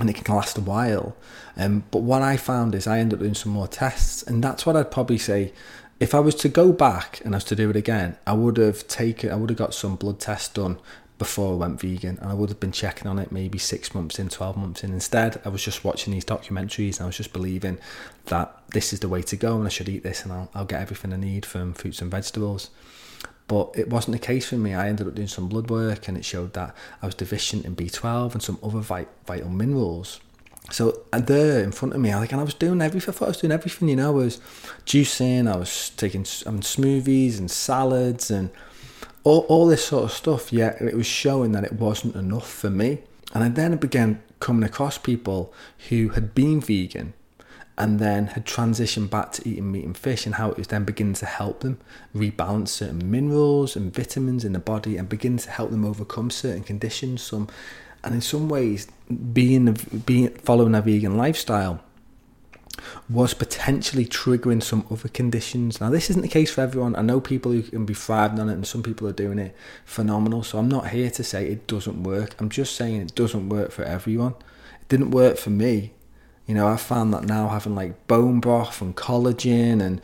and 0.00 0.08
it 0.08 0.16
can 0.16 0.34
last 0.34 0.56
a 0.56 0.60
while 0.60 1.16
um, 1.56 1.84
but 1.90 2.00
what 2.00 2.22
i 2.22 2.36
found 2.36 2.74
is 2.74 2.86
i 2.86 2.98
ended 2.98 3.18
up 3.18 3.20
doing 3.20 3.34
some 3.34 3.52
more 3.52 3.68
tests 3.68 4.22
and 4.22 4.42
that's 4.42 4.64
what 4.64 4.76
i'd 4.76 4.90
probably 4.90 5.18
say 5.18 5.52
if 6.00 6.14
i 6.14 6.20
was 6.20 6.34
to 6.34 6.48
go 6.48 6.72
back 6.72 7.20
and 7.24 7.34
i 7.34 7.36
was 7.36 7.44
to 7.44 7.56
do 7.56 7.68
it 7.68 7.76
again 7.76 8.16
i 8.26 8.32
would 8.32 8.56
have 8.56 8.86
taken 8.88 9.30
i 9.30 9.36
would 9.36 9.50
have 9.50 9.58
got 9.58 9.74
some 9.74 9.96
blood 9.96 10.18
tests 10.18 10.48
done 10.48 10.78
before 11.18 11.54
I 11.54 11.56
went 11.56 11.80
vegan 11.80 12.18
and 12.20 12.30
I 12.30 12.34
would 12.34 12.50
have 12.50 12.60
been 12.60 12.72
checking 12.72 13.06
on 13.06 13.18
it 13.18 13.32
maybe 13.32 13.58
six 13.58 13.94
months 13.94 14.18
in, 14.18 14.28
12 14.28 14.56
months 14.56 14.84
in. 14.84 14.92
Instead, 14.92 15.40
I 15.44 15.48
was 15.48 15.64
just 15.64 15.84
watching 15.84 16.12
these 16.12 16.24
documentaries 16.24 16.96
and 16.96 17.04
I 17.04 17.06
was 17.06 17.16
just 17.16 17.32
believing 17.32 17.78
that 18.26 18.54
this 18.68 18.92
is 18.92 19.00
the 19.00 19.08
way 19.08 19.22
to 19.22 19.36
go 19.36 19.56
and 19.56 19.66
I 19.66 19.70
should 19.70 19.88
eat 19.88 20.02
this 20.02 20.24
and 20.24 20.32
I'll, 20.32 20.50
I'll 20.54 20.64
get 20.66 20.82
everything 20.82 21.12
I 21.12 21.16
need 21.16 21.46
from 21.46 21.72
fruits 21.72 22.02
and 22.02 22.10
vegetables. 22.10 22.70
But 23.48 23.70
it 23.74 23.88
wasn't 23.88 24.12
the 24.12 24.26
case 24.26 24.48
for 24.48 24.56
me. 24.56 24.74
I 24.74 24.88
ended 24.88 25.06
up 25.06 25.14
doing 25.14 25.28
some 25.28 25.48
blood 25.48 25.70
work 25.70 26.08
and 26.08 26.16
it 26.18 26.24
showed 26.24 26.52
that 26.54 26.74
I 27.00 27.06
was 27.06 27.14
deficient 27.14 27.64
in 27.64 27.76
B12 27.76 28.32
and 28.32 28.42
some 28.42 28.58
other 28.62 28.80
vital 28.80 29.48
minerals. 29.48 30.20
So 30.70 31.02
there 31.12 31.62
in 31.62 31.70
front 31.70 31.94
of 31.94 32.00
me, 32.00 32.10
I 32.10 32.18
like, 32.18 32.32
and 32.32 32.40
I 32.40 32.44
was 32.44 32.54
doing 32.54 32.82
everything. 32.82 33.14
I 33.14 33.16
thought 33.16 33.26
I 33.26 33.28
was 33.28 33.40
doing 33.40 33.52
everything, 33.52 33.88
you 33.88 33.96
know. 33.96 34.08
I 34.08 34.24
was 34.24 34.40
juicing, 34.84 35.52
I 35.52 35.56
was 35.56 35.90
taking 35.90 36.22
um, 36.44 36.60
smoothies 36.60 37.38
and 37.38 37.48
salads 37.48 38.32
and 38.32 38.50
all, 39.22 39.40
all 39.48 39.66
this 39.66 39.84
sort 39.84 40.04
of 40.04 40.12
stuff. 40.12 40.52
Yet 40.52 40.80
it 40.80 40.94
was 40.94 41.06
showing 41.06 41.52
that 41.52 41.62
it 41.62 41.74
wasn't 41.74 42.16
enough 42.16 42.50
for 42.50 42.70
me. 42.70 43.02
And 43.32 43.44
I 43.44 43.48
then 43.48 43.76
began 43.76 44.22
coming 44.40 44.64
across 44.64 44.98
people 44.98 45.52
who 45.88 46.10
had 46.10 46.34
been 46.34 46.60
vegan 46.60 47.14
and 47.78 47.98
then 47.98 48.28
had 48.28 48.46
transitioned 48.46 49.10
back 49.10 49.32
to 49.32 49.46
eating 49.48 49.70
meat 49.70 49.84
and 49.84 49.96
fish 49.96 50.24
and 50.24 50.36
how 50.36 50.50
it 50.50 50.56
was 50.56 50.68
then 50.68 50.84
beginning 50.84 51.14
to 51.14 51.26
help 51.26 51.60
them 51.60 51.78
rebalance 52.14 52.68
certain 52.68 53.10
minerals 53.10 53.76
and 53.76 53.94
vitamins 53.94 54.44
in 54.44 54.52
the 54.52 54.58
body 54.58 54.96
and 54.96 55.08
begin 55.08 55.36
to 55.36 55.50
help 55.50 55.70
them 55.70 55.84
overcome 55.84 56.30
certain 56.30 56.62
conditions 56.62 57.22
some 57.22 57.48
and 58.02 58.14
in 58.14 58.20
some 58.20 58.48
ways 58.48 58.88
being 59.32 59.72
being 60.06 60.28
following 60.30 60.74
a 60.74 60.80
vegan 60.80 61.16
lifestyle 61.16 61.82
was 63.08 63.34
potentially 63.34 64.04
triggering 64.04 64.62
some 64.62 64.86
other 64.90 65.08
conditions. 65.08 65.80
Now, 65.80 65.90
this 65.90 66.10
isn't 66.10 66.22
the 66.22 66.28
case 66.28 66.52
for 66.52 66.60
everyone. 66.60 66.96
I 66.96 67.02
know 67.02 67.20
people 67.20 67.52
who 67.52 67.62
can 67.62 67.86
be 67.86 67.94
thriving 67.94 68.40
on 68.40 68.48
it, 68.48 68.54
and 68.54 68.66
some 68.66 68.82
people 68.82 69.08
are 69.08 69.12
doing 69.12 69.38
it 69.38 69.56
phenomenal. 69.84 70.42
So, 70.42 70.58
I'm 70.58 70.68
not 70.68 70.88
here 70.88 71.10
to 71.10 71.24
say 71.24 71.46
it 71.46 71.66
doesn't 71.66 72.02
work. 72.02 72.34
I'm 72.38 72.50
just 72.50 72.76
saying 72.76 73.00
it 73.00 73.14
doesn't 73.14 73.48
work 73.48 73.70
for 73.70 73.82
everyone. 73.84 74.34
It 74.80 74.88
didn't 74.88 75.10
work 75.10 75.38
for 75.38 75.50
me. 75.50 75.92
You 76.46 76.54
know, 76.54 76.68
I 76.68 76.76
found 76.76 77.12
that 77.12 77.24
now 77.24 77.48
having 77.48 77.74
like 77.74 78.06
bone 78.06 78.40
broth 78.40 78.80
and 78.80 78.96
collagen, 78.96 79.82
and 79.82 80.00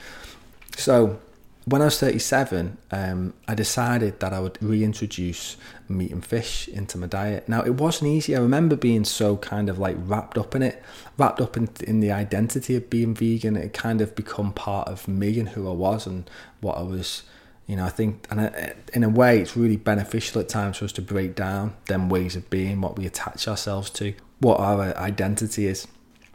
so 0.77 1.21
when 1.65 1.81
I 1.81 1.87
was 1.87 2.01
37, 2.01 2.77
um, 2.91 3.35
I 3.47 3.55
decided 3.55 4.19
that 4.21 4.33
I 4.33 4.41
would 4.41 4.61
reintroduce 4.61 5.57
meat 5.89 6.11
and 6.11 6.25
fish 6.25 6.67
into 6.67 6.99
my 6.99 7.07
diet. 7.07 7.49
Now, 7.49 7.63
it 7.63 7.75
wasn't 7.75 8.11
easy. 8.11 8.35
I 8.35 8.41
remember 8.41 8.75
being 8.75 9.05
so 9.05 9.37
kind 9.37 9.69
of 9.69 9.79
like 9.79 9.97
wrapped 9.99 10.37
up 10.37 10.57
in 10.57 10.63
it, 10.63 10.83
wrapped 11.17 11.41
up 11.41 11.57
in, 11.57 11.69
in 11.81 12.01
the 12.01 12.11
identity 12.11 12.75
of 12.75 12.91
being 12.91 13.15
vegan. 13.15 13.57
It 13.57 13.73
kind 13.73 14.01
of 14.01 14.17
become 14.17 14.53
part 14.53 14.89
of 14.89 15.07
me 15.07 15.39
and 15.39 15.51
who 15.51 15.69
I 15.69 15.73
was 15.73 16.07
and 16.07 16.29
what 16.61 16.79
I 16.79 16.83
was. 16.83 17.23
You 17.69 17.77
know, 17.77 17.85
I 17.85 17.91
think, 17.91 18.27
and 18.29 18.41
I, 18.41 18.75
in 18.93 19.05
a 19.05 19.09
way, 19.09 19.41
it's 19.41 19.57
really 19.57 19.77
beneficial 19.77 20.41
at 20.41 20.49
times 20.49 20.79
for 20.79 20.85
us 20.85 20.93
to 20.93 21.03
break 21.03 21.37
down 21.37 21.75
them 21.87 22.09
ways 22.09 22.35
of 22.35 22.51
being, 22.51 22.81
what 22.81 22.99
we 22.99 23.07
attach 23.07 23.47
ourselves 23.47 23.89
to, 23.91 24.15
what 24.41 24.59
our 24.59 24.97
identity 24.99 25.69
is 25.69 25.87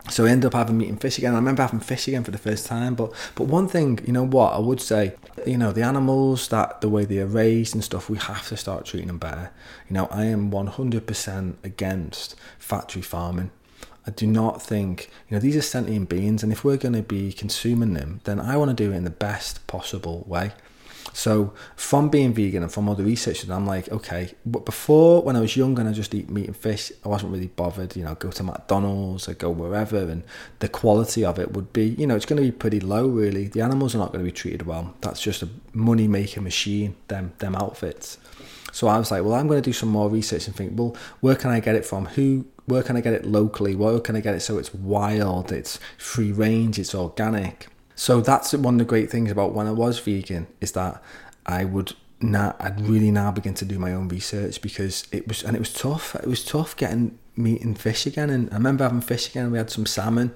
so 0.10 0.26
I 0.26 0.30
ended 0.30 0.48
up 0.48 0.54
having 0.54 0.78
meat 0.78 0.90
and 0.90 1.02
fish 1.02 1.18
again. 1.18 1.34
I 1.34 1.38
remember 1.38 1.62
having 1.62 1.80
fish 1.80 2.08
again 2.08 2.24
for 2.24 2.32
the 2.32 2.38
first 2.38 2.66
time. 2.66 2.96
But 2.96 3.14
but 3.36 3.46
one 3.46 3.68
thing, 3.68 4.00
you 4.06 4.14
know 4.14 4.26
what, 4.26 4.54
I 4.54 4.60
would 4.60 4.82
say, 4.82 5.16
you 5.46 5.58
know, 5.58 5.72
the 5.72 5.84
animals 5.84 6.48
that 6.50 6.82
the 6.82 6.90
way 6.90 7.06
they 7.06 7.20
are 7.20 7.26
raised 7.26 7.74
and 7.74 7.84
stuff, 7.84 8.10
we 8.10 8.18
have 8.18 8.48
to 8.50 8.58
start 8.58 8.86
treating 8.86 9.08
them 9.08 9.18
better. 9.18 9.52
You 9.90 9.94
know, 9.94 10.08
I 10.12 10.26
am 10.26 10.52
one 10.52 10.68
hundred 10.68 11.08
percent 11.08 11.58
against 11.64 12.36
factory 12.60 13.02
farming. 13.02 13.52
I 14.06 14.12
do 14.12 14.26
not 14.26 14.62
think, 14.62 15.10
you 15.28 15.36
know, 15.36 15.42
these 15.42 15.58
are 15.58 15.62
sentient 15.62 16.08
beings, 16.08 16.42
and 16.42 16.52
if 16.54 16.64
we're 16.64 16.78
going 16.78 16.96
to 16.96 17.02
be 17.02 17.34
consuming 17.34 17.94
them, 17.94 18.22
then 18.24 18.40
I 18.40 18.56
want 18.56 18.70
to 18.70 18.74
do 18.74 18.94
it 18.94 18.96
in 18.96 19.04
the 19.04 19.10
best 19.10 19.68
possible 19.68 20.24
way. 20.26 20.54
So 21.14 21.54
from 21.76 22.10
being 22.10 22.34
vegan 22.34 22.64
and 22.64 22.72
from 22.72 22.88
all 22.88 22.96
the 22.96 23.04
research, 23.04 23.48
I'm 23.50 23.66
like, 23.66 23.90
okay, 23.90 24.34
but 24.46 24.66
before 24.66 25.22
when 25.24 25.36
I 25.36 25.40
was 25.40 25.56
young 25.56 25.78
and 25.80 25.90
I 25.90 25.92
just 25.92 26.14
eat 26.14 26.30
meat 26.30 26.48
and 26.48 26.56
fish, 26.56 26.92
I 27.04 27.10
wasn't 27.10 27.32
really 27.32 27.48
bothered. 27.48 27.96
You 27.96 28.04
know, 28.04 28.16
go 28.16 28.30
to 28.32 28.44
McDonald's, 28.44 29.28
I'd 29.28 29.40
go 29.40 29.50
wherever, 29.50 29.98
and 29.98 30.24
the 30.60 30.70
quality 30.70 31.26
of 31.26 31.40
it 31.40 31.54
would 31.54 31.74
be, 31.74 31.90
you 31.90 32.08
know, 32.08 32.16
it's 32.16 32.26
going 32.26 32.38
to 32.38 32.44
be 32.44 32.52
pretty 32.52 32.80
low. 32.80 33.08
Really, 33.08 33.48
the 33.48 33.62
animals 33.62 33.96
are 33.96 34.00
not 34.00 34.12
going 34.12 34.24
to 34.24 34.32
be 34.32 34.36
treated 34.36 34.66
well. 34.66 34.94
That's 35.02 35.22
just 35.22 35.42
a 35.44 35.50
money 35.74 36.08
making 36.08 36.44
machine. 36.44 36.96
Them 37.08 37.34
them 37.40 37.56
outfits. 37.56 38.18
So 38.72 38.88
I 38.88 38.98
was 39.00 39.10
like, 39.10 39.24
well, 39.24 39.34
I'm 39.34 39.48
going 39.48 39.62
to 39.62 39.68
do 39.68 39.74
some 39.74 39.90
more 39.90 40.10
research 40.10 40.46
and 40.46 40.56
think, 40.56 40.78
well, 40.78 40.96
where 41.22 41.36
can 41.36 41.50
I 41.50 41.60
get 41.60 41.76
it 41.76 41.86
from? 41.86 42.06
Who? 42.08 42.46
Where 42.66 42.84
can 42.84 42.98
I 42.98 43.02
get 43.02 43.14
it 43.14 43.26
locally? 43.26 43.76
Where 43.76 44.00
can 44.00 44.16
I 44.18 44.20
get 44.20 44.36
it 44.36 44.42
so 44.42 44.58
it's 44.58 44.74
wild, 44.74 45.54
it's 45.54 45.80
free 45.98 46.34
range, 46.34 46.78
it's 46.78 46.94
organic? 46.94 47.70
So 47.98 48.22
that's 48.22 48.54
one 48.54 48.76
of 48.76 48.78
the 48.78 48.86
great 48.86 49.10
things 49.10 49.32
about 49.32 49.54
when 49.54 49.66
I 49.66 49.72
was 49.72 49.98
vegan 49.98 50.46
is 50.62 50.72
that 50.74 51.02
I 51.48 51.66
would 51.66 51.94
now 52.22 52.56
I'd 52.60 52.80
really 52.80 53.10
now 53.10 53.32
begin 53.32 53.56
to 53.56 53.66
do 53.66 53.80
my 53.80 53.92
own 53.92 54.08
research 54.08 54.62
because 54.62 55.08
it 55.12 55.28
was 55.28 55.44
and 55.44 55.56
it 55.56 55.60
was 55.60 55.74
tough. 55.74 56.16
It 56.16 56.28
was 56.28 56.46
tough 56.46 56.78
getting 56.78 57.18
meat 57.36 57.64
and 57.64 57.78
fish 57.78 58.06
again. 58.06 58.30
And 58.30 58.50
I 58.52 58.56
remember 58.56 58.84
having 58.84 59.02
fish 59.02 59.30
again. 59.30 59.52
We 59.52 59.58
had 59.58 59.72
some 59.72 59.88
salmon, 59.88 60.36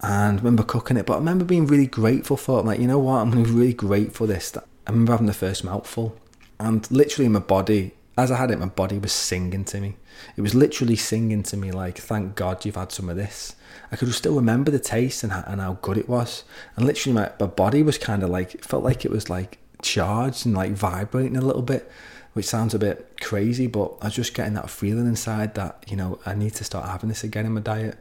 and 0.00 0.38
I 0.38 0.42
remember 0.42 0.64
cooking 0.64 0.96
it. 0.96 1.06
But 1.06 1.14
I 1.14 1.18
remember 1.18 1.44
being 1.44 1.68
really 1.68 1.86
grateful 1.86 2.36
for 2.36 2.58
it. 2.58 2.60
I'm 2.62 2.66
like, 2.66 2.80
you 2.80 2.88
know 2.88 2.98
what? 2.98 3.18
I'm 3.18 3.44
really 3.44 3.74
grateful 3.74 4.26
for 4.26 4.32
this. 4.32 4.56
I 4.56 4.90
remember 4.90 5.12
having 5.12 5.28
the 5.28 5.34
first 5.34 5.62
mouthful, 5.62 6.16
and 6.58 6.90
literally 6.90 7.28
my 7.28 7.38
body, 7.38 7.94
as 8.18 8.30
I 8.30 8.36
had 8.36 8.50
it, 8.50 8.58
my 8.58 8.66
body 8.66 8.98
was 8.98 9.12
singing 9.12 9.64
to 9.66 9.80
me. 9.80 9.96
It 10.36 10.42
was 10.42 10.54
literally 10.54 10.96
singing 10.96 11.42
to 11.44 11.56
me 11.56 11.70
like, 11.70 11.98
"Thank 11.98 12.34
God 12.34 12.64
you've 12.64 12.74
had 12.74 12.92
some 12.92 13.08
of 13.08 13.16
this." 13.16 13.54
I 13.90 13.96
could 13.96 14.12
still 14.12 14.34
remember 14.34 14.70
the 14.70 14.78
taste 14.78 15.22
and 15.22 15.32
how, 15.32 15.44
and 15.46 15.60
how 15.60 15.78
good 15.80 15.96
it 15.96 16.08
was. 16.08 16.44
And 16.76 16.84
literally, 16.84 17.14
my, 17.14 17.30
my 17.40 17.46
body 17.46 17.82
was 17.82 17.96
kind 17.96 18.22
of 18.22 18.30
like, 18.30 18.62
felt 18.62 18.84
like 18.84 19.04
it 19.04 19.10
was 19.10 19.30
like 19.30 19.58
charged 19.82 20.44
and 20.44 20.54
like 20.54 20.72
vibrating 20.72 21.36
a 21.36 21.40
little 21.40 21.62
bit, 21.62 21.90
which 22.34 22.46
sounds 22.46 22.74
a 22.74 22.78
bit 22.78 23.18
crazy, 23.20 23.66
but 23.66 23.96
I 24.02 24.06
was 24.06 24.14
just 24.14 24.34
getting 24.34 24.54
that 24.54 24.68
feeling 24.68 25.06
inside 25.06 25.54
that, 25.54 25.84
you 25.88 25.96
know, 25.96 26.18
I 26.26 26.34
need 26.34 26.54
to 26.54 26.64
start 26.64 26.88
having 26.88 27.08
this 27.08 27.24
again 27.24 27.46
in 27.46 27.54
my 27.54 27.60
diet. 27.60 27.98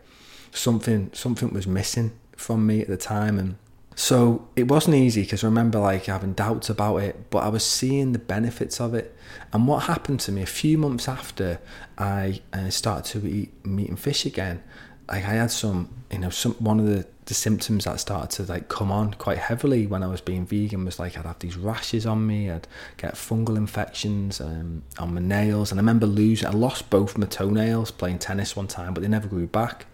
Something, 0.52 1.12
something 1.14 1.54
was 1.54 1.68
missing 1.68 2.12
from 2.36 2.66
me 2.66 2.82
at 2.82 2.88
the 2.88 2.98
time. 2.98 3.40
And 3.40 3.56
so 4.00 4.48
it 4.56 4.68
wasn't 4.68 4.96
easy 4.96 5.24
because 5.24 5.44
I 5.44 5.48
remember 5.48 5.80
like 5.80 6.06
having 6.06 6.34
doubts 6.34 6.70
about 6.70 6.98
it, 6.98 7.32
but 7.32 7.40
I 7.40 7.48
was 7.48 7.66
seeing 7.66 8.12
the 8.12 8.20
benefits 8.20 8.80
of 8.80 8.94
it. 8.94 9.18
And 9.52 9.68
what 9.68 9.86
happened 9.86 10.20
to 10.22 10.32
me 10.32 10.44
a 10.44 10.46
few 10.46 10.78
months 10.78 11.08
after 11.08 11.60
I 11.98 12.42
uh, 12.54 12.70
started 12.70 13.20
to 13.20 13.28
eat 13.28 13.66
meat 13.66 13.90
and 13.90 14.00
fish 14.00 14.24
again, 14.28 14.62
like 15.08 15.26
I 15.26 15.30
had 15.30 15.50
some, 15.50 15.90
you 16.12 16.20
know, 16.20 16.30
some 16.30 16.54
one 16.60 16.80
of 16.80 16.86
the, 16.86 17.08
the 17.26 17.34
symptoms 17.34 17.86
that 17.86 18.00
started 18.00 18.30
to 18.36 18.52
like 18.52 18.70
come 18.70 18.92
on 18.92 19.16
quite 19.16 19.40
heavily 19.40 19.88
when 19.88 20.04
I 20.04 20.08
was 20.08 20.22
being 20.22 20.46
vegan 20.46 20.86
was 20.86 21.00
like 21.00 21.18
I'd 21.18 21.26
have 21.26 21.40
these 21.40 21.58
rashes 21.58 22.06
on 22.06 22.28
me, 22.28 22.52
I'd 22.52 22.68
get 22.98 23.16
fungal 23.16 23.58
infections 23.58 24.40
um, 24.40 24.84
on 25.00 25.16
my 25.16 25.22
nails, 25.22 25.72
and 25.72 25.80
I 25.80 25.82
remember 25.82 26.06
losing, 26.06 26.48
I 26.48 26.52
lost 26.52 26.92
both 26.92 27.18
my 27.18 27.26
toenails 27.26 27.90
playing 27.90 28.20
tennis 28.20 28.56
one 28.56 28.68
time, 28.68 28.94
but 28.94 29.02
they 29.02 29.10
never 29.10 29.28
grew 29.28 29.48
back. 29.48 29.88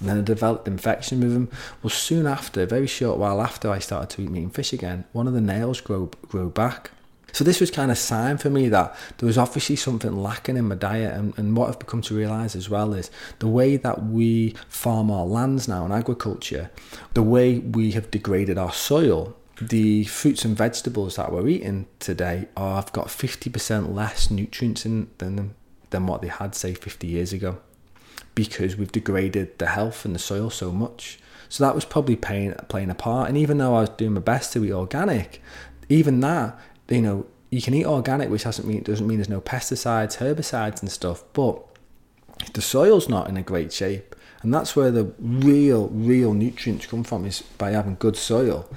And 0.00 0.08
then 0.08 0.18
I 0.18 0.22
developed 0.22 0.66
infection 0.66 1.20
with 1.20 1.34
them. 1.34 1.50
Well, 1.82 1.90
soon 1.90 2.26
after, 2.26 2.64
very 2.66 2.86
short 2.86 3.18
while 3.18 3.40
after 3.40 3.70
I 3.70 3.78
started 3.78 4.10
to 4.10 4.22
eat 4.22 4.30
meat 4.30 4.42
and 4.42 4.54
fish 4.54 4.72
again, 4.72 5.04
one 5.12 5.28
of 5.28 5.34
the 5.34 5.40
nails 5.40 5.80
grow 5.80 6.10
grow 6.28 6.48
back. 6.48 6.90
So 7.32 7.44
this 7.44 7.60
was 7.60 7.70
kind 7.70 7.92
of 7.92 7.98
sign 7.98 8.38
for 8.38 8.50
me 8.50 8.68
that 8.70 8.96
there 9.18 9.26
was 9.26 9.38
obviously 9.38 9.76
something 9.76 10.20
lacking 10.20 10.56
in 10.56 10.66
my 10.66 10.74
diet 10.74 11.14
and, 11.14 11.38
and 11.38 11.56
what 11.56 11.68
I've 11.68 11.78
become 11.78 12.02
to 12.02 12.14
realise 12.16 12.56
as 12.56 12.68
well 12.68 12.92
is 12.92 13.08
the 13.38 13.46
way 13.46 13.76
that 13.76 14.04
we 14.04 14.56
farm 14.68 15.12
our 15.12 15.24
lands 15.24 15.68
now 15.68 15.84
in 15.86 15.92
agriculture, 15.92 16.72
the 17.14 17.22
way 17.22 17.60
we 17.60 17.92
have 17.92 18.10
degraded 18.10 18.58
our 18.58 18.72
soil, 18.72 19.36
the 19.60 20.04
fruits 20.04 20.44
and 20.44 20.56
vegetables 20.56 21.16
that 21.16 21.30
we're 21.32 21.46
eating 21.46 21.86
today 22.00 22.48
are 22.56 22.76
have 22.76 22.92
got 22.92 23.06
50% 23.06 23.94
less 23.94 24.30
nutrients 24.30 24.84
in 24.84 25.10
than 25.18 25.54
than 25.90 26.06
what 26.06 26.22
they 26.22 26.28
had 26.28 26.54
say 26.54 26.72
50 26.72 27.06
years 27.06 27.32
ago 27.32 27.58
because 28.48 28.76
we've 28.76 28.92
degraded 28.92 29.58
the 29.58 29.66
health 29.66 30.04
and 30.04 30.14
the 30.14 30.18
soil 30.18 30.50
so 30.50 30.72
much. 30.72 31.18
So 31.48 31.64
that 31.64 31.74
was 31.74 31.84
probably 31.84 32.16
playing 32.16 32.54
playing 32.68 32.90
a 32.90 32.94
part. 32.94 33.28
And 33.28 33.36
even 33.36 33.58
though 33.58 33.74
I 33.74 33.80
was 33.80 33.90
doing 33.90 34.14
my 34.14 34.20
best 34.20 34.52
to 34.52 34.64
eat 34.64 34.72
organic, 34.72 35.42
even 35.88 36.20
that 36.20 36.58
you 36.90 37.00
know, 37.00 37.26
you 37.50 37.62
can 37.62 37.74
eat 37.74 37.86
organic, 37.86 38.28
which 38.28 38.44
doesn't 38.44 38.66
mean 38.66 38.82
doesn't 38.82 39.06
mean 39.06 39.18
there's 39.18 39.28
no 39.28 39.40
pesticides, 39.40 40.18
herbicides, 40.18 40.80
and 40.80 40.90
stuff. 40.90 41.24
But 41.32 41.64
the 42.52 42.60
soil's 42.60 43.08
not 43.08 43.28
in 43.28 43.36
a 43.36 43.42
great 43.42 43.72
shape, 43.72 44.14
and 44.42 44.52
that's 44.52 44.74
where 44.76 44.90
the 44.90 45.12
real, 45.18 45.88
real 45.88 46.34
nutrients 46.34 46.86
come 46.86 47.04
from 47.04 47.24
is 47.24 47.42
by 47.58 47.70
having 47.70 47.96
good 47.98 48.16
soil. 48.16 48.68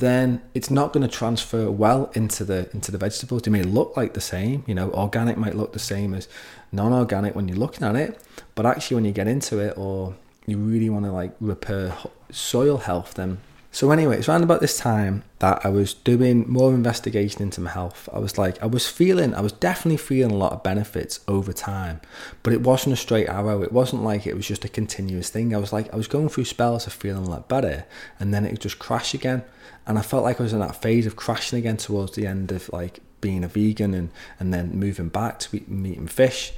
Then 0.00 0.40
it's 0.54 0.70
not 0.70 0.92
going 0.94 1.06
to 1.06 1.14
transfer 1.14 1.70
well 1.70 2.10
into 2.14 2.42
the 2.42 2.70
into 2.72 2.90
the 2.90 2.96
vegetables. 2.96 3.42
They 3.42 3.50
may 3.50 3.62
look 3.62 3.96
like 3.96 4.14
the 4.14 4.20
same, 4.34 4.64
you 4.66 4.74
know, 4.74 4.90
organic 4.92 5.36
might 5.36 5.54
look 5.54 5.72
the 5.74 5.78
same 5.78 6.14
as 6.14 6.26
non-organic 6.72 7.34
when 7.36 7.48
you're 7.48 7.58
looking 7.58 7.86
at 7.86 7.96
it, 7.96 8.18
but 8.54 8.64
actually 8.64 8.94
when 8.94 9.04
you 9.04 9.12
get 9.12 9.28
into 9.28 9.58
it, 9.58 9.76
or 9.76 10.14
you 10.46 10.56
really 10.56 10.88
want 10.88 11.04
to 11.04 11.12
like 11.12 11.32
repair 11.38 11.96
soil 12.30 12.78
health, 12.78 13.14
then 13.14 13.38
so 13.72 13.92
anyway, 13.92 14.18
it's 14.18 14.28
around 14.28 14.42
about 14.42 14.60
this 14.60 14.76
time 14.76 15.22
that 15.38 15.64
I 15.64 15.68
was 15.68 15.94
doing 15.94 16.50
more 16.50 16.74
investigation 16.74 17.40
into 17.40 17.60
my 17.60 17.70
health. 17.70 18.08
I 18.12 18.18
was 18.18 18.36
like, 18.36 18.60
I 18.60 18.66
was 18.66 18.88
feeling, 18.88 19.32
I 19.32 19.40
was 19.40 19.52
definitely 19.52 19.96
feeling 19.96 20.32
a 20.32 20.36
lot 20.36 20.52
of 20.52 20.64
benefits 20.64 21.20
over 21.28 21.52
time, 21.52 22.00
but 22.42 22.52
it 22.52 22.62
wasn't 22.62 22.94
a 22.94 22.96
straight 22.96 23.28
arrow. 23.28 23.62
It 23.62 23.70
wasn't 23.70 24.02
like 24.02 24.26
it 24.26 24.34
was 24.34 24.48
just 24.48 24.64
a 24.64 24.68
continuous 24.68 25.30
thing. 25.30 25.54
I 25.54 25.58
was 25.58 25.72
like, 25.72 25.92
I 25.94 25.96
was 25.96 26.08
going 26.08 26.28
through 26.28 26.46
spells 26.46 26.88
of 26.88 26.92
feeling 26.92 27.24
a 27.24 27.30
lot 27.30 27.48
better, 27.48 27.84
and 28.18 28.34
then 28.34 28.44
it 28.44 28.50
would 28.50 28.60
just 28.60 28.80
crash 28.80 29.14
again. 29.14 29.44
And 29.86 29.98
I 29.98 30.02
felt 30.02 30.24
like 30.24 30.40
I 30.40 30.42
was 30.42 30.52
in 30.52 30.58
that 30.60 30.82
phase 30.82 31.06
of 31.06 31.14
crashing 31.14 31.58
again 31.58 31.76
towards 31.76 32.16
the 32.16 32.26
end 32.26 32.50
of 32.50 32.68
like 32.72 32.98
being 33.20 33.44
a 33.44 33.48
vegan 33.48 33.94
and 33.94 34.10
and 34.40 34.52
then 34.52 34.78
moving 34.78 35.08
back 35.08 35.38
to 35.40 35.56
eat 35.56 35.68
meat 35.68 35.98
and 35.98 36.10
fish. 36.10 36.52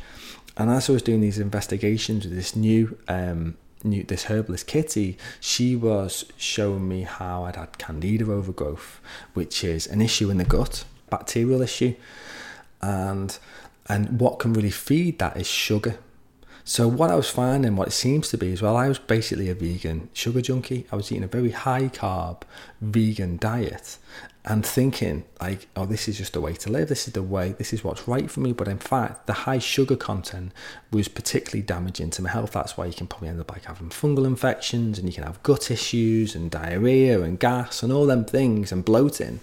And 0.57 0.71
as 0.71 0.89
I 0.89 0.95
was 0.95 1.03
doing 1.03 1.21
these 1.21 1.39
investigations 1.39 2.25
with 2.25 2.35
this 2.35 2.57
new 2.57 2.99
um, 3.09 3.57
new, 3.85 4.05
this 4.05 4.25
herbalist 4.25 4.67
Kitty, 4.67 5.17
she 5.41 5.77
was 5.77 6.25
showing 6.37 6.89
me 6.89 7.03
how 7.03 7.45
I'd 7.45 7.57
had 7.57 7.79
candida 7.79 8.31
overgrowth, 8.31 9.01
which 9.35 9.65
is 9.65 9.87
an 9.87 10.01
issue 10.01 10.31
in 10.31 10.39
the 10.39 10.45
gut, 10.45 10.85
bacterial 11.11 11.63
issue, 11.63 11.95
and 12.81 13.39
and 13.89 14.21
what 14.21 14.39
can 14.39 14.53
really 14.53 14.71
feed 14.71 15.19
that 15.19 15.37
is 15.37 15.47
sugar. 15.47 15.97
So 16.65 16.87
what 16.87 17.11
I 17.11 17.17
was 17.17 17.29
finding, 17.29 17.75
what 17.75 17.89
it 17.89 17.93
seems 17.93 18.29
to 18.31 18.39
be 18.39 18.53
as 18.53 18.63
well, 18.63 18.77
I 18.77 18.87
was 18.87 18.99
basically 18.99 19.51
a 19.51 19.55
vegan 19.55 20.09
sugar 20.13 20.41
junkie. 20.41 20.87
I 20.93 20.97
was 20.97 21.11
eating 21.11 21.25
a 21.25 21.29
very 21.29 21.51
high 21.51 21.89
carb 21.89 22.43
vegan 22.81 23.37
diet, 23.39 23.99
and 24.45 24.67
thinking 24.67 25.23
like, 25.41 25.69
oh, 25.77 25.87
this 25.87 26.09
is 26.09 26.19
just 26.19 26.33
the 26.33 26.41
way 26.41 26.53
to 26.53 26.69
live. 26.69 26.89
This 26.89 27.07
is 27.07 27.13
the 27.13 27.23
way. 27.23 27.53
This 27.53 27.73
is 27.73 27.85
what's 27.85 28.09
right 28.09 28.29
for 28.29 28.41
me. 28.41 28.53
But 28.53 28.67
in 28.67 28.79
fact, 28.79 29.29
the 29.29 29.33
high 29.33 29.61
sugar 29.61 29.95
content 29.95 30.53
was 30.91 31.07
particularly 31.07 31.63
damaging 31.63 32.11
to 32.11 32.23
my 32.23 32.31
health. 32.31 32.51
That's 32.51 32.77
why 32.77 32.87
you 32.87 32.93
can 32.93 33.07
probably 33.07 33.29
end 33.29 33.41
up 33.41 33.53
like 33.53 33.67
having 33.67 33.91
fungal 33.91 34.27
infections, 34.27 34.99
and 34.99 35.07
you 35.07 35.15
can 35.15 35.23
have 35.23 35.41
gut 35.45 35.71
issues 35.71 36.35
and 36.35 36.51
diarrhea 36.51 37.23
and 37.23 37.39
gas 37.39 37.85
and 37.85 37.93
all 37.93 38.05
them 38.07 38.25
things 38.25 38.73
and 38.73 38.85
bloating 38.85 39.39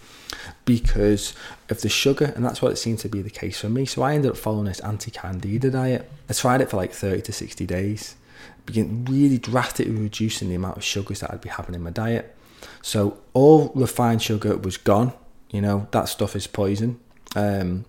because 0.66 1.34
of 1.70 1.80
the 1.80 1.88
sugar. 1.88 2.34
And 2.36 2.44
that's 2.44 2.62
what 2.62 2.74
it 2.74 2.78
seemed 2.78 3.00
to 3.00 3.10
be 3.10 3.22
the 3.22 3.30
case 3.30 3.62
for 3.62 3.70
me. 3.70 3.86
So 3.86 4.02
I 4.02 4.16
ended 4.16 4.32
up 4.32 4.38
following 4.38 4.66
this 4.66 4.82
anti-candida 4.82 5.72
diet. 5.72 6.12
I 6.30 6.34
tried 6.34 6.60
it 6.60 6.70
for 6.70 6.76
like 6.76 6.92
thirty 6.92 7.22
to 7.22 7.32
sixty 7.32 7.66
days. 7.66 8.18
Begin 8.66 9.06
really 9.06 9.38
drastically 9.38 9.96
reducing 9.96 10.50
the 10.50 10.56
amount 10.56 10.76
of 10.76 10.84
sugars 10.84 11.22
that 11.22 11.32
I'd 11.32 11.40
be 11.40 11.50
having 11.50 11.74
in 11.74 11.84
my 11.84 11.90
diet 11.90 12.36
so 12.82 13.18
all 13.34 13.72
refined 13.76 14.22
sugar 14.22 14.58
was 14.58 14.78
gone. 14.78 15.14
You 15.52 15.62
know 15.62 15.88
that 15.92 16.10
stuff 16.10 16.36
is 16.36 16.48
poison. 16.48 17.00
Um, 17.36 17.86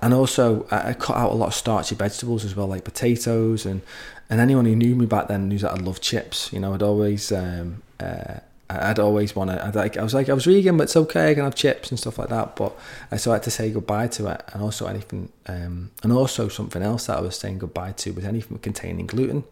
and 0.00 0.12
also 0.12 0.66
I 0.70 0.94
cut 0.94 1.16
out 1.16 1.30
a 1.30 1.34
lot 1.34 1.46
of 1.48 1.54
starchy 1.54 1.94
vegetables 1.94 2.44
as 2.44 2.56
well, 2.56 2.66
like 2.66 2.84
potatoes 2.84 3.64
and 3.64 3.82
and 4.28 4.40
anyone 4.40 4.64
who 4.64 4.74
knew 4.74 4.96
me 4.96 5.06
back 5.06 5.28
then 5.28 5.48
knew 5.48 5.58
that 5.58 5.72
I 5.72 5.76
love 5.76 6.00
chips. 6.00 6.52
You 6.52 6.60
know, 6.60 6.74
I'd 6.74 6.82
always 6.82 7.30
um, 7.30 7.82
uh, 8.00 8.40
I'd 8.68 8.98
always 8.98 9.36
want 9.36 9.50
to. 9.50 9.72
Like 9.74 9.96
I 9.96 10.02
was 10.02 10.14
like 10.14 10.28
I 10.28 10.32
was 10.32 10.44
vegan, 10.44 10.76
but 10.76 10.84
it's 10.84 10.96
okay. 10.96 11.30
I 11.30 11.34
can 11.34 11.44
have 11.44 11.54
chips 11.54 11.90
and 11.90 11.98
stuff 11.98 12.18
like 12.18 12.30
that. 12.30 12.56
But 12.56 12.76
I 13.10 13.16
so 13.16 13.30
I 13.30 13.34
had 13.34 13.42
to 13.44 13.50
say 13.50 13.70
goodbye 13.70 14.08
to 14.08 14.28
it, 14.28 14.42
and 14.52 14.62
also 14.62 14.86
anything, 14.86 15.30
um, 15.46 15.90
and 16.02 16.12
also 16.12 16.48
something 16.48 16.82
else 16.82 17.06
that 17.06 17.18
I 17.18 17.20
was 17.20 17.38
saying 17.38 17.58
goodbye 17.58 17.92
to 17.92 18.12
was 18.12 18.24
anything 18.24 18.58
containing 18.58 19.06
gluten. 19.06 19.44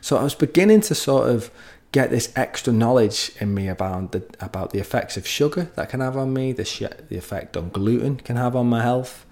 So 0.00 0.16
I 0.16 0.22
was 0.22 0.34
beginning 0.34 0.80
to 0.82 0.94
sort 0.94 1.28
of 1.28 1.50
get 1.96 2.10
this 2.10 2.30
extra 2.36 2.74
knowledge 2.74 3.32
in 3.40 3.54
me 3.54 3.68
about 3.68 4.12
the 4.12 4.22
about 4.38 4.68
the 4.70 4.78
effects 4.78 5.16
of 5.16 5.26
sugar 5.26 5.70
that 5.76 5.88
can 5.88 6.00
have 6.00 6.14
on 6.14 6.30
me, 6.30 6.52
the 6.52 6.64
sh- 6.64 6.98
the 7.08 7.16
effect 7.16 7.56
on 7.56 7.70
gluten 7.70 8.16
can 8.16 8.36
have 8.36 8.54
on 8.54 8.66
my 8.66 8.82
health. 8.82 9.24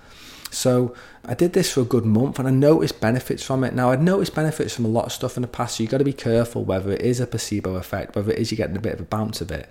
So 0.51 0.95
I 1.27 1.35
did 1.35 1.53
this 1.53 1.73
for 1.73 1.83
a 1.83 1.93
good 1.95 2.07
month 2.07 2.39
and 2.39 2.49
I 2.49 2.53
noticed 2.53 3.03
benefits 3.03 3.43
from 3.45 3.65
it. 3.65 3.75
Now 3.75 3.91
I'd 3.91 4.01
noticed 4.01 4.35
benefits 4.35 4.75
from 4.75 4.87
a 4.87 4.95
lot 4.97 5.05
of 5.05 5.13
stuff 5.13 5.37
in 5.37 5.43
the 5.43 5.49
past, 5.49 5.77
so 5.77 5.83
you've 5.83 5.91
got 5.91 5.99
to 5.99 6.05
be 6.05 6.15
careful 6.15 6.65
whether 6.65 6.91
it 6.91 7.03
is 7.03 7.21
a 7.21 7.27
placebo 7.27 7.75
effect, 7.75 8.17
whether 8.17 8.33
it 8.33 8.39
is 8.39 8.51
you're 8.51 8.57
getting 8.57 8.79
a 8.79 8.87
bit 8.89 8.95
of 8.95 9.01
a 9.01 9.05
bounce 9.17 9.43
of 9.43 9.51
it. 9.51 9.69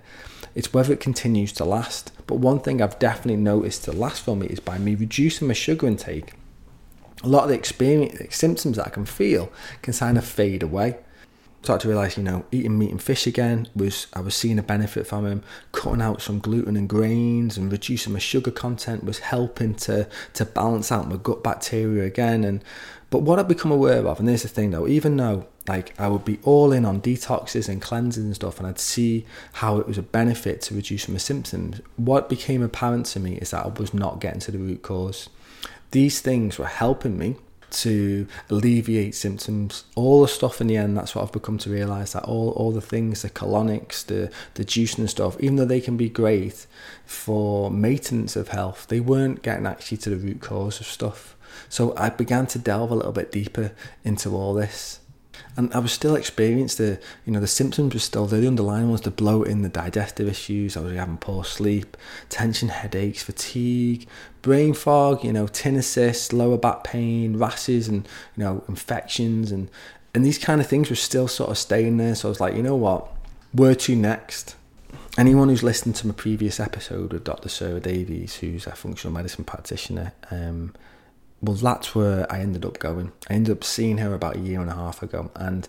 It's 0.54 0.72
whether 0.72 0.92
it 0.92 1.00
continues 1.00 1.52
to 1.54 1.64
last. 1.64 2.12
But 2.28 2.36
one 2.36 2.60
thing 2.60 2.80
I've 2.80 3.00
definitely 3.00 3.42
noticed 3.42 3.82
to 3.84 3.92
last 3.92 4.22
for 4.22 4.36
me 4.36 4.46
is 4.46 4.60
by 4.60 4.78
me 4.78 4.94
reducing 4.94 5.48
my 5.48 5.54
sugar 5.54 5.88
intake, 5.88 6.34
a 7.24 7.28
lot 7.28 7.42
of 7.42 7.48
the 7.48 7.56
experience 7.56 8.36
symptoms 8.36 8.76
that 8.76 8.86
I 8.86 8.90
can 8.90 9.04
feel 9.04 9.50
can 9.82 9.94
kind 9.94 10.16
of 10.16 10.24
fade 10.24 10.62
away 10.62 10.98
started 11.64 11.82
to 11.82 11.88
realize, 11.88 12.16
you 12.16 12.22
know, 12.22 12.44
eating 12.52 12.78
meat 12.78 12.90
and 12.90 13.02
fish 13.02 13.26
again 13.26 13.68
was 13.74 14.06
I 14.12 14.20
was 14.20 14.34
seeing 14.34 14.58
a 14.58 14.62
benefit 14.62 15.06
from 15.06 15.26
him. 15.26 15.42
Cutting 15.72 16.02
out 16.02 16.22
some 16.22 16.38
gluten 16.38 16.76
and 16.76 16.88
grains 16.88 17.56
and 17.56 17.72
reducing 17.72 18.12
my 18.12 18.18
sugar 18.18 18.50
content 18.50 19.04
was 19.04 19.18
helping 19.18 19.74
to 19.76 20.08
to 20.34 20.44
balance 20.44 20.92
out 20.92 21.08
my 21.08 21.16
gut 21.16 21.42
bacteria 21.42 22.04
again. 22.04 22.44
And 22.44 22.62
but 23.10 23.22
what 23.22 23.38
I've 23.38 23.48
become 23.48 23.70
aware 23.70 24.06
of, 24.06 24.18
and 24.18 24.28
there's 24.28 24.42
the 24.42 24.48
thing 24.48 24.70
though, 24.70 24.86
even 24.86 25.16
though 25.16 25.46
like 25.66 25.98
I 25.98 26.08
would 26.08 26.24
be 26.24 26.38
all 26.42 26.72
in 26.72 26.84
on 26.84 27.00
detoxes 27.00 27.68
and 27.68 27.80
cleanses 27.80 28.24
and 28.24 28.34
stuff, 28.34 28.58
and 28.58 28.66
I'd 28.66 28.78
see 28.78 29.24
how 29.54 29.78
it 29.78 29.86
was 29.86 29.96
a 29.96 30.02
benefit 30.02 30.60
to 30.62 30.74
reduce 30.74 31.08
my 31.08 31.18
symptoms. 31.18 31.80
What 31.96 32.28
became 32.28 32.62
apparent 32.62 33.06
to 33.06 33.20
me 33.20 33.36
is 33.36 33.50
that 33.50 33.64
I 33.64 33.68
was 33.68 33.94
not 33.94 34.20
getting 34.20 34.40
to 34.40 34.50
the 34.50 34.58
root 34.58 34.82
cause. 34.82 35.30
These 35.92 36.20
things 36.20 36.58
were 36.58 36.66
helping 36.66 37.16
me 37.16 37.36
to 37.74 38.26
alleviate 38.50 39.14
symptoms. 39.14 39.84
All 39.94 40.22
the 40.22 40.28
stuff 40.28 40.60
in 40.60 40.66
the 40.66 40.76
end, 40.76 40.96
that's 40.96 41.14
what 41.14 41.22
I've 41.22 41.32
become 41.32 41.58
to 41.58 41.70
realise 41.70 42.12
that 42.12 42.24
all, 42.24 42.50
all 42.50 42.72
the 42.72 42.80
things, 42.80 43.22
the 43.22 43.30
colonics, 43.30 44.04
the, 44.04 44.30
the 44.54 44.64
juicing 44.64 44.98
and 44.98 45.10
stuff, 45.10 45.36
even 45.40 45.56
though 45.56 45.64
they 45.64 45.80
can 45.80 45.96
be 45.96 46.08
great 46.08 46.66
for 47.04 47.70
maintenance 47.70 48.36
of 48.36 48.48
health, 48.48 48.86
they 48.88 49.00
weren't 49.00 49.42
getting 49.42 49.66
actually 49.66 49.98
to 49.98 50.10
the 50.10 50.16
root 50.16 50.40
cause 50.40 50.80
of 50.80 50.86
stuff. 50.86 51.36
So 51.68 51.94
I 51.96 52.10
began 52.10 52.46
to 52.48 52.58
delve 52.58 52.90
a 52.90 52.94
little 52.94 53.12
bit 53.12 53.30
deeper 53.30 53.72
into 54.04 54.34
all 54.34 54.54
this 54.54 55.00
and 55.56 55.72
I 55.72 55.78
was 55.78 55.92
still 55.92 56.16
experiencing 56.16 56.86
the 56.86 57.00
you 57.24 57.32
know 57.32 57.40
the 57.40 57.46
symptoms 57.46 57.94
were 57.94 58.00
still 58.00 58.26
there. 58.26 58.40
The 58.40 58.46
underlying 58.46 58.88
ones, 58.88 59.02
the 59.02 59.10
bloating, 59.10 59.62
the 59.62 59.68
digestive 59.68 60.28
issues. 60.28 60.76
I 60.76 60.80
was 60.80 60.96
having 60.96 61.18
poor 61.18 61.44
sleep, 61.44 61.96
tension, 62.28 62.68
headaches, 62.68 63.22
fatigue, 63.22 64.08
brain 64.44 64.74
fog. 64.74 65.24
You 65.24 65.32
know, 65.32 65.46
tinnitus, 65.46 66.32
lower 66.32 66.58
back 66.58 66.84
pain, 66.84 67.36
rashes, 67.36 67.88
and 67.88 68.06
you 68.36 68.44
know 68.44 68.62
infections, 68.68 69.50
and 69.50 69.68
and 70.14 70.24
these 70.24 70.38
kind 70.38 70.60
of 70.60 70.68
things 70.68 70.90
were 70.90 70.96
still 70.96 71.26
sort 71.26 71.50
of 71.50 71.58
staying 71.58 71.96
there. 71.96 72.14
So 72.14 72.28
I 72.28 72.30
was 72.30 72.40
like, 72.40 72.54
you 72.54 72.62
know 72.62 72.76
what, 72.76 73.08
where 73.52 73.74
to 73.74 73.96
next? 73.96 74.54
Anyone 75.16 75.48
who's 75.48 75.62
listened 75.62 75.96
to 75.96 76.06
my 76.06 76.12
previous 76.12 76.60
episode 76.60 77.12
with 77.12 77.24
Dr. 77.24 77.48
Sarah 77.48 77.80
Davies, 77.80 78.36
who's 78.36 78.66
a 78.66 78.72
functional 78.72 79.14
medicine 79.14 79.44
practitioner, 79.44 80.12
um, 80.30 80.74
well, 81.40 81.54
that's 81.54 81.94
where 81.94 82.30
I 82.32 82.40
ended 82.40 82.64
up 82.64 82.78
going. 82.78 83.12
I 83.30 83.34
ended 83.34 83.56
up 83.56 83.64
seeing 83.64 83.98
her 83.98 84.14
about 84.14 84.36
a 84.36 84.40
year 84.40 84.60
and 84.60 84.70
a 84.70 84.74
half 84.74 85.02
ago, 85.02 85.30
and 85.36 85.68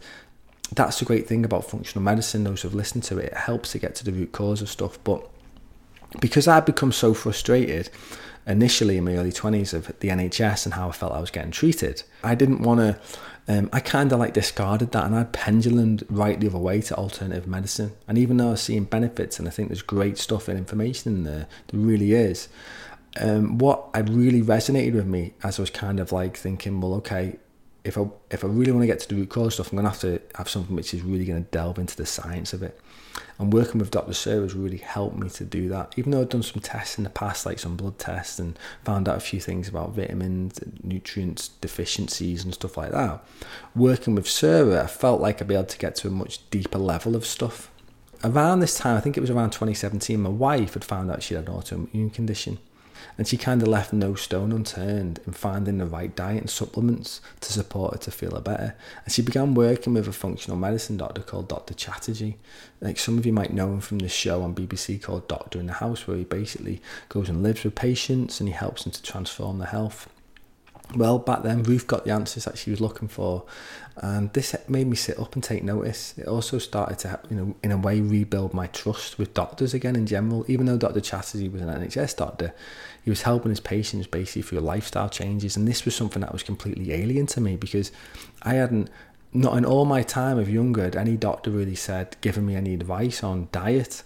that's 0.74 1.00
the 1.00 1.06
great 1.06 1.28
thing 1.28 1.46
about 1.46 1.70
functional 1.70 2.04
medicine. 2.04 2.44
Those 2.44 2.64
who've 2.64 2.74
listened 2.74 3.04
to 3.06 3.20
it, 3.20 3.26
it 3.26 3.38
helps 3.38 3.72
to 3.74 3.80
get 3.80 3.96
to 3.96 4.06
the 4.06 4.12
root 4.12 4.32
cause 4.32 4.62
of 4.62 4.70
stuff. 4.70 4.98
But 5.04 5.28
because 6.20 6.48
I'd 6.48 6.66
become 6.66 6.92
so 6.92 7.14
frustrated 7.14 7.90
initially 8.48 8.98
in 8.98 9.06
my 9.06 9.16
early 9.16 9.32
20s 9.32 9.74
of 9.74 9.88
the 10.00 10.10
NHS 10.10 10.66
and 10.66 10.74
how 10.74 10.90
I 10.90 10.92
felt 10.92 11.14
I 11.14 11.20
was 11.20 11.32
getting 11.32 11.52
treated, 11.52 12.04
I 12.24 12.36
didn't 12.36 12.62
want 12.62 12.80
to. 12.80 13.00
Um, 13.48 13.70
I 13.72 13.80
kind 13.80 14.12
of 14.12 14.18
like 14.18 14.34
discarded 14.34 14.92
that 14.94 15.06
and 15.06 15.16
I 15.16 15.26
pendulumed 15.26 16.04
right 16.10 16.40
the 16.40 16.48
other 16.48 16.58
way 16.58 16.82
to 16.82 16.96
alternative 16.96 17.46
medicine. 17.46 17.92
And 18.08 18.18
even 18.18 18.38
though 18.38 18.48
I 18.48 18.52
was 18.52 18.62
seeing 18.62 18.86
benefits 18.86 19.38
and 19.38 19.48
I 19.48 19.52
think 19.52 19.70
there's 19.70 19.84
great 19.84 20.18
stuff 20.18 20.48
and 20.48 20.58
information 20.58 21.14
in 21.14 21.24
there, 21.26 21.48
there 21.68 21.80
really 21.80 22.14
is 22.14 22.48
um, 23.20 23.58
what 23.58 23.88
I 23.94 24.00
really 24.00 24.42
resonated 24.42 24.94
with 24.94 25.06
me 25.06 25.34
as 25.44 25.60
I 25.60 25.62
was 25.62 25.70
kind 25.70 26.00
of 26.00 26.12
like 26.12 26.38
thinking, 26.38 26.82
well, 26.82 26.96
okay, 26.96 27.38
if 27.84 27.98
I 27.98 28.06
if 28.32 28.44
I 28.44 28.48
really 28.48 28.72
want 28.72 28.84
to 28.84 28.88
get 28.88 29.00
to 29.02 29.10
the 29.10 29.16
root 29.16 29.30
cause 29.30 29.56
stuff, 29.56 29.72
I'm 29.72 29.78
going 29.78 29.86
to 29.86 29.92
have 29.92 30.02
to 30.02 30.22
have 30.38 30.50
something 30.50 30.76
which 30.76 30.94
is 30.94 31.02
really 31.02 31.26
going 31.26 31.44
to 31.44 31.50
delve 31.52 31.78
into 31.78 31.96
the 31.96 32.06
science 32.06 32.54
of 32.54 32.64
it. 32.64 32.80
And 33.38 33.52
working 33.52 33.80
with 33.80 33.92
Dr. 33.92 34.14
Has 34.14 34.54
really 34.54 34.78
helped 34.78 35.18
me 35.18 35.30
to 35.30 35.44
do 35.44 35.68
that. 35.70 35.94
Even 35.98 36.12
though 36.12 36.22
I've 36.22 36.30
done 36.30 36.44
some 36.44 36.62
tests 36.62 36.98
in 36.98 37.04
the 37.04 37.10
past, 37.10 37.46
like 37.46 37.60
some 37.60 37.76
blood 37.76 38.00
tests, 38.00 38.40
and 38.40 38.58
found 38.84 39.10
out 39.10 39.18
a 39.18 39.22
few 39.22 39.40
things 39.40 39.68
about 39.68 39.94
vitamins, 39.94 40.60
nutrients, 40.84 41.50
deficiencies, 41.50 42.44
and 42.44 42.54
stuff 42.54 42.78
like 42.78 42.92
that. 42.92 43.24
Working 43.76 44.16
with 44.16 44.28
Sarah, 44.28 44.84
I 44.84 44.88
felt 44.88 45.22
like 45.22 45.42
I'd 45.42 45.48
be 45.48 45.56
able 45.56 45.66
to 45.66 45.78
get 45.78 45.96
to 45.98 46.08
a 46.08 46.12
much 46.12 46.50
deeper 46.50 46.80
level 46.80 47.16
of 47.16 47.26
stuff. 47.26 47.72
Around 48.24 48.62
this 48.62 48.78
time, 48.78 48.98
I 48.98 49.02
think 49.02 49.18
it 49.18 49.22
was 49.22 49.30
around 49.30 49.52
2017, 49.52 50.20
my 50.20 50.30
wife 50.30 50.74
had 50.74 50.86
found 50.86 51.12
out 51.12 51.22
she 51.22 51.36
had 51.36 51.48
an 51.48 51.54
autoimmune 51.54 52.14
condition 52.14 52.58
and 53.18 53.28
she 53.28 53.38
kind 53.38 53.62
of 53.62 53.68
left 53.68 53.94
no 53.94 54.16
stone 54.16 54.52
unturned 54.52 55.20
in 55.26 55.34
finding 55.34 55.78
the 55.78 55.86
right 55.86 56.16
diet 56.16 56.42
and 56.42 56.50
supplements 56.50 57.22
to 57.42 57.54
support 57.54 57.94
her 57.94 58.00
to 58.00 58.12
feel 58.12 58.36
her 58.36 58.42
better. 58.42 58.76
And 59.04 59.14
she 59.14 59.22
began 59.22 59.54
working 59.54 59.94
with 59.94 60.08
a 60.08 60.14
functional 60.14 60.58
medicine 60.58 60.98
doctor 60.98 61.22
called 61.22 61.48
Dr. 61.48 61.74
Chatterjee. 61.74 62.38
Like 62.82 63.00
some 63.00 63.18
of 63.18 63.26
you 63.26 63.34
might 63.34 63.54
know 63.54 63.74
him 63.74 63.82
from 63.82 64.00
the 64.00 64.10
show 64.10 64.42
on 64.42 64.56
BBC 64.56 65.02
called 65.02 65.28
Doctor 65.28 65.60
in 65.60 65.68
the 65.68 65.74
House, 65.74 66.08
where 66.08 66.18
he 66.18 66.24
basically 66.24 66.82
goes 67.10 67.30
and 67.30 67.44
lives 67.44 67.64
with 67.64 67.76
patients 67.76 68.40
and 68.40 68.50
he 68.50 68.54
helps 68.54 68.84
them 68.84 68.92
to 68.92 69.02
transform 69.02 69.60
their 69.60 69.68
health. 69.70 70.10
Well, 70.94 71.18
back 71.18 71.42
then, 71.42 71.64
Ruth 71.64 71.88
got 71.88 72.06
the 72.06 72.12
answers 72.12 72.46
that 72.46 72.58
she 72.58 72.70
was 72.70 72.80
looking 72.80 73.08
for, 73.08 73.46
and 73.98 74.32
this 74.34 74.56
made 74.68 74.88
me 74.88 74.96
sit 74.96 75.20
up 75.20 75.34
and 75.34 75.44
take 75.44 75.64
notice. 75.64 76.14
It 76.16 76.28
also 76.28 76.60
started 76.60 77.00
to, 77.00 77.20
you 77.30 77.36
know, 77.36 77.56
in 77.64 77.72
a 77.72 77.78
way, 77.78 78.02
rebuild 78.02 78.54
my 78.54 78.68
trust 78.68 79.18
with 79.18 79.34
doctors 79.34 79.74
again 79.74 79.96
in 79.96 80.06
general. 80.06 80.46
Even 80.48 80.68
though 80.68 80.78
Dr. 80.78 81.02
Chatterjee 81.02 81.50
was 81.50 81.62
an 81.62 81.70
NHS 81.70 82.18
doctor, 82.18 82.54
he 83.06 83.12
was 83.12 83.22
helping 83.22 83.52
his 83.52 83.60
patients 83.60 84.08
basically 84.08 84.42
through 84.42 84.60
lifestyle 84.62 85.10
changes, 85.10 85.56
and 85.56 85.68
this 85.68 85.86
was 85.86 85.96
something 85.96 86.22
that 86.22 86.34
was 86.34 86.42
completely 86.42 86.92
alien 86.92 87.28
to 87.28 87.40
me 87.40 87.56
because 87.56 87.92
I 88.42 88.56
hadn't, 88.56 88.90
not 89.32 89.56
in 89.58 89.64
all 89.64 89.86
my 89.86 90.02
time 90.02 90.40
of 90.40 90.50
younger, 90.50 90.82
had 90.82 90.96
any 90.96 91.16
doctor 91.16 91.52
really 91.52 91.76
said, 91.76 92.18
given 92.22 92.48
me 92.48 92.56
any 92.56 92.74
advice 92.74 93.24
on 93.24 93.48
diet 93.52 94.02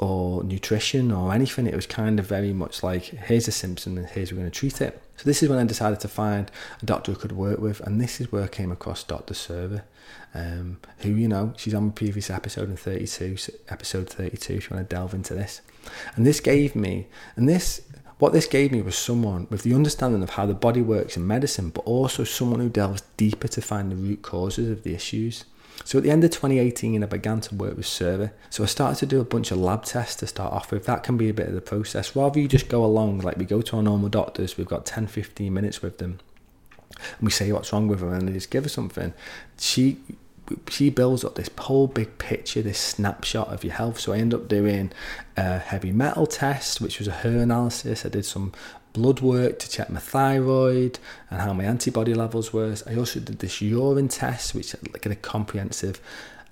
or 0.00 0.42
nutrition 0.42 1.12
or 1.12 1.32
anything. 1.32 1.68
It 1.68 1.76
was 1.76 1.86
kind 1.86 2.18
of 2.18 2.26
very 2.26 2.52
much 2.52 2.82
like, 2.82 3.04
here's 3.04 3.46
a 3.46 3.52
symptom 3.52 3.96
and 3.96 4.06
here's 4.08 4.32
we're 4.32 4.38
going 4.38 4.50
to 4.50 4.58
treat 4.58 4.80
it. 4.80 5.00
So 5.16 5.24
this 5.26 5.40
is 5.40 5.48
when 5.48 5.60
I 5.60 5.64
decided 5.64 6.00
to 6.00 6.08
find 6.08 6.50
a 6.82 6.84
doctor 6.84 7.12
who 7.12 7.18
could 7.18 7.32
work 7.32 7.60
with, 7.60 7.78
and 7.82 8.00
this 8.00 8.20
is 8.20 8.32
where 8.32 8.42
I 8.42 8.48
came 8.48 8.72
across 8.72 9.04
Dr. 9.04 9.34
Sarah, 9.34 9.84
um, 10.34 10.78
who 10.98 11.10
you 11.10 11.28
know 11.28 11.54
she's 11.56 11.72
on 11.72 11.86
my 11.86 11.92
previous 11.92 12.30
episode 12.30 12.68
in 12.68 12.76
32, 12.76 13.36
episode 13.68 14.10
32. 14.10 14.54
If 14.54 14.70
you 14.70 14.76
want 14.76 14.90
to 14.90 14.92
delve 14.92 15.14
into 15.14 15.34
this, 15.34 15.60
and 16.16 16.26
this 16.26 16.40
gave 16.40 16.74
me, 16.74 17.06
and 17.36 17.48
this 17.48 17.82
what 18.18 18.32
this 18.32 18.46
gave 18.46 18.72
me 18.72 18.82
was 18.82 18.96
someone 18.96 19.46
with 19.50 19.62
the 19.62 19.74
understanding 19.74 20.22
of 20.22 20.30
how 20.30 20.46
the 20.46 20.54
body 20.54 20.80
works 20.80 21.16
in 21.16 21.26
medicine, 21.26 21.70
but 21.70 21.82
also 21.82 22.24
someone 22.24 22.60
who 22.60 22.68
delves 22.68 23.02
deeper 23.16 23.48
to 23.48 23.60
find 23.60 23.90
the 23.90 23.96
root 23.96 24.22
causes 24.22 24.70
of 24.70 24.82
the 24.82 24.94
issues. 24.94 25.44
So 25.84 25.98
at 25.98 26.04
the 26.04 26.10
end 26.10 26.22
of 26.22 26.30
2018, 26.30 27.02
I 27.02 27.06
began 27.06 27.40
to 27.40 27.54
work 27.54 27.76
with 27.76 27.86
Sarah. 27.86 28.32
So 28.48 28.62
I 28.62 28.66
started 28.66 28.98
to 29.00 29.06
do 29.06 29.20
a 29.20 29.24
bunch 29.24 29.50
of 29.50 29.58
lab 29.58 29.84
tests 29.84 30.16
to 30.16 30.26
start 30.26 30.52
off 30.52 30.70
with. 30.70 30.86
That 30.86 31.02
can 31.02 31.16
be 31.16 31.28
a 31.28 31.34
bit 31.34 31.48
of 31.48 31.54
the 31.54 31.60
process. 31.60 32.14
Rather 32.14 32.38
you 32.38 32.46
just 32.46 32.68
go 32.68 32.84
along, 32.84 33.18
like 33.18 33.36
we 33.36 33.44
go 33.44 33.60
to 33.60 33.76
our 33.76 33.82
normal 33.82 34.08
doctors, 34.08 34.56
we've 34.56 34.68
got 34.68 34.86
10, 34.86 35.08
15 35.08 35.52
minutes 35.52 35.82
with 35.82 35.98
them, 35.98 36.20
and 37.18 37.22
we 37.22 37.30
say 37.32 37.50
what's 37.50 37.72
wrong 37.72 37.88
with 37.88 38.00
them, 38.00 38.12
and 38.12 38.28
they 38.28 38.32
just 38.32 38.50
give 38.50 38.64
us 38.64 38.72
something. 38.72 39.12
She 39.58 39.98
she 40.68 40.90
builds 40.90 41.24
up 41.24 41.36
this 41.36 41.50
whole 41.58 41.86
big 41.86 42.18
picture, 42.18 42.62
this 42.62 42.78
snapshot 42.78 43.48
of 43.48 43.64
your 43.64 43.74
health. 43.74 44.00
So 44.00 44.12
I 44.12 44.18
end 44.18 44.34
up 44.34 44.48
doing 44.48 44.92
a 45.36 45.58
heavy 45.58 45.92
metal 45.92 46.26
test, 46.26 46.80
which 46.80 46.98
was 46.98 47.08
a 47.08 47.12
hair 47.12 47.38
analysis. 47.38 48.04
I 48.04 48.08
did 48.08 48.24
some 48.24 48.52
blood 48.92 49.20
work 49.20 49.58
to 49.58 49.68
check 49.68 49.90
my 49.90 50.00
thyroid 50.00 50.98
and 51.30 51.40
how 51.40 51.52
my 51.52 51.64
antibody 51.64 52.14
levels 52.14 52.52
were. 52.52 52.74
I 52.86 52.96
also 52.96 53.20
did 53.20 53.40
this 53.40 53.60
urine 53.60 54.08
test, 54.08 54.54
which 54.54 54.74
like 54.92 55.06
a 55.06 55.14
comprehensive 55.16 56.00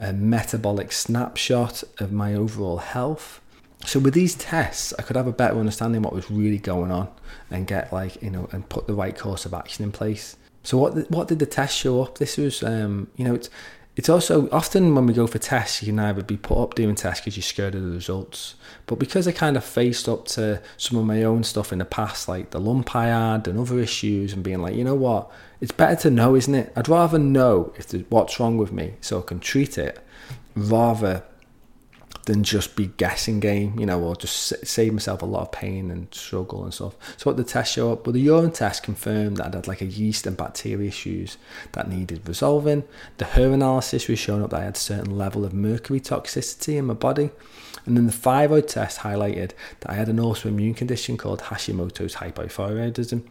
uh, 0.01 0.13
metabolic 0.13 0.93
snapshot 0.93 1.85
of 1.99 2.13
my 2.13 2.35
overall 2.35 2.79
health. 2.79 3.41
So 3.85 3.99
with 4.01 4.15
these 4.15 4.35
tests, 4.35 4.93
I 4.99 5.03
could 5.03 5.17
have 5.17 5.27
a 5.27 5.33
better 5.33 5.59
understanding 5.59 5.99
of 5.99 6.05
what 6.05 6.15
was 6.15 6.31
really 6.31 6.59
going 6.59 6.91
on 6.91 7.09
and 7.51 7.67
get 7.67 7.93
like 7.93 8.23
you 8.23 8.31
know 8.31 8.49
and 8.53 8.69
put 8.69 8.87
the 8.87 8.95
right 8.95 9.17
course 9.17 9.45
of 9.45 9.55
action 9.55 9.85
in 9.85 9.93
place. 9.93 10.37
So 10.63 10.79
what 10.79 11.11
what 11.11 11.29
did 11.29 11.39
the 11.39 11.47
test 11.47 11.77
show 11.77 12.03
up? 12.03 12.19
This 12.19 12.37
was 12.37 12.63
um, 12.63 13.09
you 13.17 13.25
know 13.25 13.35
it's 13.35 13.51
it's 13.95 14.09
also 14.09 14.49
often 14.51 14.95
when 14.95 15.07
we 15.07 15.13
go 15.13 15.27
for 15.27 15.39
tests, 15.39 15.83
you 15.83 15.87
can 15.87 15.99
either 15.99 16.23
be 16.23 16.39
put 16.39 16.63
up 16.63 16.75
doing 16.75 16.95
tests 16.95 17.21
because 17.21 17.37
you're 17.37 17.43
scared 17.43 17.75
of 17.75 17.83
the 17.83 17.91
results. 17.91 18.55
But 18.87 18.99
because 18.99 19.29
I 19.29 19.33
kind 19.33 19.57
of 19.57 19.65
faced 19.65 20.09
up 20.09 20.27
to 20.29 20.63
some 20.79 20.97
of 20.97 21.05
my 21.05 21.23
own 21.23 21.45
stuff 21.45 21.73
in 21.73 21.79
the 21.79 21.85
past, 21.85 22.27
like 22.27 22.51
the 22.51 22.61
lump 22.61 22.97
I 22.97 23.07
had 23.07 23.47
and 23.47 23.59
other 23.59 23.79
issues, 23.79 24.33
and 24.33 24.43
being 24.43 24.63
like, 24.63 24.75
you 24.75 24.85
know 24.85 24.95
what, 24.95 25.31
it's 25.61 25.73
better 25.73 25.97
to 26.03 26.11
know, 26.11 26.35
isn't 26.35 26.55
it? 26.55 26.73
I'd 26.75 26.89
rather 26.89 27.19
know 27.19 27.75
if 27.77 27.93
what's 28.09 28.41
wrong 28.41 28.57
with 28.57 28.73
me 28.73 28.95
so 29.03 29.19
I 29.19 29.23
can 29.23 29.41
treat 29.41 29.77
it 29.77 29.99
rather 30.55 31.23
than 32.27 32.45
just 32.45 32.77
be 32.77 32.87
guessing 32.97 33.41
game, 33.41 33.79
you 33.79 33.87
know, 33.87 34.01
or 34.01 34.15
just 34.15 34.67
save 34.67 34.93
myself 34.93 35.23
a 35.23 35.27
lot 35.27 35.43
of 35.43 35.53
pain 35.53 35.91
and 35.91 36.13
struggle 36.15 36.63
and 36.63 36.73
stuff. 36.73 36.95
So 37.17 37.31
what 37.31 37.37
the 37.37 37.45
test 37.45 37.73
show 37.73 37.93
up? 37.93 38.07
Well, 38.07 38.13
the 38.13 38.21
urine 38.21 38.53
test 38.53 38.83
confirmed 38.83 39.39
that 39.39 39.53
I 39.53 39.57
had 39.57 39.67
like 39.67 39.81
a 39.81 39.87
yeast 39.87 40.27
and 40.27 40.37
bacteria 40.37 40.89
issues 40.89 41.37
that 41.73 41.89
needed 41.89 42.29
resolving. 42.29 42.85
The 43.19 43.25
hair 43.25 43.51
analysis 43.53 44.09
was 44.09 44.19
showing 44.19 44.43
up 44.43 44.51
that 44.51 44.61
I 44.61 44.65
had 44.65 44.77
a 44.77 44.79
certain 44.79 45.19
level 45.19 45.45
of 45.45 45.53
mercury 45.53 46.01
toxicity 46.01 46.77
in 46.77 46.87
my 46.87 46.95
body. 46.95 47.31
And 47.85 47.97
then 47.97 48.07
the 48.07 48.13
thyroid 48.13 48.69
test 48.69 49.01
highlighted 49.01 49.53
that 49.81 49.91
I 49.91 49.95
had 49.95 50.09
an 50.09 50.19
autoimmune 50.19 50.77
condition 50.77 51.17
called 51.17 51.41
Hashimoto's 51.41 52.17
hypothyroidism, 52.17 53.23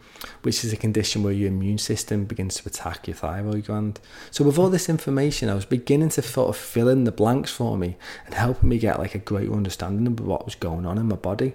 which 0.42 0.62
is 0.62 0.72
a 0.72 0.76
condition 0.76 1.22
where 1.22 1.32
your 1.32 1.48
immune 1.48 1.78
system 1.78 2.24
begins 2.24 2.56
to 2.56 2.68
attack 2.68 3.06
your 3.06 3.16
thyroid 3.16 3.66
gland. 3.66 4.00
So 4.30 4.44
with 4.44 4.58
all 4.58 4.68
this 4.68 4.90
information, 4.90 5.48
I 5.48 5.54
was 5.54 5.64
beginning 5.64 6.10
to 6.10 6.22
sort 6.22 6.50
of 6.50 6.56
fill 6.56 6.88
in 6.88 7.04
the 7.04 7.12
blanks 7.12 7.50
for 7.50 7.78
me 7.78 7.96
and 8.26 8.34
helping 8.34 8.68
me 8.68 8.78
get 8.78 8.98
like 8.98 9.14
a 9.14 9.18
greater 9.18 9.54
understanding 9.54 10.06
of 10.06 10.20
what 10.20 10.44
was 10.44 10.54
going 10.54 10.84
on 10.84 10.98
in 10.98 11.08
my 11.08 11.16
body. 11.16 11.54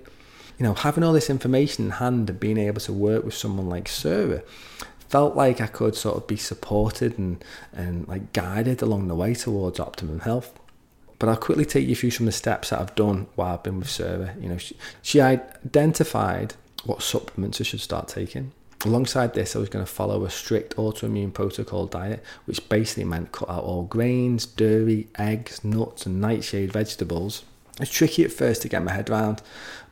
You 0.57 0.65
know, 0.65 0.73
having 0.73 1.03
all 1.03 1.13
this 1.13 1.29
information 1.29 1.85
in 1.85 1.91
hand 1.91 2.31
and 2.31 2.39
being 2.39 2.57
able 2.57 2.81
to 2.81 2.93
work 2.93 3.23
with 3.23 3.35
someone 3.35 3.69
like 3.69 3.87
Sarah 3.87 4.41
felt 5.07 5.35
like 5.35 5.61
I 5.61 5.67
could 5.67 5.95
sort 5.95 6.17
of 6.17 6.27
be 6.27 6.35
supported 6.35 7.17
and, 7.19 7.43
and 7.71 8.07
like 8.07 8.33
guided 8.33 8.81
along 8.81 9.07
the 9.07 9.15
way 9.15 9.35
towards 9.35 9.79
optimum 9.79 10.21
health. 10.21 10.59
But 11.19 11.29
I'll 11.29 11.37
quickly 11.37 11.65
take 11.65 11.87
you 11.87 11.95
through 11.95 12.11
some 12.11 12.27
of 12.27 12.33
the 12.33 12.37
steps 12.37 12.69
that 12.69 12.79
I've 12.79 12.95
done 12.95 13.27
while 13.35 13.55
I've 13.55 13.63
been 13.63 13.79
with 13.79 13.89
Sarah. 13.89 14.35
You 14.39 14.49
know, 14.49 14.57
she, 14.57 14.77
she 15.01 15.19
identified 15.19 16.53
what 16.85 17.01
supplements 17.01 17.59
I 17.59 17.63
should 17.63 17.81
start 17.81 18.07
taking. 18.07 18.51
Alongside 18.85 19.33
this, 19.33 19.55
I 19.55 19.59
was 19.59 19.69
going 19.69 19.83
to 19.83 19.91
follow 19.91 20.23
a 20.23 20.29
strict 20.29 20.75
autoimmune 20.75 21.33
protocol 21.33 21.87
diet, 21.87 22.23
which 22.45 22.69
basically 22.69 23.05
meant 23.05 23.31
cut 23.31 23.49
out 23.49 23.63
all 23.63 23.83
grains, 23.83 24.45
dairy, 24.45 25.07
eggs, 25.17 25.63
nuts, 25.63 26.05
and 26.05 26.21
nightshade 26.21 26.71
vegetables. 26.71 27.43
It's 27.81 27.91
tricky 27.91 28.23
at 28.23 28.31
first 28.31 28.61
to 28.61 28.69
get 28.69 28.83
my 28.83 28.93
head 28.93 29.09
around, 29.09 29.41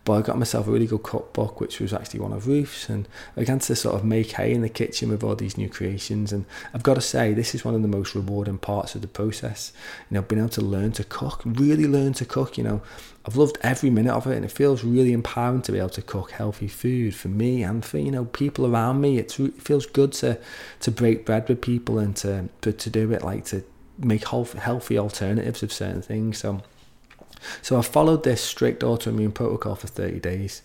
but 0.05 0.13
I 0.13 0.21
got 0.21 0.37
myself 0.37 0.67
a 0.67 0.71
really 0.71 0.85
good 0.85 1.01
cookbook, 1.01 1.59
which 1.59 1.79
was 1.79 1.91
actually 1.91 2.19
one 2.19 2.31
of 2.31 2.47
Ruth's, 2.47 2.89
and 2.89 3.07
I 3.35 3.39
began 3.39 3.57
to 3.57 3.75
sort 3.75 3.95
of 3.95 4.05
make 4.05 4.33
hay 4.33 4.53
in 4.53 4.61
the 4.61 4.69
kitchen 4.69 5.09
with 5.09 5.23
all 5.23 5.35
these 5.35 5.57
new 5.57 5.67
creations. 5.67 6.31
And 6.31 6.45
I've 6.75 6.83
got 6.83 6.93
to 6.93 7.01
say, 7.01 7.33
this 7.33 7.55
is 7.55 7.65
one 7.65 7.73
of 7.73 7.81
the 7.81 7.87
most 7.87 8.13
rewarding 8.13 8.59
parts 8.59 8.93
of 8.93 9.01
the 9.01 9.07
process. 9.07 9.73
You 10.11 10.15
know, 10.15 10.21
being 10.21 10.39
able 10.39 10.49
to 10.49 10.61
learn 10.61 10.91
to 10.93 11.03
cook, 11.03 11.41
really 11.43 11.87
learn 11.87 12.13
to 12.13 12.25
cook. 12.25 12.55
You 12.55 12.65
know, 12.65 12.81
I've 13.25 13.35
loved 13.35 13.57
every 13.61 13.89
minute 13.89 14.13
of 14.13 14.27
it, 14.27 14.35
and 14.35 14.45
it 14.45 14.51
feels 14.51 14.83
really 14.83 15.11
empowering 15.11 15.63
to 15.63 15.71
be 15.71 15.79
able 15.79 15.89
to 15.89 16.03
cook 16.03 16.29
healthy 16.29 16.67
food 16.67 17.15
for 17.15 17.29
me 17.29 17.63
and 17.63 17.83
for 17.83 17.97
you 17.97 18.11
know 18.11 18.25
people 18.25 18.67
around 18.67 19.01
me. 19.01 19.17
It 19.17 19.31
feels 19.31 19.87
good 19.87 20.13
to 20.13 20.39
to 20.81 20.91
break 20.91 21.25
bread 21.25 21.49
with 21.49 21.61
people 21.61 21.97
and 21.97 22.15
to 22.17 22.49
to, 22.61 22.71
to 22.71 22.89
do 22.91 23.11
it 23.11 23.23
like 23.23 23.45
to 23.45 23.63
make 23.97 24.25
healthy 24.27 24.99
alternatives 24.99 25.63
of 25.63 25.73
certain 25.73 26.03
things. 26.03 26.37
So 26.37 26.61
so 27.61 27.77
I 27.77 27.81
followed 27.81 28.23
this 28.23 28.41
strict 28.41 28.81
autoimmune 28.81 29.33
protocol 29.33 29.75
for 29.75 29.87
30 29.87 30.19
days. 30.19 30.61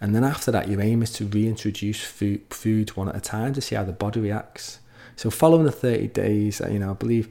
And 0.00 0.14
then 0.14 0.24
after 0.24 0.50
that, 0.52 0.68
your 0.68 0.80
aim 0.80 1.02
is 1.02 1.12
to 1.14 1.26
reintroduce 1.26 2.00
food, 2.00 2.96
one 2.96 3.08
at 3.08 3.16
a 3.16 3.20
time 3.20 3.52
to 3.54 3.60
see 3.60 3.74
how 3.74 3.84
the 3.84 3.92
body 3.92 4.20
reacts. 4.20 4.78
So 5.16 5.30
following 5.30 5.64
the 5.64 5.72
30 5.72 6.08
days, 6.08 6.60
uh, 6.60 6.68
you 6.68 6.78
know, 6.78 6.90
I 6.90 6.94
believe 6.94 7.28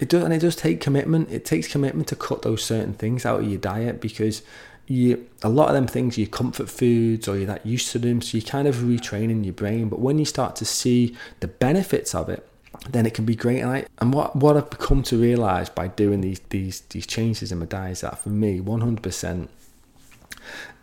it 0.00 0.08
does, 0.08 0.22
and 0.24 0.32
it 0.32 0.40
does 0.40 0.56
take 0.56 0.80
commitment. 0.80 1.30
It 1.30 1.44
takes 1.44 1.68
commitment 1.68 2.08
to 2.08 2.16
cut 2.16 2.42
those 2.42 2.62
certain 2.62 2.92
things 2.92 3.24
out 3.24 3.40
of 3.40 3.48
your 3.48 3.58
diet 3.58 4.00
because 4.00 4.42
you 4.86 5.28
a 5.42 5.48
lot 5.48 5.68
of 5.68 5.74
them 5.74 5.86
things 5.86 6.18
your 6.18 6.26
comfort 6.26 6.68
foods 6.68 7.28
or 7.28 7.36
you're 7.36 7.46
that 7.46 7.64
used 7.64 7.90
to 7.92 7.98
them, 7.98 8.20
so 8.20 8.36
you're 8.36 8.46
kind 8.46 8.68
of 8.68 8.76
retraining 8.76 9.44
your 9.44 9.54
brain. 9.54 9.88
But 9.88 10.00
when 10.00 10.18
you 10.18 10.24
start 10.24 10.56
to 10.56 10.64
see 10.64 11.16
the 11.40 11.48
benefits 11.48 12.14
of 12.14 12.28
it, 12.28 12.46
then 12.90 13.06
it 13.06 13.14
can 13.14 13.24
be 13.24 13.36
great. 13.36 13.60
And, 13.60 13.70
I, 13.70 13.86
and 13.98 14.12
what, 14.12 14.34
what 14.34 14.56
I've 14.56 14.70
come 14.70 15.02
to 15.04 15.16
realize 15.16 15.68
by 15.68 15.88
doing 15.88 16.20
these, 16.20 16.40
these, 16.50 16.80
these 16.80 17.06
changes 17.06 17.52
in 17.52 17.58
my 17.58 17.66
diet 17.66 17.92
is 17.92 18.00
that 18.00 18.18
for 18.18 18.30
me, 18.30 18.60
100% 18.60 19.48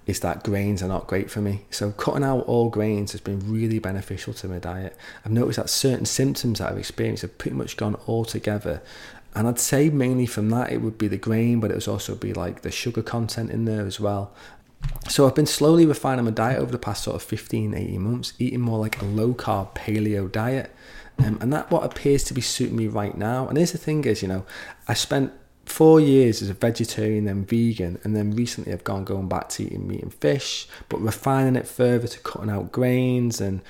is 0.07 0.21
that 0.21 0.43
grains 0.43 0.81
are 0.81 0.87
not 0.87 1.07
great 1.07 1.29
for 1.29 1.41
me. 1.41 1.61
So 1.69 1.91
cutting 1.91 2.23
out 2.23 2.45
all 2.47 2.69
grains 2.69 3.11
has 3.11 3.21
been 3.21 3.51
really 3.51 3.79
beneficial 3.79 4.33
to 4.35 4.47
my 4.47 4.59
diet. 4.59 4.97
I've 5.23 5.31
noticed 5.31 5.57
that 5.57 5.69
certain 5.69 6.05
symptoms 6.05 6.59
that 6.59 6.71
I've 6.71 6.79
experienced 6.79 7.21
have 7.21 7.37
pretty 7.37 7.55
much 7.55 7.77
gone 7.77 7.95
all 8.07 8.25
together. 8.25 8.81
And 9.35 9.47
I'd 9.47 9.59
say 9.59 9.89
mainly 9.89 10.25
from 10.25 10.49
that 10.49 10.71
it 10.71 10.81
would 10.81 10.97
be 10.97 11.07
the 11.07 11.17
grain, 11.17 11.59
but 11.59 11.69
it 11.69 11.75
would 11.75 11.87
also 11.87 12.15
be 12.15 12.33
like 12.33 12.61
the 12.61 12.71
sugar 12.71 13.03
content 13.03 13.51
in 13.51 13.65
there 13.65 13.85
as 13.85 13.99
well. 13.99 14.33
So 15.09 15.27
I've 15.27 15.35
been 15.35 15.45
slowly 15.45 15.85
refining 15.85 16.25
my 16.25 16.31
diet 16.31 16.59
over 16.59 16.71
the 16.71 16.79
past 16.79 17.03
sort 17.03 17.15
of 17.15 17.21
15, 17.23 17.73
18 17.73 18.01
months, 18.01 18.33
eating 18.39 18.61
more 18.61 18.79
like 18.79 19.01
a 19.01 19.05
low 19.05 19.33
carb 19.33 19.75
paleo 19.75 20.31
diet. 20.31 20.73
Um, 21.19 21.37
and 21.41 21.51
that 21.53 21.69
what 21.69 21.83
appears 21.83 22.23
to 22.25 22.33
be 22.33 22.41
suiting 22.41 22.75
me 22.75 22.87
right 22.87 23.17
now. 23.17 23.47
And 23.47 23.57
here's 23.57 23.71
the 23.71 23.77
thing 23.77 24.05
is, 24.05 24.21
you 24.21 24.27
know, 24.27 24.45
I 24.87 24.93
spent 24.93 25.33
four 25.65 25.99
years 25.99 26.41
as 26.41 26.49
a 26.49 26.53
vegetarian 26.53 27.25
then 27.25 27.45
vegan 27.45 27.99
and 28.03 28.15
then 28.15 28.31
recently 28.31 28.73
I've 28.73 28.83
gone 28.83 29.03
going 29.03 29.29
back 29.29 29.49
to 29.49 29.63
eating 29.63 29.87
meat 29.87 30.01
and 30.01 30.11
fish 30.11 30.67
but 30.89 30.99
refining 30.99 31.55
it 31.55 31.67
further 31.67 32.07
to 32.07 32.19
cutting 32.21 32.49
out 32.49 32.71
grains 32.71 33.39
and 33.39 33.61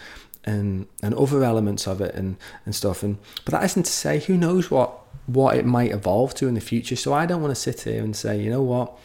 and 0.46 0.88
and 1.04 1.14
other 1.14 1.44
elements 1.44 1.88
of 1.88 2.02
it 2.02 2.16
and 2.16 2.38
and 2.66 2.74
stuff. 2.74 3.04
And 3.04 3.18
but 3.46 3.52
that 3.52 3.64
isn't 3.64 3.84
to 3.84 3.92
say 3.92 4.20
who 4.20 4.38
knows 4.38 4.72
what 4.72 4.98
what 5.26 5.56
it 5.58 5.66
might 5.66 5.92
evolve 5.92 6.34
to 6.36 6.48
in 6.48 6.56
the 6.56 6.62
future. 6.62 6.96
So 6.96 7.14
I 7.14 7.26
don't 7.26 7.42
want 7.42 7.52
to 7.54 7.62
sit 7.62 7.82
here 7.82 8.04
and 8.04 8.16
say 8.16 8.42
you 8.42 8.50
know 8.50 8.64
what 8.64 8.98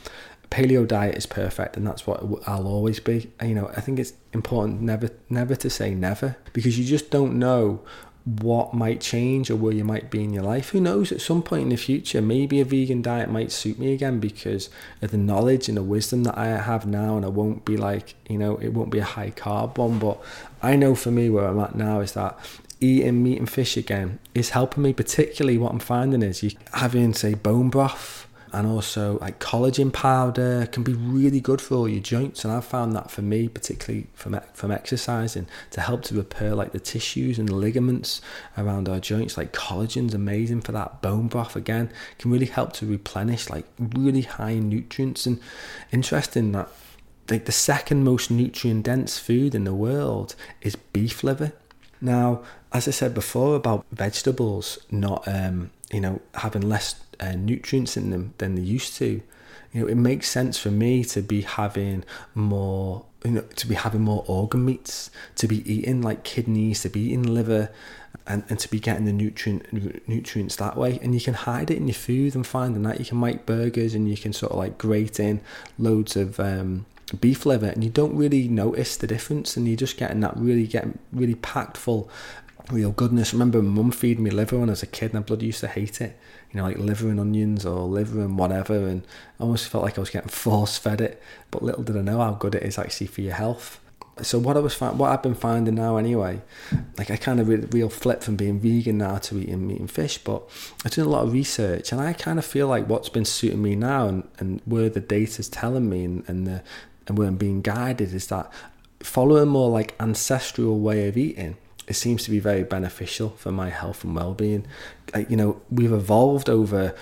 paleo 0.51 0.87
diet 0.87 1.17
is 1.17 1.27
perfect 1.27 1.77
and 1.77 1.85
that's 1.87 2.07
what 2.07 2.23
I'll 2.47 2.67
always 2.67 3.01
be. 3.01 3.31
You 3.43 3.55
know 3.55 3.71
I 3.77 3.81
think 3.81 3.99
it's 3.99 4.15
important 4.33 4.81
never 4.81 5.11
never 5.29 5.57
to 5.57 5.71
say 5.71 5.95
never 5.95 6.37
because 6.53 6.79
you 6.79 6.85
just 6.85 7.11
don't 7.11 7.39
know 7.39 7.81
what 8.25 8.73
might 8.73 9.03
change 9.03 9.51
or 9.51 9.57
where 9.57 9.75
you 9.75 9.85
might 9.85 10.11
be 10.11 10.25
in 10.25 10.33
your 10.33 10.43
life. 10.43 10.71
Who 10.71 10.81
knows? 10.81 11.13
At 11.13 11.21
some 11.21 11.43
point 11.43 11.65
in 11.65 11.69
the 11.69 11.77
future, 11.77 12.23
maybe 12.23 12.59
a 12.61 12.65
vegan 12.65 13.03
diet 13.03 13.31
might 13.31 13.53
suit 13.53 13.79
me 13.79 13.93
again 13.93 14.19
because 14.19 14.71
of 15.03 15.11
the 15.11 15.19
knowledge 15.19 15.69
and 15.69 15.77
the 15.77 15.83
wisdom 15.83 16.25
that 16.25 16.39
I 16.39 16.47
have 16.47 16.87
now, 16.87 17.17
and 17.17 17.25
I 17.25 17.29
won't 17.29 17.65
be 17.65 17.77
like, 17.77 18.15
you 18.29 18.39
know, 18.39 18.57
it 18.57 18.69
won't 18.69 18.91
be 18.91 18.99
a 18.99 19.05
high 19.05 19.31
carb 19.31 19.77
one. 19.77 19.99
But 19.99 20.23
I 20.63 20.75
know 20.77 20.95
for 20.95 21.11
me, 21.11 21.29
where 21.29 21.47
I'm 21.47 21.61
at 21.61 21.75
now 21.75 22.01
is 22.01 22.13
that 22.13 22.39
eating 22.81 23.23
meat 23.23 23.39
and 23.39 23.51
fish 23.51 23.77
again 23.77 24.19
is 24.35 24.51
helping 24.51 24.83
me. 24.83 24.95
Particularly, 24.95 25.59
what 25.59 25.73
I'm 25.73 25.79
finding 25.79 26.23
is 26.23 26.43
you 26.43 26.53
having, 26.73 27.13
say, 27.13 27.35
bone 27.35 27.69
broth 27.69 28.27
and 28.55 28.67
also 28.67 29.19
like 29.19 29.41
collagen 29.41 29.93
powder 29.93 30.67
can 30.67 30.83
be 30.83 30.95
really 30.95 31.41
good 31.41 31.61
for 31.61 31.75
all 31.75 31.89
your 31.89 32.03
joints 32.03 32.45
and 32.45 32.53
I've 32.53 32.65
found 32.65 32.95
that 32.95 33.11
for 33.11 33.23
me 33.23 33.49
particularly 33.49 34.07
from 34.15 34.41
from 34.53 34.71
exercising 34.71 35.47
to 35.73 35.81
help 35.81 36.03
to 36.05 36.15
repair 36.15 36.55
like 36.55 36.73
the 36.73 36.79
tissues 36.79 37.39
and 37.39 37.49
the 37.49 37.55
ligaments 37.55 38.21
around 38.57 38.89
our 38.89 39.01
joints. 39.01 39.37
Like 39.37 39.53
collagen's 39.53 40.15
amazing 40.15 40.61
for 40.63 40.73
that 40.73 41.03
bone 41.03 41.29
broth 41.29 41.57
again. 41.57 41.91
Can 42.19 42.31
really 42.31 42.47
help 42.47 42.73
to 42.75 42.87
replenish 42.87 43.51
like 43.51 43.67
really 43.79 44.23
high 44.23 44.55
nutrients. 44.55 45.27
And 45.27 45.41
interesting 45.93 46.53
that 46.53 46.69
like 47.31 47.47
the 47.47 47.53
second 47.53 48.05
most 48.05 48.31
nutrient 48.31 48.85
dense 48.85 49.19
food 49.19 49.55
in 49.55 49.65
the 49.65 49.75
world 49.75 50.35
is 50.61 50.77
beef 50.77 51.25
liver. 51.25 51.53
Now 52.01 52.43
as 52.73 52.87
I 52.89 52.93
said 52.93 53.15
before 53.15 53.57
about 53.57 53.85
vegetables 53.93 54.79
not 54.91 55.27
um 55.27 55.71
you 55.93 56.01
know 56.01 56.21
having 56.35 56.63
less 56.63 56.97
uh, 57.21 57.33
nutrients 57.33 57.97
in 57.97 58.11
them 58.11 58.35
than 58.39 58.55
they 58.55 58.63
used 58.63 58.97
to. 58.97 59.23
You 59.73 59.81
know, 59.81 59.87
it 59.89 59.97
makes 59.97 60.29
sense 60.29 60.57
for 60.57 60.71
me 60.71 61.05
to 61.07 61.21
be 61.21 61.43
having 61.43 62.05
more, 62.35 63.05
you 63.25 63.33
know, 63.33 63.41
to 63.57 63.67
be 63.67 63.75
having 63.75 64.03
more 64.03 64.25
organ 64.29 64.65
meats, 64.65 65.11
to 65.35 65.49
be 65.49 65.69
eating 65.71 66.01
like 66.01 66.23
kidneys, 66.23 66.83
to 66.83 66.89
be 66.89 67.01
eating 67.01 67.25
liver, 67.25 67.71
and, 68.25 68.45
and 68.49 68.61
to 68.61 68.71
be 68.71 68.79
getting 68.79 69.05
the 69.05 69.13
nutrient 69.13 70.09
nutrients 70.09 70.57
that 70.57 70.77
way. 70.77 71.01
And 71.03 71.13
you 71.13 71.21
can 71.21 71.35
hide 71.35 71.73
it 71.73 71.79
in 71.79 71.89
your 71.89 71.95
food 71.95 72.37
and 72.37 72.47
finding 72.47 72.85
that 72.85 73.01
you 73.01 73.05
can 73.05 73.19
make 73.19 73.47
burgers 73.47 73.95
and 73.95 74.09
you 74.09 74.17
can 74.17 74.33
sort 74.33 74.53
of 74.53 74.59
like 74.59 74.79
grate 74.79 75.19
in 75.19 75.41
loads 75.77 76.15
of 76.15 76.39
um, 76.39 76.87
beef 77.21 77.45
liver, 77.45 77.67
and 77.67 77.83
you 77.83 77.91
don't 77.91 78.17
really 78.17 78.47
notice 78.47 78.97
the 78.97 79.09
difference, 79.09 79.57
and 79.57 79.67
you're 79.67 79.77
just 79.77 79.97
getting 79.97 80.21
that 80.21 80.37
really 80.37 80.69
getting 80.69 80.99
really 81.13 81.35
packed 81.35 81.77
full 81.77 82.09
Oh, 82.71 82.75
real 82.75 82.93
goodness. 82.93 83.33
I 83.33 83.35
remember 83.35 83.63
mum 83.63 83.91
feeding 83.91 84.25
me 84.25 84.31
liver 84.31 84.59
when 84.59 84.69
I 84.69 84.73
was 84.73 84.83
a 84.83 84.87
kid, 84.87 85.11
and 85.11 85.19
I 85.19 85.23
bloody 85.23 85.47
used 85.47 85.61
to 85.61 85.69
hate 85.69 86.01
it 86.01 86.19
you 86.55 86.61
know, 86.61 86.67
like 86.69 86.79
liver 86.79 87.09
and 87.09 87.19
onions 87.19 87.67
or 87.67 87.81
liver 87.81 88.21
and 88.21 88.39
whatever, 88.39 88.87
and 88.87 89.03
I 89.41 89.43
almost 89.43 89.69
felt 89.69 89.83
like 89.83 89.99
I 89.99 90.01
was 90.01 90.11
getting 90.11 90.29
force 90.29 90.79
fed 90.79 91.01
it. 91.01 91.21
But 91.51 91.65
little 91.65 91.83
did 91.83 91.97
I 91.97 92.01
know 92.01 92.19
how 92.19 92.33
good 92.33 92.55
it 92.55 92.63
is 92.63 92.79
actually 92.79 93.09
for 93.09 93.23
your 93.23 93.35
health. 93.35 93.81
So 94.23 94.39
what 94.39 94.57
I 94.57 94.61
was 94.61 94.81
what 94.81 95.11
I've 95.11 95.25
been 95.25 95.35
finding 95.35 95.75
now 95.75 95.97
anyway, 95.97 96.43
like 96.97 97.11
I 97.11 97.17
kind 97.17 97.41
of 97.41 97.49
re- 97.49 97.67
real 97.73 97.89
flip 97.89 98.23
from 98.23 98.37
being 98.37 98.61
vegan 98.61 98.99
now 98.99 99.19
to 99.19 99.37
eating 99.37 99.67
meat 99.67 99.81
and 99.81 99.91
fish, 99.91 100.19
but 100.19 100.49
I've 100.85 100.93
done 100.93 101.07
a 101.07 101.09
lot 101.09 101.25
of 101.25 101.33
research 101.33 101.91
and 101.91 102.01
I 102.01 102.13
kind 102.13 102.39
of 102.39 102.45
feel 102.45 102.69
like 102.69 102.87
what's 102.87 103.09
been 103.09 103.25
suiting 103.25 103.61
me 103.61 103.75
now 103.75 104.07
and, 104.07 104.29
and 104.39 104.61
where 104.65 104.89
the 104.89 105.01
data's 105.01 105.49
telling 105.49 105.91
me 105.91 106.05
and, 106.05 106.25
and 106.29 106.47
the 106.47 106.63
and 107.09 107.19
where 107.19 107.27
I'm 107.27 107.37
being 107.37 107.61
guided 107.61 108.15
is 108.15 108.29
that 108.29 108.49
following 109.01 109.49
more 109.49 109.69
like 109.69 109.97
ancestral 109.99 110.79
way 110.79 111.09
of 111.09 111.17
eating 111.17 111.57
it 111.87 111.95
seems 111.95 112.25
to 112.25 112.31
be 112.31 112.39
very 112.39 112.63
beneficial 112.63 113.31
for 113.31 113.53
my 113.53 113.71
health 113.71 114.05
and 114.05 114.15
well-being. 114.17 114.67
You 115.29 115.37
know, 115.37 115.61
we've 115.71 115.93
evolved 115.93 116.49
over 116.49 116.95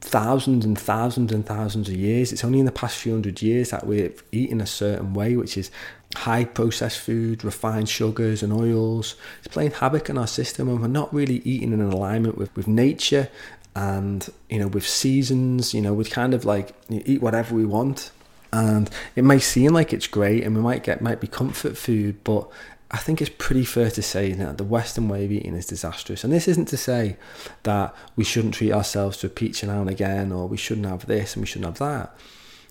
thousands 0.00 0.64
and 0.64 0.78
thousands 0.78 1.32
and 1.32 1.46
thousands 1.46 1.88
of 1.88 1.94
years. 1.94 2.30
It's 2.32 2.44
only 2.44 2.60
in 2.60 2.66
the 2.66 2.72
past 2.72 2.98
few 2.98 3.12
hundred 3.12 3.40
years 3.40 3.70
that 3.70 3.86
we've 3.86 4.22
eaten 4.32 4.60
a 4.60 4.66
certain 4.66 5.14
way, 5.14 5.36
which 5.36 5.56
is 5.56 5.70
high 6.14 6.44
processed 6.44 7.00
food, 7.00 7.42
refined 7.42 7.88
sugars 7.88 8.42
and 8.42 8.52
oils. 8.52 9.16
It's 9.38 9.48
playing 9.48 9.72
havoc 9.72 10.10
in 10.10 10.18
our 10.18 10.26
system, 10.26 10.68
and 10.68 10.80
we're 10.80 10.88
not 10.88 11.12
really 11.12 11.38
eating 11.44 11.72
in 11.72 11.80
alignment 11.80 12.36
with, 12.36 12.54
with 12.54 12.68
nature 12.68 13.28
and 13.74 14.30
you 14.48 14.60
know 14.60 14.68
with 14.68 14.86
seasons. 14.86 15.72
You 15.72 15.80
know, 15.80 15.94
we 15.94 16.04
kind 16.04 16.34
of 16.34 16.44
like 16.44 16.74
eat 16.90 17.22
whatever 17.22 17.54
we 17.54 17.64
want. 17.64 18.10
And 18.52 18.88
it 19.16 19.24
may 19.24 19.40
seem 19.40 19.72
like 19.72 19.92
it's 19.92 20.06
great, 20.06 20.44
and 20.44 20.54
we 20.54 20.62
might 20.62 20.84
get 20.84 21.00
might 21.00 21.20
be 21.20 21.26
comfort 21.26 21.76
food, 21.76 22.22
but 22.22 22.48
I 22.90 22.98
think 22.98 23.20
it's 23.20 23.30
pretty 23.38 23.64
fair 23.64 23.90
to 23.90 24.02
say 24.02 24.32
that 24.32 24.58
the 24.58 24.64
Western 24.64 25.08
way 25.08 25.24
of 25.24 25.32
eating 25.32 25.54
is 25.54 25.66
disastrous. 25.66 26.22
And 26.22 26.32
this 26.32 26.46
isn't 26.46 26.66
to 26.66 26.76
say 26.76 27.16
that 27.64 27.94
we 28.14 28.24
shouldn't 28.24 28.54
treat 28.54 28.72
ourselves 28.72 29.16
to 29.18 29.26
a 29.26 29.30
peach 29.30 29.64
now 29.64 29.80
and 29.80 29.90
again, 29.90 30.30
or 30.30 30.46
we 30.46 30.56
shouldn't 30.56 30.86
have 30.86 31.06
this 31.06 31.34
and 31.34 31.42
we 31.42 31.46
shouldn't 31.46 31.66
have 31.66 31.78
that. 31.78 32.16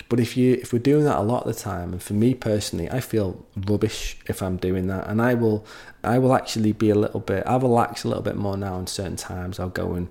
But 0.09 0.20
if 0.20 0.38
you 0.38 0.53
if 0.61 0.72
we're 0.72 0.80
doing 0.80 1.05
that 1.05 1.18
a 1.18 1.22
lot 1.22 1.47
of 1.47 1.55
the 1.55 1.59
time, 1.59 1.91
and 1.91 2.01
for 2.01 2.14
me 2.14 2.36
personally, 2.36 2.89
I 2.89 2.99
feel 2.99 3.45
rubbish 3.55 4.18
if 4.28 4.43
I'm 4.43 4.57
doing 4.57 4.88
that, 4.88 5.07
and 5.07 5.22
I 5.22 5.34
will 5.34 5.66
I 6.03 6.20
will 6.20 6.36
actually 6.36 6.72
be 6.72 6.89
a 6.89 6.95
little 6.95 7.20
bit 7.20 7.43
I 7.47 7.55
relax 7.57 8.03
a 8.03 8.09
little 8.09 8.24
bit 8.24 8.36
more 8.36 8.55
now. 8.55 8.78
In 8.78 8.88
certain 8.88 9.16
times, 9.16 9.59
I'll 9.59 9.70
go 9.70 9.93
and 9.93 10.09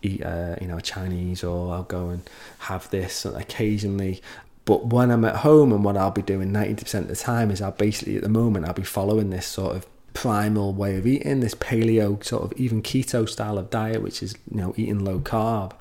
eat 0.00 0.24
uh, 0.24 0.56
you 0.60 0.68
know 0.68 0.80
Chinese, 0.80 1.44
or 1.44 1.74
I'll 1.74 1.82
go 1.82 2.08
and 2.08 2.22
have 2.60 2.88
this. 2.90 3.26
Occasionally, 3.26 4.22
but 4.64 4.86
when 4.86 5.10
I'm 5.10 5.24
at 5.24 5.36
home 5.36 5.72
and 5.72 5.84
what 5.84 5.96
I'll 5.96 6.10
be 6.10 6.22
doing 6.22 6.52
90% 6.52 6.94
of 7.00 7.08
the 7.08 7.16
time 7.16 7.50
is 7.50 7.60
I'll 7.60 7.72
basically, 7.72 8.16
at 8.16 8.22
the 8.22 8.28
moment, 8.28 8.66
I'll 8.66 8.74
be 8.74 8.82
following 8.82 9.30
this 9.30 9.46
sort 9.46 9.76
of 9.76 9.86
primal 10.14 10.72
way 10.72 10.96
of 10.96 11.06
eating, 11.06 11.40
this 11.40 11.54
paleo 11.54 12.22
sort 12.24 12.44
of 12.44 12.52
even 12.58 12.82
keto 12.82 13.28
style 13.28 13.58
of 13.58 13.70
diet, 13.70 14.02
which 14.02 14.22
is 14.22 14.34
you 14.50 14.58
know 14.58 14.74
eating 14.76 15.04
low 15.04 15.18
carb. 15.18 15.72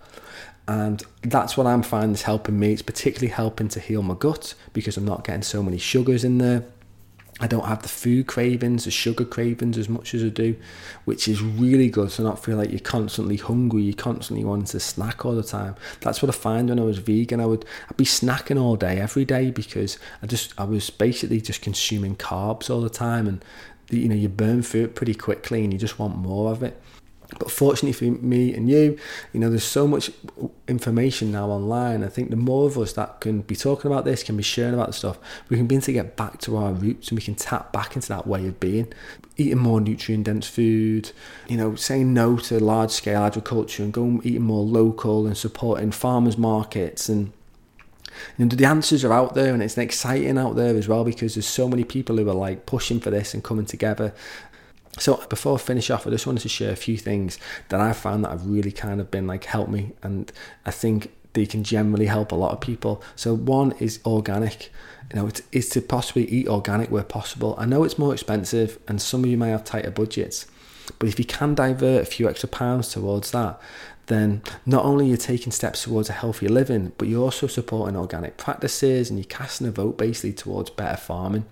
And 0.68 1.04
that's 1.22 1.58
what 1.58 1.68
I'm 1.68 1.84
finding 1.84 2.14
is 2.14 2.22
helping 2.22 2.58
me. 2.58 2.72
It's 2.72 2.82
particularly 2.82 3.34
helping 3.34 3.68
to 3.70 3.80
heal 3.80 4.04
my 4.04 4.14
gut 4.14 4.54
because 4.74 4.96
I'm 4.96 5.06
not 5.06 5.26
getting 5.26 5.42
so 5.42 5.62
many 5.62 5.78
sugars 5.78 6.24
in 6.24 6.38
there. 6.38 6.64
I 7.42 7.48
don't 7.48 7.66
have 7.66 7.82
the 7.82 7.90
food 7.90 8.28
cravings, 8.28 8.86
the 8.86 8.92
sugar 8.92 9.26
cravings 9.26 9.76
as 9.76 9.90
much 9.90 10.14
as 10.14 10.24
I 10.24 10.30
do, 10.30 10.56
which 11.06 11.28
is 11.28 11.42
really 11.42 11.90
good 11.90 12.12
to 12.12 12.22
not 12.22 12.44
feel 12.44 12.56
like 12.56 12.70
you're 12.70 12.80
constantly 12.80 13.38
hungry, 13.38 13.82
you 13.82 13.96
constantly 13.96 14.46
want 14.46 14.68
to 14.68 14.80
snack 14.80 15.26
all 15.26 15.34
the 15.34 15.42
time. 15.42 15.76
That's 16.02 16.22
what 16.22 16.30
I 16.30 16.38
find 16.38 16.70
when 16.70 16.80
I 16.80 16.84
was 16.84 17.00
vegan. 17.00 17.42
I 17.42 17.48
would 17.48 17.66
I'd 17.90 17.98
be 17.98 18.06
snacking 18.06 18.62
all 18.62 18.76
day, 18.76 19.00
every 19.00 19.26
day 19.26 19.50
because 19.50 19.98
I 20.22 20.28
just 20.28 20.54
I 20.60 20.66
was 20.66 20.92
basically 20.92 21.42
just 21.42 21.64
consuming 21.64 22.16
carbs 22.16 22.70
all 22.70 22.82
the 22.82 22.92
time 22.92 23.28
and 23.28 23.44
you 23.90 24.08
know 24.08 24.16
you 24.16 24.30
burn 24.30 24.62
through 24.62 24.84
it 24.84 24.96
pretty 24.96 25.16
quickly 25.16 25.64
and 25.64 25.74
you 25.74 25.80
just 25.80 25.98
want 25.98 26.16
more 26.16 26.52
of 26.52 26.62
it. 26.62 26.80
But 27.40 27.50
fortunately 27.50 27.94
for 27.94 28.22
me 28.24 28.54
and 28.54 28.70
you, 28.70 28.98
you 29.34 29.40
know, 29.40 29.50
there's 29.50 29.64
so 29.64 29.88
much 29.88 30.12
information 30.68 31.32
now 31.32 31.50
online. 31.50 32.04
I 32.04 32.08
think 32.08 32.30
the 32.30 32.36
more 32.36 32.68
of 32.68 32.78
us 32.78 32.94
that 32.94 33.22
can 33.22 33.42
be 33.42 33.56
talking 33.56 33.92
about 33.92 34.06
this, 34.06 34.24
can 34.24 34.38
be 34.38 34.44
sharing 34.44 34.74
about 34.74 34.88
the 34.88 34.94
stuff, 34.94 35.18
we 35.50 35.58
can 35.58 35.68
begin 35.68 35.82
to 35.82 35.94
get 35.94 36.16
back 36.16 36.40
to 36.42 36.58
our 36.58 36.74
roots 36.74 37.10
and 37.10 37.18
we 37.18 37.24
can 37.24 37.36
tap 37.36 37.72
back 37.72 37.96
into 37.96 38.10
that 38.10 38.28
way 38.28 38.48
of 38.48 38.60
being. 38.60 38.92
Eating 39.38 39.60
more 39.60 39.80
nutrient 39.80 40.26
dense 40.26 40.48
food, 40.48 41.12
you 41.48 41.58
know, 41.58 41.76
saying 41.76 42.14
no 42.14 42.38
to 42.38 42.60
large 42.60 42.92
scale 42.92 43.24
agriculture 43.24 43.84
and 43.84 43.94
going 43.94 44.22
eating 44.24 44.44
more 44.44 44.64
local 44.64 45.26
and 45.26 45.38
supporting 45.38 45.92
farmers 45.92 46.38
markets 46.38 47.10
and 47.10 47.32
you 48.38 48.46
know, 48.46 48.56
the 48.56 48.66
answers 48.66 49.04
are 49.04 49.14
out 49.14 49.36
there 49.36 49.54
and 49.54 49.64
it's 49.64 49.78
exciting 49.78 50.38
out 50.38 50.56
there 50.56 50.76
as 50.76 50.88
well 50.88 51.04
because 51.04 51.36
there's 51.36 51.48
so 51.48 51.68
many 51.68 51.84
people 51.84 52.18
who 52.18 52.30
are 52.30 52.34
like 52.34 52.66
pushing 52.66 53.00
for 53.00 53.10
this 53.10 53.34
and 53.34 53.44
coming 53.44 53.66
together 53.66 54.14
so 54.98 55.24
before 55.30 55.56
I 55.56 55.58
finish 55.58 55.90
off, 55.90 56.06
I 56.06 56.10
just 56.10 56.28
wanted 56.28 56.42
to 56.42 56.50
share 56.50 56.72
a 56.72 56.76
few 56.76 56.98
things 56.98 57.40
that 57.70 57.80
I 57.80 57.94
found 57.94 58.24
that 58.26 58.32
have 58.32 58.46
really 58.46 58.72
kind 58.72 59.00
of 59.00 59.10
been 59.10 59.28
like 59.28 59.46
helped 59.46 59.72
me, 59.72 59.94
and 60.04 60.32
I 60.66 60.72
think 60.72 61.12
they 61.34 61.46
can 61.46 61.64
generally 61.64 62.08
help 62.08 62.32
a 62.32 62.36
lot 62.36 62.52
of 62.52 62.62
people. 62.62 63.02
So 63.16 63.34
one 63.34 63.72
is 63.74 64.00
organic. 64.06 64.72
You 65.14 65.20
know, 65.20 65.28
it's, 65.28 65.42
it's 65.52 65.70
to 65.70 65.82
possibly 65.82 66.26
eat 66.26 66.48
organic 66.48 66.92
where 66.92 67.04
possible. 67.04 67.56
I 67.58 67.66
know 67.66 67.84
it's 67.84 67.98
more 67.98 68.14
expensive, 68.14 68.80
and 68.88 69.02
some 69.02 69.24
of 69.24 69.30
you 69.30 69.38
may 69.38 69.50
have 69.50 69.64
tighter 69.64 69.92
budgets, 69.92 70.46
but 71.00 71.08
if 71.08 71.20
you 71.20 71.26
can 71.26 71.56
divert 71.56 72.04
a 72.04 72.06
few 72.06 72.30
extra 72.30 72.50
pounds 72.50 72.90
towards 72.90 73.32
that, 73.32 73.60
then 74.08 74.42
not 74.66 74.84
only 74.84 75.08
you're 75.08 75.18
taking 75.18 75.54
steps 75.54 75.84
towards 75.84 76.10
a 76.10 76.14
healthier 76.14 76.50
living, 76.50 76.92
but 76.98 77.08
you're 77.08 77.24
also 77.24 77.48
supporting 77.48 77.96
organic 77.96 78.36
practices 78.36 79.10
and 79.10 79.18
you're 79.18 79.26
casting 79.26 79.68
a 79.68 79.72
vote 79.72 79.98
basically 79.98 80.34
towards 80.34 80.70
better 80.70 80.98
farming. 80.98 81.46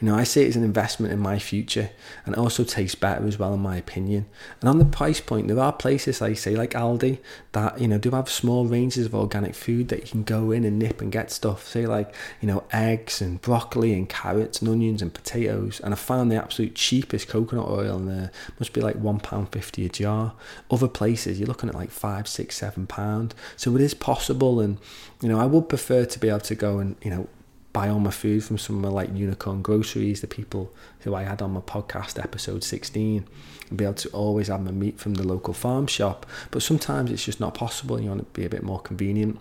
You 0.00 0.08
know, 0.08 0.16
I 0.16 0.24
see 0.24 0.42
it 0.42 0.48
as 0.48 0.56
an 0.56 0.64
investment 0.64 1.12
in 1.12 1.18
my 1.18 1.38
future 1.38 1.90
and 2.24 2.34
it 2.34 2.38
also 2.38 2.64
tastes 2.64 2.94
better 2.94 3.26
as 3.26 3.38
well, 3.38 3.54
in 3.54 3.60
my 3.60 3.76
opinion. 3.76 4.26
And 4.60 4.68
on 4.68 4.78
the 4.78 4.84
price 4.84 5.20
point, 5.20 5.48
there 5.48 5.58
are 5.58 5.72
places, 5.72 6.22
I 6.22 6.34
say, 6.34 6.56
like 6.56 6.70
Aldi, 6.70 7.18
that, 7.52 7.80
you 7.80 7.88
know, 7.88 7.98
do 7.98 8.10
have 8.10 8.30
small 8.30 8.66
ranges 8.66 9.06
of 9.06 9.14
organic 9.14 9.54
food 9.54 9.88
that 9.88 10.00
you 10.00 10.08
can 10.08 10.22
go 10.22 10.50
in 10.50 10.64
and 10.64 10.78
nip 10.78 11.00
and 11.00 11.10
get 11.10 11.30
stuff, 11.30 11.66
say, 11.66 11.86
like, 11.86 12.14
you 12.40 12.48
know, 12.48 12.64
eggs 12.72 13.20
and 13.20 13.40
broccoli 13.40 13.92
and 13.92 14.08
carrots 14.08 14.60
and 14.60 14.68
onions 14.68 15.02
and 15.02 15.12
potatoes. 15.12 15.80
And 15.80 15.94
I 15.94 15.96
found 15.96 16.30
the 16.30 16.36
absolute 16.36 16.74
cheapest 16.74 17.28
coconut 17.28 17.68
oil 17.68 17.96
in 17.96 18.06
there 18.06 18.30
must 18.58 18.72
be 18.72 18.80
like 18.80 19.00
£1.50 19.00 19.84
a 19.84 19.88
jar. 19.88 20.34
Other 20.70 20.88
places, 20.88 21.38
you're 21.38 21.48
looking 21.48 21.68
at 21.68 21.74
like 21.74 21.90
five, 21.90 22.28
six, 22.28 22.56
seven 22.56 22.86
pounds. 22.86 23.34
So 23.56 23.74
it 23.74 23.80
is 23.80 23.94
possible. 23.94 24.60
And, 24.60 24.78
you 25.22 25.28
know, 25.28 25.38
I 25.38 25.46
would 25.46 25.68
prefer 25.68 26.04
to 26.04 26.18
be 26.18 26.28
able 26.28 26.40
to 26.40 26.54
go 26.54 26.78
and, 26.78 26.96
you 27.02 27.10
know, 27.10 27.28
buy 27.76 27.90
all 27.90 28.00
my 28.00 28.10
food 28.10 28.42
from 28.42 28.56
somewhere 28.56 28.90
like 28.90 29.14
Unicorn 29.14 29.60
Groceries, 29.60 30.22
the 30.22 30.26
people 30.26 30.72
who 31.00 31.14
I 31.14 31.24
had 31.24 31.42
on 31.42 31.50
my 31.50 31.60
podcast 31.60 32.18
episode 32.18 32.64
16, 32.64 33.26
and 33.68 33.76
be 33.76 33.84
able 33.84 33.92
to 33.92 34.08
always 34.12 34.48
have 34.48 34.64
my 34.64 34.70
meat 34.70 34.98
from 34.98 35.12
the 35.12 35.22
local 35.22 35.52
farm 35.52 35.86
shop. 35.86 36.24
But 36.50 36.62
sometimes 36.62 37.10
it's 37.10 37.26
just 37.26 37.38
not 37.38 37.52
possible 37.52 37.96
and 37.96 38.04
you 38.06 38.10
want 38.10 38.22
to 38.22 38.40
be 38.40 38.46
a 38.46 38.48
bit 38.48 38.62
more 38.62 38.80
convenient. 38.80 39.40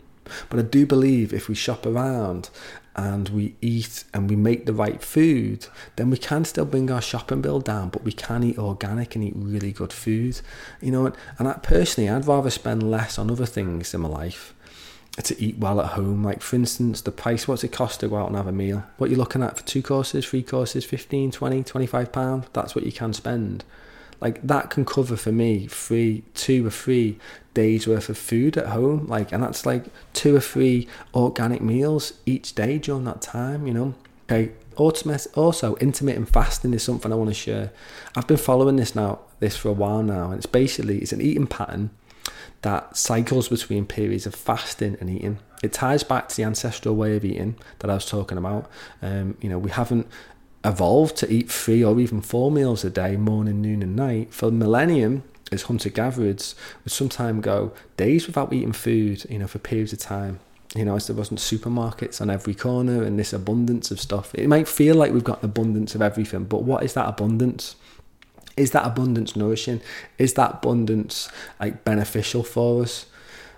But 0.49 0.59
I 0.59 0.63
do 0.63 0.85
believe 0.85 1.31
if 1.31 1.47
we 1.47 1.55
shop 1.55 1.85
around 1.85 2.49
and 2.97 3.29
we 3.29 3.55
eat 3.61 4.03
and 4.13 4.29
we 4.29 4.35
make 4.35 4.65
the 4.65 4.73
right 4.73 5.01
food, 5.01 5.67
then 5.95 6.09
we 6.09 6.17
can 6.17 6.43
still 6.43 6.65
bring 6.65 6.91
our 6.91 7.01
shopping 7.01 7.41
bill 7.41 7.61
down, 7.61 7.87
but 7.87 8.03
we 8.03 8.11
can 8.11 8.43
eat 8.43 8.57
organic 8.57 9.15
and 9.15 9.23
eat 9.23 9.33
really 9.37 9.71
good 9.71 9.93
food. 9.93 10.41
You 10.81 10.91
know, 10.91 11.13
and 11.39 11.47
I, 11.47 11.53
personally, 11.53 12.09
I'd 12.09 12.27
rather 12.27 12.49
spend 12.49 12.91
less 12.91 13.17
on 13.17 13.31
other 13.31 13.45
things 13.45 13.93
in 13.93 14.01
my 14.01 14.09
life 14.09 14.53
to 15.23 15.41
eat 15.41 15.57
well 15.57 15.79
at 15.79 15.93
home. 15.93 16.23
Like 16.23 16.41
for 16.41 16.55
instance, 16.55 17.01
the 17.01 17.11
price, 17.11 17.47
what's 17.47 17.63
it 17.63 17.71
cost 17.71 18.01
to 18.01 18.07
go 18.07 18.17
out 18.17 18.27
and 18.27 18.35
have 18.35 18.47
a 18.47 18.51
meal? 18.51 18.83
What 18.97 19.09
you're 19.09 19.19
looking 19.19 19.43
at 19.43 19.57
for 19.57 19.63
two 19.63 19.81
courses, 19.81 20.25
three 20.25 20.43
courses, 20.43 20.83
15, 20.85 21.31
20, 21.31 21.63
25 21.63 22.11
pound. 22.11 22.47
That's 22.53 22.75
what 22.75 22.85
you 22.85 22.91
can 22.91 23.13
spend. 23.13 23.63
Like 24.21 24.41
that 24.41 24.69
can 24.69 24.85
cover 24.85 25.15
for 25.15 25.31
me 25.31 25.67
three, 25.67 26.23
two 26.33 26.65
or 26.67 26.69
three 26.69 27.17
days 27.53 27.87
worth 27.87 28.09
of 28.09 28.17
food 28.17 28.57
at 28.57 28.67
home. 28.67 29.07
Like, 29.07 29.31
and 29.31 29.41
that's 29.41 29.65
like 29.65 29.85
two 30.13 30.35
or 30.35 30.41
three 30.41 30.87
organic 31.13 31.61
meals 31.61 32.13
each 32.25 32.53
day 32.55 32.77
during 32.77 33.05
that 33.05 33.21
time, 33.21 33.67
you 33.67 33.73
know? 33.73 33.95
Okay. 34.29 34.51
Also, 34.77 35.75
intermittent 35.77 36.27
fasting 36.27 36.73
is 36.73 36.83
something 36.83 37.11
I 37.11 37.15
want 37.15 37.29
to 37.29 37.33
share. 37.33 37.71
I've 38.13 38.27
been 38.27 38.35
following 38.35 38.75
this 38.75 38.93
now, 38.93 39.19
this 39.39 39.55
for 39.55 39.69
a 39.69 39.73
while 39.73 40.03
now, 40.03 40.31
and 40.31 40.35
it's 40.35 40.45
basically, 40.45 40.97
it's 40.97 41.13
an 41.13 41.21
eating 41.21 41.47
pattern 41.47 41.91
that 42.65 42.97
cycles 42.97 43.47
between 43.47 43.85
periods 43.85 44.25
of 44.25 44.33
fasting 44.33 44.97
and 44.99 45.07
eating. 45.07 45.37
It 45.61 45.71
ties 45.71 46.03
back 46.03 46.29
to 46.29 46.35
the 46.35 46.43
ancestral 46.43 46.95
way 46.95 47.15
of 47.15 47.23
eating 47.23 47.57
that 47.77 47.91
I 47.91 47.93
was 47.93 48.07
talking 48.07 48.39
about. 48.39 48.67
Um, 49.03 49.37
you 49.39 49.49
know, 49.49 49.59
we 49.59 49.69
haven't 49.69 50.07
evolved 50.63 51.15
to 51.17 51.31
eat 51.31 51.51
three 51.51 51.83
or 51.83 51.99
even 51.99 52.21
four 52.21 52.49
meals 52.49 52.83
a 52.83 52.89
day, 52.89 53.17
morning, 53.17 53.61
noon, 53.61 53.83
and 53.83 53.95
night. 53.95 54.33
For 54.33 54.49
millennium, 54.49 55.21
as 55.51 55.61
hunter 55.61 55.89
gatherers 55.89 56.55
would 56.83 56.91
sometimes 56.91 57.43
go 57.43 57.71
days 57.97 58.25
without 58.25 58.51
eating 58.51 58.71
food, 58.71 59.29
you 59.29 59.37
know, 59.37 59.47
for 59.47 59.59
periods 59.59 59.93
of 59.93 59.99
time. 59.99 60.39
You 60.75 60.85
know, 60.85 60.95
as 60.95 61.05
there 61.05 61.15
wasn't 61.15 61.41
supermarkets 61.41 62.19
on 62.19 62.31
every 62.31 62.55
corner 62.55 63.03
and 63.03 63.19
this 63.19 63.31
abundance 63.31 63.91
of 63.91 64.01
stuff. 64.01 64.33
It 64.33 64.47
might 64.47 64.67
feel 64.67 64.95
like 64.95 65.13
we've 65.13 65.23
got 65.23 65.43
an 65.43 65.51
abundance 65.51 65.93
of 65.93 66.01
everything, 66.01 66.45
but 66.45 66.63
what 66.63 66.83
is 66.83 66.95
that 66.95 67.07
abundance? 67.07 67.75
Is 68.57 68.71
that 68.71 68.85
abundance 68.85 69.35
nourishing? 69.35 69.81
Is 70.17 70.33
that 70.35 70.55
abundance 70.55 71.29
like 71.59 71.83
beneficial 71.83 72.43
for 72.43 72.83
us? 72.83 73.05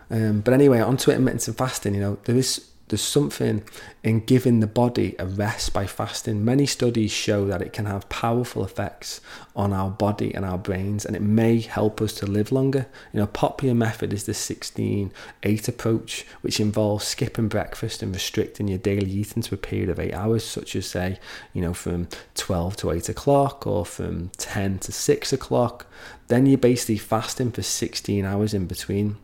Um, 0.10 0.41
but 0.41 0.54
anyway, 0.54 0.80
on 0.80 0.89
onto 0.89 1.12
intermittent 1.12 1.58
fasting. 1.58 1.95
You 1.95 2.02
know, 2.02 2.18
there 2.26 2.36
is 2.36 2.68
there's 2.90 3.02
something 3.02 3.64
in 4.02 4.22
giving 4.22 4.62
the 4.62 4.68
body 4.68 5.16
a 5.20 5.26
rest 5.26 5.74
by 5.74 5.86
fasting. 5.86 6.46
Many 6.46 6.66
studies 6.66 7.12
show 7.12 7.46
that 7.48 7.62
it 7.62 7.74
can 7.74 7.86
have 7.86 8.08
powerful 8.08 8.64
effects 8.64 9.20
on 9.56 9.74
our 9.74 9.90
body 9.90 10.34
and 10.34 10.46
our 10.46 10.58
brains, 10.58 11.06
and 11.06 11.16
it 11.16 11.22
may 11.22 11.60
help 11.60 12.02
us 12.02 12.14
to 12.14 12.26
live 12.26 12.52
longer. 12.52 12.88
You 13.12 13.18
know, 13.18 13.26
a 13.26 13.28
popular 13.28 13.76
method 13.76 14.14
is 14.14 14.24
the 14.24 14.34
16 14.34 15.12
8 15.44 15.68
approach, 15.68 16.26
which 16.42 16.62
involves 16.62 17.06
skipping 17.06 17.50
breakfast 17.50 18.02
and 18.02 18.14
restricting 18.14 18.70
your 18.70 18.78
daily 18.78 19.12
eating 19.12 19.44
to 19.44 19.56
a 19.56 19.58
period 19.58 19.90
of 19.90 20.00
eight 20.00 20.14
hours, 20.14 20.46
such 20.46 20.76
as, 20.76 20.86
say, 20.86 21.20
you 21.54 21.62
know, 21.62 21.74
from 21.74 22.08
12 22.36 22.78
to 22.78 22.92
8 22.92 23.10
o'clock 23.10 23.68
or 23.68 23.86
from 23.86 24.30
10 24.38 24.80
to 24.80 24.92
6 24.94 25.34
o'clock. 25.34 25.88
Then 26.28 26.46
you're 26.46 26.58
basically 26.58 26.98
fasting 26.98 27.52
for 27.52 27.64
16 27.64 28.24
hours 28.24 28.54
in 28.54 28.66
between. 28.66 29.18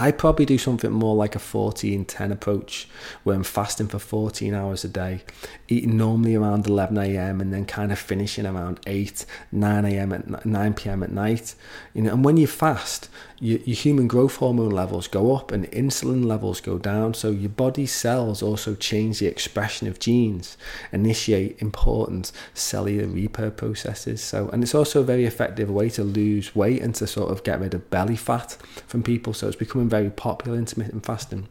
I 0.00 0.12
probably 0.12 0.44
do 0.46 0.58
something 0.58 0.92
more 0.92 1.16
like 1.16 1.34
a 1.34 1.40
14 1.40 2.04
10 2.04 2.32
approach 2.32 2.88
where 3.24 3.34
I'm 3.34 3.42
fasting 3.42 3.88
for 3.88 3.98
14 3.98 4.54
hours 4.54 4.84
a 4.84 4.88
day, 4.88 5.22
eating 5.66 5.96
normally 5.96 6.36
around 6.36 6.66
11 6.66 6.96
a.m. 6.98 7.40
and 7.40 7.52
then 7.52 7.64
kind 7.64 7.90
of 7.90 7.98
finishing 7.98 8.46
around 8.46 8.80
8 8.86 9.26
9 9.50 9.84
a.m. 9.84 10.12
at 10.12 10.46
9 10.46 10.74
p.m. 10.74 11.02
at 11.02 11.10
night. 11.10 11.54
You 11.94 12.02
know, 12.02 12.12
and 12.12 12.24
when 12.24 12.36
you 12.36 12.46
fast, 12.46 13.08
your, 13.40 13.58
your 13.60 13.76
human 13.76 14.08
growth 14.08 14.36
hormone 14.36 14.70
levels 14.70 15.06
go 15.06 15.34
up 15.34 15.52
and 15.52 15.70
insulin 15.70 16.24
levels 16.24 16.60
go 16.60 16.78
down. 16.78 17.14
So 17.14 17.30
your 17.30 17.50
body's 17.50 17.92
cells 17.92 18.42
also 18.42 18.74
change 18.74 19.20
the 19.20 19.26
expression 19.26 19.86
of 19.86 19.98
genes, 19.98 20.56
initiate 20.92 21.60
important 21.60 22.32
cellular 22.54 23.06
repair 23.06 23.50
processes. 23.50 24.22
So, 24.22 24.48
and 24.50 24.62
it's 24.62 24.74
also 24.74 25.00
a 25.00 25.04
very 25.04 25.24
effective 25.24 25.70
way 25.70 25.90
to 25.90 26.04
lose 26.04 26.54
weight 26.54 26.82
and 26.82 26.94
to 26.96 27.06
sort 27.06 27.30
of 27.30 27.44
get 27.44 27.60
rid 27.60 27.74
of 27.74 27.90
belly 27.90 28.16
fat 28.16 28.56
from 28.86 29.02
people. 29.02 29.32
So 29.32 29.46
it's 29.46 29.56
becoming 29.56 29.88
very 29.88 30.10
popular 30.10 30.58
intermittent 30.58 31.06
fasting. 31.06 31.48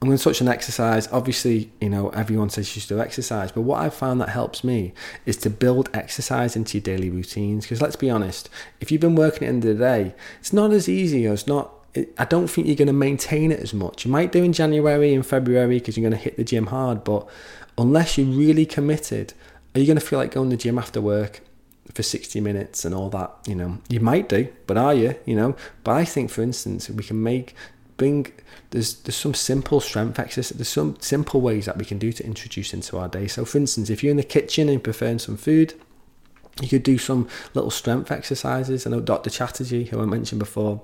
I'm 0.00 0.08
going 0.08 0.18
to 0.18 0.22
touch 0.22 0.42
on 0.42 0.48
exercise. 0.48 1.08
Obviously, 1.10 1.70
you 1.80 1.88
know, 1.88 2.10
everyone 2.10 2.50
says 2.50 2.74
you 2.76 2.80
should 2.80 2.88
do 2.90 3.00
exercise, 3.00 3.50
but 3.50 3.62
what 3.62 3.80
I've 3.80 3.94
found 3.94 4.20
that 4.20 4.28
helps 4.28 4.62
me 4.62 4.92
is 5.24 5.38
to 5.38 5.50
build 5.50 5.88
exercise 5.94 6.54
into 6.54 6.76
your 6.76 6.82
daily 6.82 7.08
routines. 7.08 7.64
Because 7.64 7.80
let's 7.80 7.96
be 7.96 8.10
honest, 8.10 8.50
if 8.80 8.92
you've 8.92 9.00
been 9.00 9.14
working 9.14 9.36
at 9.36 9.40
the 9.40 9.46
end 9.46 9.64
of 9.64 9.78
the 9.78 9.82
day, 9.84 10.14
it's 10.38 10.52
not 10.52 10.70
as 10.72 10.88
easy 10.88 11.26
or 11.26 11.32
it's 11.32 11.46
not. 11.46 11.72
I 12.18 12.26
don't 12.26 12.46
think 12.46 12.66
you're 12.66 12.76
going 12.76 12.88
to 12.88 12.92
maintain 12.92 13.50
it 13.50 13.60
as 13.60 13.72
much. 13.72 14.04
You 14.04 14.10
might 14.10 14.32
do 14.32 14.42
in 14.44 14.52
January 14.52 15.14
and 15.14 15.24
February 15.24 15.78
because 15.78 15.96
you're 15.96 16.08
going 16.08 16.18
to 16.18 16.22
hit 16.22 16.36
the 16.36 16.44
gym 16.44 16.66
hard, 16.66 17.02
but 17.02 17.26
unless 17.78 18.18
you're 18.18 18.26
really 18.26 18.66
committed, 18.66 19.32
are 19.74 19.80
you 19.80 19.86
going 19.86 19.98
to 19.98 20.04
feel 20.04 20.18
like 20.18 20.32
going 20.32 20.50
to 20.50 20.56
the 20.56 20.62
gym 20.62 20.78
after 20.78 21.00
work 21.00 21.40
for 21.94 22.02
60 22.02 22.38
minutes 22.40 22.84
and 22.84 22.94
all 22.94 23.08
that? 23.10 23.30
You 23.46 23.54
know, 23.54 23.78
you 23.88 24.00
might 24.00 24.28
do, 24.28 24.52
but 24.66 24.76
are 24.76 24.92
you? 24.92 25.14
You 25.24 25.36
know, 25.36 25.56
but 25.84 25.92
I 25.92 26.04
think, 26.04 26.30
for 26.30 26.42
instance, 26.42 26.90
we 26.90 27.02
can 27.02 27.22
make 27.22 27.54
bring 27.96 28.32
there's 28.70 28.94
there's 29.02 29.16
some 29.16 29.34
simple 29.34 29.80
strength 29.80 30.18
exercises. 30.18 30.56
There's 30.56 30.68
some 30.68 30.96
simple 31.00 31.40
ways 31.40 31.66
that 31.66 31.78
we 31.78 31.84
can 31.84 31.98
do 31.98 32.12
to 32.12 32.24
introduce 32.24 32.74
into 32.74 32.98
our 32.98 33.08
day. 33.08 33.26
So, 33.26 33.44
for 33.44 33.58
instance, 33.58 33.90
if 33.90 34.02
you're 34.02 34.10
in 34.10 34.16
the 34.16 34.22
kitchen 34.22 34.68
and 34.68 34.82
preferring 34.82 35.18
some 35.18 35.36
food, 35.36 35.74
you 36.60 36.68
could 36.68 36.82
do 36.82 36.98
some 36.98 37.28
little 37.54 37.70
strength 37.70 38.10
exercises. 38.10 38.86
I 38.86 38.90
know 38.90 39.00
Dr. 39.00 39.30
Chatterjee, 39.30 39.84
who 39.84 40.00
I 40.00 40.06
mentioned 40.06 40.38
before, 40.38 40.82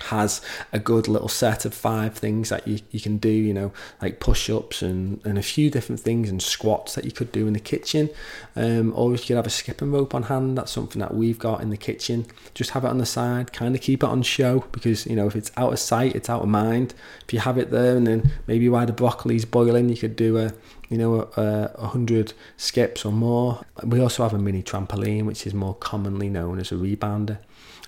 has 0.00 0.40
a 0.72 0.78
good 0.78 1.06
little 1.06 1.28
set 1.28 1.64
of 1.64 1.72
five 1.72 2.14
things 2.14 2.48
that 2.48 2.66
you, 2.66 2.80
you 2.90 3.00
can 3.00 3.16
do, 3.16 3.28
you 3.28 3.54
know, 3.54 3.72
like 4.02 4.18
push 4.18 4.50
ups 4.50 4.82
and, 4.82 5.24
and 5.24 5.38
a 5.38 5.42
few 5.42 5.70
different 5.70 6.00
things 6.00 6.28
and 6.28 6.42
squats 6.42 6.96
that 6.96 7.04
you 7.04 7.12
could 7.12 7.30
do 7.30 7.46
in 7.46 7.52
the 7.52 7.60
kitchen. 7.60 8.10
Um, 8.56 8.92
or 8.96 9.14
if 9.14 9.20
you 9.22 9.26
could 9.28 9.36
have 9.36 9.46
a 9.46 9.50
skipping 9.50 9.92
rope 9.92 10.14
on 10.14 10.24
hand. 10.24 10.58
That's 10.58 10.72
something 10.72 10.98
that 10.98 11.14
we've 11.14 11.38
got 11.38 11.60
in 11.60 11.70
the 11.70 11.76
kitchen. 11.76 12.26
Just 12.54 12.70
have 12.70 12.84
it 12.84 12.88
on 12.88 12.98
the 12.98 13.06
side, 13.06 13.52
kind 13.52 13.74
of 13.74 13.80
keep 13.80 14.02
it 14.02 14.08
on 14.08 14.22
show 14.22 14.64
because, 14.72 15.06
you 15.06 15.14
know, 15.14 15.28
if 15.28 15.36
it's 15.36 15.52
out 15.56 15.72
of 15.72 15.78
sight, 15.78 16.16
it's 16.16 16.28
out 16.28 16.42
of 16.42 16.48
mind. 16.48 16.94
If 17.24 17.32
you 17.32 17.38
have 17.40 17.56
it 17.56 17.70
there 17.70 17.96
and 17.96 18.06
then 18.06 18.32
maybe 18.48 18.68
while 18.68 18.86
the 18.86 18.92
broccoli's 18.92 19.44
boiling, 19.44 19.88
you 19.88 19.96
could 19.96 20.16
do 20.16 20.38
a, 20.38 20.52
you 20.88 20.98
know, 20.98 21.30
a, 21.36 21.70
a 21.76 21.86
hundred 21.86 22.32
skips 22.56 23.04
or 23.04 23.12
more. 23.12 23.64
We 23.84 24.00
also 24.00 24.24
have 24.24 24.34
a 24.34 24.38
mini 24.38 24.62
trampoline, 24.64 25.24
which 25.24 25.46
is 25.46 25.54
more 25.54 25.74
commonly 25.74 26.28
known 26.28 26.58
as 26.58 26.72
a 26.72 26.74
rebounder 26.74 27.38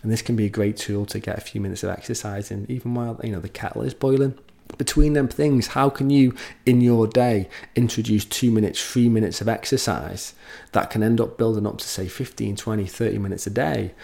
and 0.07 0.12
this 0.12 0.22
can 0.22 0.36
be 0.36 0.44
a 0.44 0.48
great 0.48 0.76
tool 0.76 1.04
to 1.04 1.18
get 1.18 1.36
a 1.36 1.40
few 1.40 1.61
minutes 1.61 1.82
of 1.82 1.90
exercise 1.90 2.52
in, 2.52 2.64
even 2.70 2.94
while 2.94 3.20
you 3.24 3.32
know 3.32 3.40
the 3.40 3.48
kettle 3.48 3.82
is 3.82 3.92
boiling. 3.92 4.38
Between 4.78 5.14
them 5.14 5.26
things, 5.26 5.66
how 5.66 5.90
can 5.90 6.11
you 6.11 6.32
in 6.64 6.80
your 6.80 7.09
day 7.09 7.48
introduce 7.74 8.24
two 8.24 8.52
minutes, 8.52 8.80
three 8.80 9.09
minutes 9.09 9.40
of 9.40 9.48
exercise 9.48 10.34
that 10.70 10.90
can 10.90 11.02
end 11.02 11.20
up 11.20 11.36
building 11.36 11.66
up 11.66 11.78
to 11.78 11.88
say 11.88 12.07
15, 12.07 12.54
20, 12.54 12.86
30 12.86 13.18
minutes 13.18 13.48
a 13.48 13.50
day? 13.50 13.94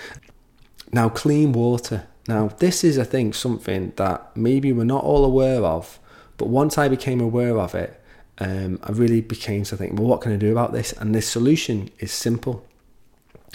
Now, 0.90 1.08
clean 1.08 1.52
water. 1.52 2.08
Now, 2.26 2.48
this 2.48 2.82
is, 2.82 2.98
I 2.98 3.04
think, 3.04 3.36
something 3.36 3.92
that 3.94 4.36
maybe 4.36 4.72
we're 4.72 4.82
not 4.82 5.04
all 5.04 5.24
aware 5.24 5.62
of, 5.62 6.00
but 6.36 6.48
once 6.48 6.78
I 6.78 6.88
became 6.88 7.20
aware 7.20 7.56
of 7.58 7.76
it, 7.76 8.02
um, 8.38 8.80
I 8.82 8.90
really 8.90 9.20
became 9.20 9.62
to 9.62 9.76
think, 9.76 9.96
well, 9.96 10.08
what 10.08 10.20
can 10.20 10.32
I 10.32 10.36
do 10.36 10.50
about 10.50 10.72
this? 10.72 10.90
And 10.94 11.14
this 11.14 11.28
solution 11.28 11.90
is 12.00 12.10
simple. 12.10 12.66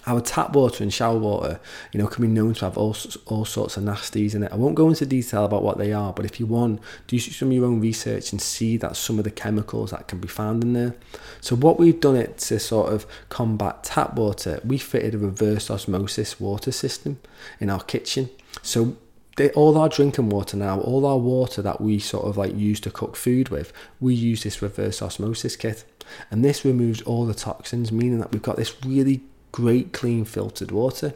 Our 0.08 0.22
tap 0.22 0.54
water 0.54 0.84
and 0.84 0.94
shower 0.94 1.18
water, 1.18 1.60
you 1.92 2.00
know, 2.00 2.08
can 2.08 2.22
be 2.22 2.30
known 2.30 2.54
to 2.56 2.66
have 2.66 2.78
all, 2.78 2.96
all 3.26 3.44
sorts 3.44 3.76
of 3.76 3.84
nasties 3.84 4.34
in 4.34 4.44
it. 4.44 4.52
I 4.54 4.56
won't 4.56 4.76
go 4.76 4.88
into 4.88 5.06
detail 5.06 5.44
about 5.44 5.64
what 5.64 5.78
they 5.78 5.92
are, 5.92 6.14
but 6.14 6.24
if 6.24 6.40
you 6.40 6.46
want, 6.46 6.80
do 7.08 7.20
some 7.20 7.50
of 7.50 7.54
your 7.54 7.66
own 7.66 7.82
research 7.82 8.32
and 8.32 8.42
see 8.42 8.78
that 8.78 8.96
some 8.96 9.20
of 9.20 9.26
the 9.26 9.32
chemicals 9.32 9.92
that 9.92 10.08
can 10.08 10.20
be 10.20 10.30
found 10.30 10.64
in 10.64 10.72
there. 10.72 10.96
So 11.42 11.58
what 11.58 11.78
we've 11.78 12.00
done 12.00 12.16
it 12.16 12.38
to 12.40 12.58
sort 12.58 12.94
of 12.94 13.06
combat 13.28 13.84
tap 13.84 14.16
water, 14.16 14.62
we 14.64 14.78
fitted 14.78 15.14
a 15.14 15.18
reverse 15.18 15.70
osmosis 15.70 16.40
water 16.40 16.72
system 16.72 17.20
in 17.60 17.70
our 17.70 17.82
kitchen. 17.82 18.30
So 18.64 18.96
they, 19.36 19.52
all 19.52 19.78
our 19.78 19.90
drinking 19.90 20.30
water 20.30 20.58
now, 20.58 20.80
all 20.80 21.06
our 21.06 21.18
water 21.18 21.62
that 21.62 21.82
we 21.82 22.00
sort 22.00 22.26
of 22.26 22.38
like 22.38 22.56
use 22.56 22.80
to 22.82 22.92
cook 22.92 23.16
food 23.16 23.50
with, 23.50 23.74
we 24.00 24.16
use 24.16 24.44
this 24.44 24.62
reverse 24.62 25.02
osmosis 25.02 25.56
kit. 25.56 25.84
And 26.32 26.46
this 26.46 26.64
removes 26.64 27.02
all 27.02 27.26
the 27.26 27.34
toxins, 27.34 27.92
meaning 27.92 28.20
that 28.20 28.32
we've 28.32 28.42
got 28.42 28.56
this 28.56 28.74
really 28.86 29.22
great 29.58 29.92
clean 29.92 30.24
filtered 30.24 30.70
water. 30.72 31.16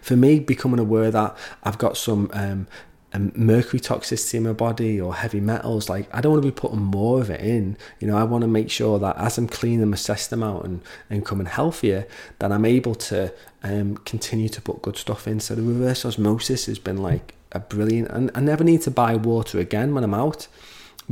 For 0.00 0.16
me, 0.16 0.38
becoming 0.38 0.78
aware 0.78 1.10
that 1.10 1.36
I've 1.64 1.76
got 1.76 1.96
some 1.96 2.30
um, 2.32 2.68
um, 3.12 3.32
mercury 3.34 3.80
toxicity 3.80 4.34
in 4.34 4.44
my 4.44 4.52
body 4.52 5.00
or 5.00 5.16
heavy 5.16 5.40
metals, 5.40 5.88
like 5.88 6.08
I 6.14 6.20
don't 6.20 6.34
want 6.34 6.44
to 6.44 6.48
be 6.52 6.54
putting 6.54 6.78
more 6.78 7.20
of 7.20 7.30
it 7.30 7.40
in. 7.40 7.76
You 7.98 8.06
know, 8.06 8.16
I 8.16 8.22
want 8.22 8.42
to 8.42 8.48
make 8.48 8.70
sure 8.70 9.00
that 9.00 9.16
as 9.16 9.38
I'm 9.38 9.48
cleaning 9.48 9.90
my 9.90 9.96
system 9.96 10.44
out 10.44 10.64
and, 10.64 10.82
and 11.10 11.26
coming 11.26 11.48
healthier, 11.48 12.06
that 12.38 12.52
I'm 12.52 12.64
able 12.64 12.94
to 13.10 13.34
um, 13.64 13.96
continue 14.12 14.48
to 14.50 14.60
put 14.62 14.82
good 14.82 14.96
stuff 14.96 15.26
in. 15.26 15.40
So 15.40 15.56
the 15.56 15.62
reverse 15.62 16.04
osmosis 16.04 16.66
has 16.66 16.78
been 16.78 16.98
like 16.98 17.34
a 17.50 17.58
brilliant, 17.58 18.08
and 18.12 18.30
I 18.36 18.40
never 18.40 18.62
need 18.62 18.82
to 18.82 18.90
buy 18.92 19.16
water 19.16 19.58
again 19.58 19.96
when 19.96 20.04
I'm 20.04 20.14
out. 20.14 20.46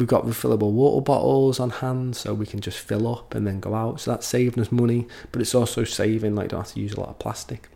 We've 0.01 0.09
got 0.09 0.25
refillable 0.25 0.73
water 0.73 1.03
bottles 1.03 1.61
on 1.61 1.69
hand 1.69 2.17
so 2.17 2.33
we 2.33 2.47
can 2.47 2.61
just 2.61 2.79
fill 2.79 3.07
up 3.07 3.35
and 3.35 3.47
then 3.47 3.61
go 3.61 3.75
out. 3.75 4.01
So 4.01 4.11
that's 4.11 4.27
saving 4.27 4.59
us 4.63 4.73
money, 4.73 5.07
but 5.31 5.43
it's 5.43 5.55
also 5.55 5.85
saving, 5.85 6.35
like, 6.35 6.49
don't 6.49 6.61
have 6.61 6.73
to 6.73 6.81
use 6.81 6.95
a 6.95 7.01
lot 7.01 7.11
of 7.11 7.19
plastic. 7.19 7.69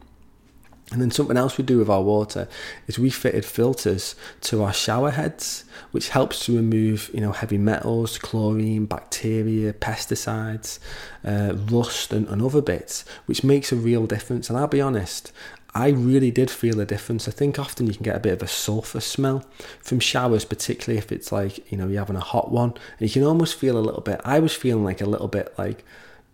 And 0.91 1.03
then 1.03 1.11
something 1.11 1.37
else 1.37 1.59
we 1.59 1.65
do 1.65 1.79
with 1.79 1.91
our 1.91 2.03
water 2.03 2.49
is 2.87 2.99
we 2.99 3.11
fitted 3.11 3.45
filters 3.45 4.15
to 4.43 4.63
our 4.63 4.73
shower 4.73 5.11
heads, 5.11 5.65
which 5.91 6.09
helps 6.11 6.47
to 6.47 6.57
remove, 6.57 7.11
you 7.13 7.21
know, 7.21 7.33
heavy 7.33 7.59
metals, 7.59 8.17
chlorine, 8.17 8.87
bacteria, 8.87 9.75
pesticides, 9.75 10.79
uh, 11.25 11.55
rust, 11.55 12.13
and, 12.13 12.27
and 12.29 12.41
other 12.41 12.63
bits, 12.63 13.05
which 13.27 13.45
makes 13.45 13.71
a 13.71 13.77
real 13.77 14.07
difference. 14.07 14.49
And 14.49 14.59
I'll 14.59 14.67
be 14.67 14.81
honest, 14.81 15.31
I 15.75 15.89
really 15.89 16.31
did 16.31 16.51
feel 16.51 16.79
a 16.79 16.85
difference. 16.85 17.27
I 17.27 17.33
think 17.33 17.59
often 17.59 17.89
you 17.89 17.95
can 17.95 18.05
get 18.05 18.17
a 18.17 18.21
bit 18.21 18.35
of 18.35 18.43
a 18.43 18.47
sulfur 18.47 19.01
smell 19.01 19.45
from 19.81 19.99
showers, 19.99 20.45
particularly 20.45 20.99
if 20.99 21.11
it's 21.11 21.33
like, 21.33 21.71
you 21.71 21.77
know, 21.77 21.89
you're 21.89 21.99
having 21.99 22.17
a 22.17 22.21
hot 22.21 22.53
one. 22.53 22.75
And 22.99 23.09
you 23.09 23.11
can 23.11 23.25
almost 23.25 23.57
feel 23.57 23.77
a 23.77 23.81
little 23.81 24.01
bit, 24.01 24.21
I 24.25 24.39
was 24.39 24.55
feeling 24.55 24.85
like 24.85 25.01
a 25.01 25.07
little 25.07 25.27
bit 25.27 25.53
like 25.59 25.85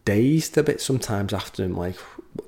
dazed 0.05 0.59
a 0.59 0.62
bit 0.62 0.80
sometimes 0.80 1.32
after 1.32 1.62
them, 1.62 1.74
like 1.74 1.97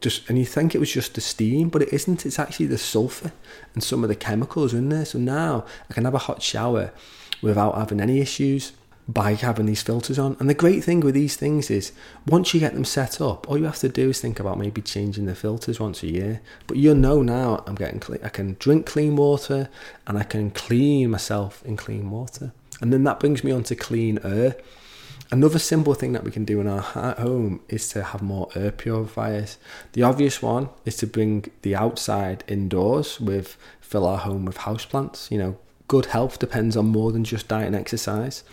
just, 0.01 0.28
and 0.28 0.38
you 0.38 0.45
think 0.45 0.74
it 0.74 0.78
was 0.78 0.93
just 0.93 1.14
the 1.14 1.22
steam, 1.22 1.70
but 1.70 1.82
it 1.82 1.93
isn't. 1.93 2.26
It's 2.26 2.38
actually 2.38 2.66
the 2.66 2.78
sulfur 2.78 3.32
and 3.72 3.82
some 3.82 4.03
of 4.03 4.09
the 4.09 4.14
chemicals 4.14 4.74
in 4.74 4.90
there. 4.90 5.07
So 5.07 5.18
now 5.18 5.64
I 5.88 5.95
can 5.95 6.05
have 6.05 6.14
a 6.14 6.18
hot 6.18 6.43
shower 6.43 6.93
without 7.40 7.74
having 7.74 8.01
any 8.01 8.20
issues 8.20 8.72
by 9.09 9.34
having 9.34 9.66
these 9.66 9.82
filters 9.82 10.18
on. 10.18 10.36
And 10.38 10.48
the 10.48 10.55
great 10.55 10.84
thing 10.84 11.00
with 11.00 11.14
these 11.14 11.36
things 11.36 11.70
is 11.70 11.92
once 12.26 12.55
you 12.55 12.61
get 12.61 12.74
them 12.74 12.84
set 12.84 13.20
up, 13.20 13.48
all 13.48 13.59
you 13.59 13.64
have 13.64 13.78
to 13.80 13.88
do 13.88 14.11
is 14.11 14.20
think 14.20 14.38
about 14.38 14.59
maybe 14.59 14.80
changing 14.80 15.26
the 15.26 15.34
filters 15.34 15.80
once 15.80 16.03
a 16.03 16.09
year. 16.09 16.40
But 16.66 16.76
you'll 16.76 16.94
know 16.94 17.22
now 17.22 17.64
I'm 17.66 17.74
getting 17.74 18.00
clean. 18.00 18.20
I 18.22 18.28
can 18.28 18.57
drink 18.59 18.86
clean 18.86 19.16
water 19.16 19.68
and 20.07 20.16
I 20.16 20.22
can 20.22 20.50
clean 20.50 21.11
myself 21.11 21.62
in 21.64 21.76
clean 21.76 22.11
water. 22.11 22.53
And 22.80 22.92
then 22.92 23.05
that 23.05 23.20
brings 23.20 23.42
me 23.44 23.53
on 23.53 23.64
to 23.64 23.76
clean 23.76 24.18
air. 24.24 24.57
Another 25.30 25.59
simple 25.59 25.94
thing 25.94 26.12
that 26.12 26.24
we 26.24 26.30
can 26.30 26.44
do 26.44 26.61
in 26.61 26.66
our 26.66 26.82
home 26.82 27.61
is 27.68 27.88
to 27.90 28.03
have 28.05 28.20
more 28.20 28.50
air 28.55 28.70
purifiers. 28.70 29.57
The 29.94 30.03
obvious 30.03 30.42
one 30.42 30.68
is 30.84 30.96
to 30.98 31.07
bring 31.07 31.46
the 31.62 31.74
outside 31.74 32.44
indoors 32.46 33.18
with 33.18 33.57
fill 33.80 34.07
our 34.07 34.18
home 34.18 34.44
with 34.44 34.59
houseplants, 34.59 35.30
you 35.30 35.38
know, 35.38 35.59
good 35.93 36.07
health 36.07 36.38
depends 36.38 36.74
on 36.74 36.86
more 36.86 37.12
than 37.12 37.22
just 37.22 37.49
diet 37.49 37.66
and 37.66 37.76
exercise. 37.76 38.45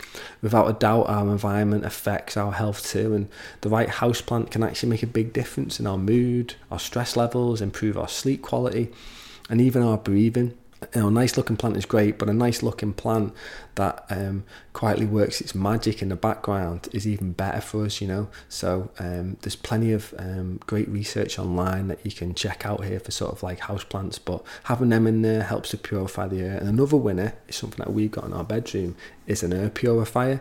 Without 0.42 0.68
a 0.68 0.74
doubt, 0.74 1.08
our 1.08 1.26
environment 1.26 1.86
affects 1.86 2.36
our 2.36 2.52
health 2.52 2.86
too, 2.86 3.14
and 3.14 3.30
the 3.62 3.70
right 3.70 3.88
houseplant 3.88 4.50
can 4.50 4.62
actually 4.62 4.90
make 4.90 5.02
a 5.02 5.06
big 5.06 5.32
difference 5.32 5.80
in 5.80 5.86
our 5.86 5.96
mood, 5.96 6.56
our 6.70 6.78
stress 6.78 7.16
levels, 7.16 7.62
improve 7.62 7.96
our 7.96 8.08
sleep 8.08 8.42
quality, 8.42 8.90
and 9.48 9.58
even 9.58 9.82
our 9.82 9.96
breathing 9.96 10.52
you 10.94 11.00
know, 11.00 11.08
a 11.08 11.10
nice 11.10 11.36
looking 11.36 11.56
plant 11.56 11.76
is 11.76 11.84
great, 11.84 12.18
but 12.18 12.28
a 12.28 12.32
nice 12.32 12.62
looking 12.62 12.92
plant 12.92 13.34
that 13.74 14.04
um, 14.10 14.44
quietly 14.72 15.06
works 15.06 15.40
its 15.40 15.54
magic 15.54 16.02
in 16.02 16.08
the 16.08 16.16
background 16.16 16.88
is 16.92 17.06
even 17.06 17.32
better 17.32 17.60
for 17.60 17.84
us, 17.84 18.00
you 18.00 18.08
know. 18.08 18.28
So 18.48 18.90
um, 18.98 19.36
there's 19.42 19.56
plenty 19.56 19.92
of 19.92 20.14
um, 20.18 20.58
great 20.66 20.88
research 20.88 21.38
online 21.38 21.88
that 21.88 22.04
you 22.04 22.12
can 22.12 22.34
check 22.34 22.64
out 22.64 22.84
here 22.84 23.00
for 23.00 23.10
sort 23.10 23.32
of 23.32 23.42
like 23.42 23.60
house 23.60 23.84
plants, 23.84 24.18
but 24.18 24.42
having 24.64 24.88
them 24.88 25.06
in 25.06 25.22
there 25.22 25.42
helps 25.42 25.70
to 25.70 25.76
purify 25.76 26.28
the 26.28 26.40
air. 26.40 26.56
And 26.56 26.68
another 26.68 26.96
winner 26.96 27.34
is 27.48 27.56
something 27.56 27.84
that 27.84 27.92
we've 27.92 28.10
got 28.10 28.24
in 28.24 28.32
our 28.32 28.44
bedroom 28.44 28.96
is 29.26 29.42
an 29.42 29.52
air 29.52 29.70
purifier 29.70 30.40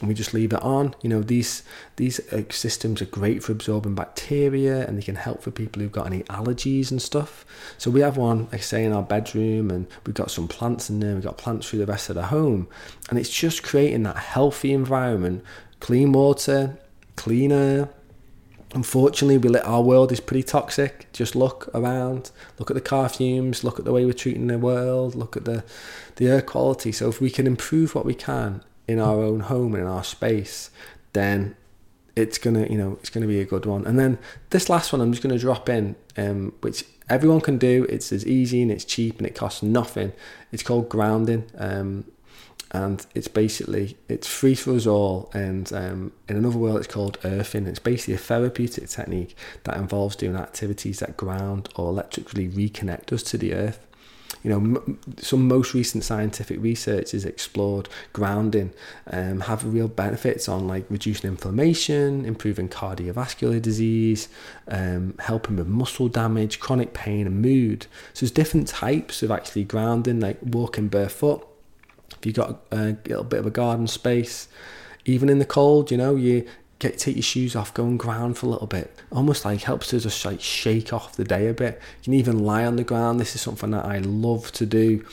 and 0.00 0.08
we 0.08 0.14
just 0.14 0.34
leave 0.34 0.52
it 0.52 0.62
on. 0.62 0.94
You 1.02 1.08
know, 1.08 1.22
these 1.22 1.62
these 1.96 2.20
uh, 2.32 2.42
systems 2.50 3.00
are 3.00 3.06
great 3.06 3.42
for 3.42 3.52
absorbing 3.52 3.94
bacteria, 3.94 4.86
and 4.86 4.98
they 4.98 5.02
can 5.02 5.14
help 5.14 5.42
for 5.42 5.50
people 5.50 5.80
who've 5.80 5.92
got 5.92 6.06
any 6.06 6.22
allergies 6.24 6.90
and 6.90 7.00
stuff. 7.00 7.44
So 7.78 7.90
we 7.90 8.00
have 8.00 8.16
one, 8.16 8.44
like 8.46 8.54
I 8.54 8.58
say, 8.58 8.84
in 8.84 8.92
our 8.92 9.02
bedroom, 9.02 9.70
and 9.70 9.86
we've 10.04 10.14
got 10.14 10.30
some 10.30 10.48
plants 10.48 10.90
in 10.90 11.00
there. 11.00 11.14
We've 11.14 11.24
got 11.24 11.38
plants 11.38 11.68
through 11.68 11.78
the 11.80 11.86
rest 11.86 12.08
of 12.08 12.16
the 12.16 12.26
home, 12.26 12.68
and 13.08 13.18
it's 13.18 13.30
just 13.30 13.62
creating 13.62 14.02
that 14.02 14.16
healthy 14.16 14.72
environment, 14.72 15.44
clean 15.80 16.12
water, 16.12 16.76
clean 17.16 17.52
air. 17.52 17.88
Unfortunately, 18.74 19.38
we 19.38 19.48
let, 19.48 19.64
our 19.64 19.82
world 19.82 20.10
is 20.10 20.18
pretty 20.18 20.42
toxic. 20.42 21.06
Just 21.12 21.36
look 21.36 21.68
around, 21.72 22.32
look 22.58 22.72
at 22.72 22.74
the 22.74 22.80
car 22.80 23.08
fumes, 23.08 23.62
look 23.62 23.78
at 23.78 23.84
the 23.84 23.92
way 23.92 24.04
we're 24.04 24.12
treating 24.12 24.48
the 24.48 24.58
world, 24.58 25.14
look 25.14 25.36
at 25.36 25.44
the 25.44 25.62
the 26.16 26.26
air 26.26 26.42
quality. 26.42 26.90
So 26.90 27.08
if 27.08 27.20
we 27.20 27.30
can 27.30 27.46
improve 27.46 27.94
what 27.94 28.04
we 28.04 28.14
can 28.14 28.62
in 28.86 28.98
our 28.98 29.20
own 29.20 29.40
home 29.40 29.74
and 29.74 29.84
in 29.84 29.88
our 29.88 30.04
space, 30.04 30.70
then 31.12 31.56
it's 32.16 32.38
gonna 32.38 32.66
you 32.66 32.78
know 32.78 32.98
it's 33.00 33.10
gonna 33.10 33.26
be 33.26 33.40
a 33.40 33.44
good 33.44 33.66
one. 33.66 33.86
And 33.86 33.98
then 33.98 34.18
this 34.50 34.68
last 34.68 34.92
one 34.92 35.00
I'm 35.00 35.12
just 35.12 35.22
gonna 35.22 35.38
drop 35.38 35.68
in, 35.68 35.96
um, 36.16 36.52
which 36.60 36.84
everyone 37.08 37.40
can 37.40 37.58
do. 37.58 37.86
It's 37.88 38.12
as 38.12 38.26
easy 38.26 38.62
and 38.62 38.70
it's 38.70 38.84
cheap 38.84 39.18
and 39.18 39.26
it 39.26 39.34
costs 39.34 39.62
nothing. 39.62 40.12
It's 40.52 40.62
called 40.62 40.88
grounding. 40.88 41.50
Um, 41.56 42.04
and 42.74 43.06
it's 43.14 43.28
basically 43.28 43.96
it's 44.08 44.26
free 44.26 44.56
for 44.56 44.74
us 44.74 44.84
all 44.84 45.30
and 45.32 45.72
um, 45.72 46.12
in 46.28 46.36
another 46.36 46.58
world 46.58 46.78
it's 46.78 46.88
called 46.88 47.16
earthing 47.24 47.66
it's 47.68 47.78
basically 47.78 48.14
a 48.14 48.18
therapeutic 48.18 48.88
technique 48.88 49.36
that 49.62 49.76
involves 49.76 50.16
doing 50.16 50.34
activities 50.34 50.98
that 50.98 51.16
ground 51.16 51.68
or 51.76 51.88
electrically 51.88 52.48
reconnect 52.48 53.12
us 53.12 53.22
to 53.22 53.38
the 53.38 53.54
earth 53.54 53.86
you 54.44 54.50
know, 54.50 54.58
m- 54.58 55.00
some 55.18 55.48
most 55.48 55.74
recent 55.74 56.04
scientific 56.04 56.62
research 56.62 57.10
has 57.10 57.24
explored 57.24 57.88
grounding 58.12 58.72
um, 59.10 59.40
have 59.40 59.64
real 59.64 59.88
benefits 59.88 60.48
on 60.48 60.68
like 60.68 60.84
reducing 60.88 61.28
inflammation, 61.28 62.24
improving 62.24 62.68
cardiovascular 62.68 63.60
disease, 63.60 64.28
um, 64.68 65.14
helping 65.18 65.56
with 65.56 65.66
muscle 65.66 66.08
damage, 66.08 66.60
chronic 66.60 66.94
pain, 66.94 67.26
and 67.26 67.42
mood. 67.42 67.88
So 68.12 68.20
there's 68.20 68.30
different 68.30 68.68
types 68.68 69.24
of 69.24 69.32
actually 69.32 69.64
grounding, 69.64 70.20
like 70.20 70.38
walking 70.42 70.86
barefoot 70.86 71.48
if 72.18 72.26
you've 72.26 72.36
got 72.36 72.60
a 72.70 72.96
little 73.06 73.24
bit 73.24 73.40
of 73.40 73.46
a 73.46 73.50
garden 73.50 73.86
space, 73.86 74.48
even 75.04 75.28
in 75.28 75.38
the 75.38 75.44
cold, 75.44 75.90
you 75.90 75.96
know, 75.96 76.16
you 76.16 76.46
get 76.78 76.98
take 76.98 77.16
your 77.16 77.22
shoes 77.22 77.56
off, 77.56 77.74
go 77.74 77.84
and 77.84 77.98
ground 77.98 78.38
for 78.38 78.46
a 78.46 78.50
little 78.50 78.66
bit. 78.66 78.96
Almost 79.10 79.44
like 79.44 79.62
helps 79.62 79.88
to 79.88 80.00
just 80.00 80.24
like 80.24 80.40
shake 80.40 80.92
off 80.92 81.16
the 81.16 81.24
day 81.24 81.48
a 81.48 81.54
bit. 81.54 81.80
You 82.00 82.04
can 82.04 82.14
even 82.14 82.38
lie 82.40 82.64
on 82.64 82.76
the 82.76 82.84
ground. 82.84 83.20
This 83.20 83.34
is 83.34 83.40
something 83.40 83.70
that 83.70 83.84
I 83.84 83.98
love 83.98 84.52
to 84.52 84.66
do 84.66 85.04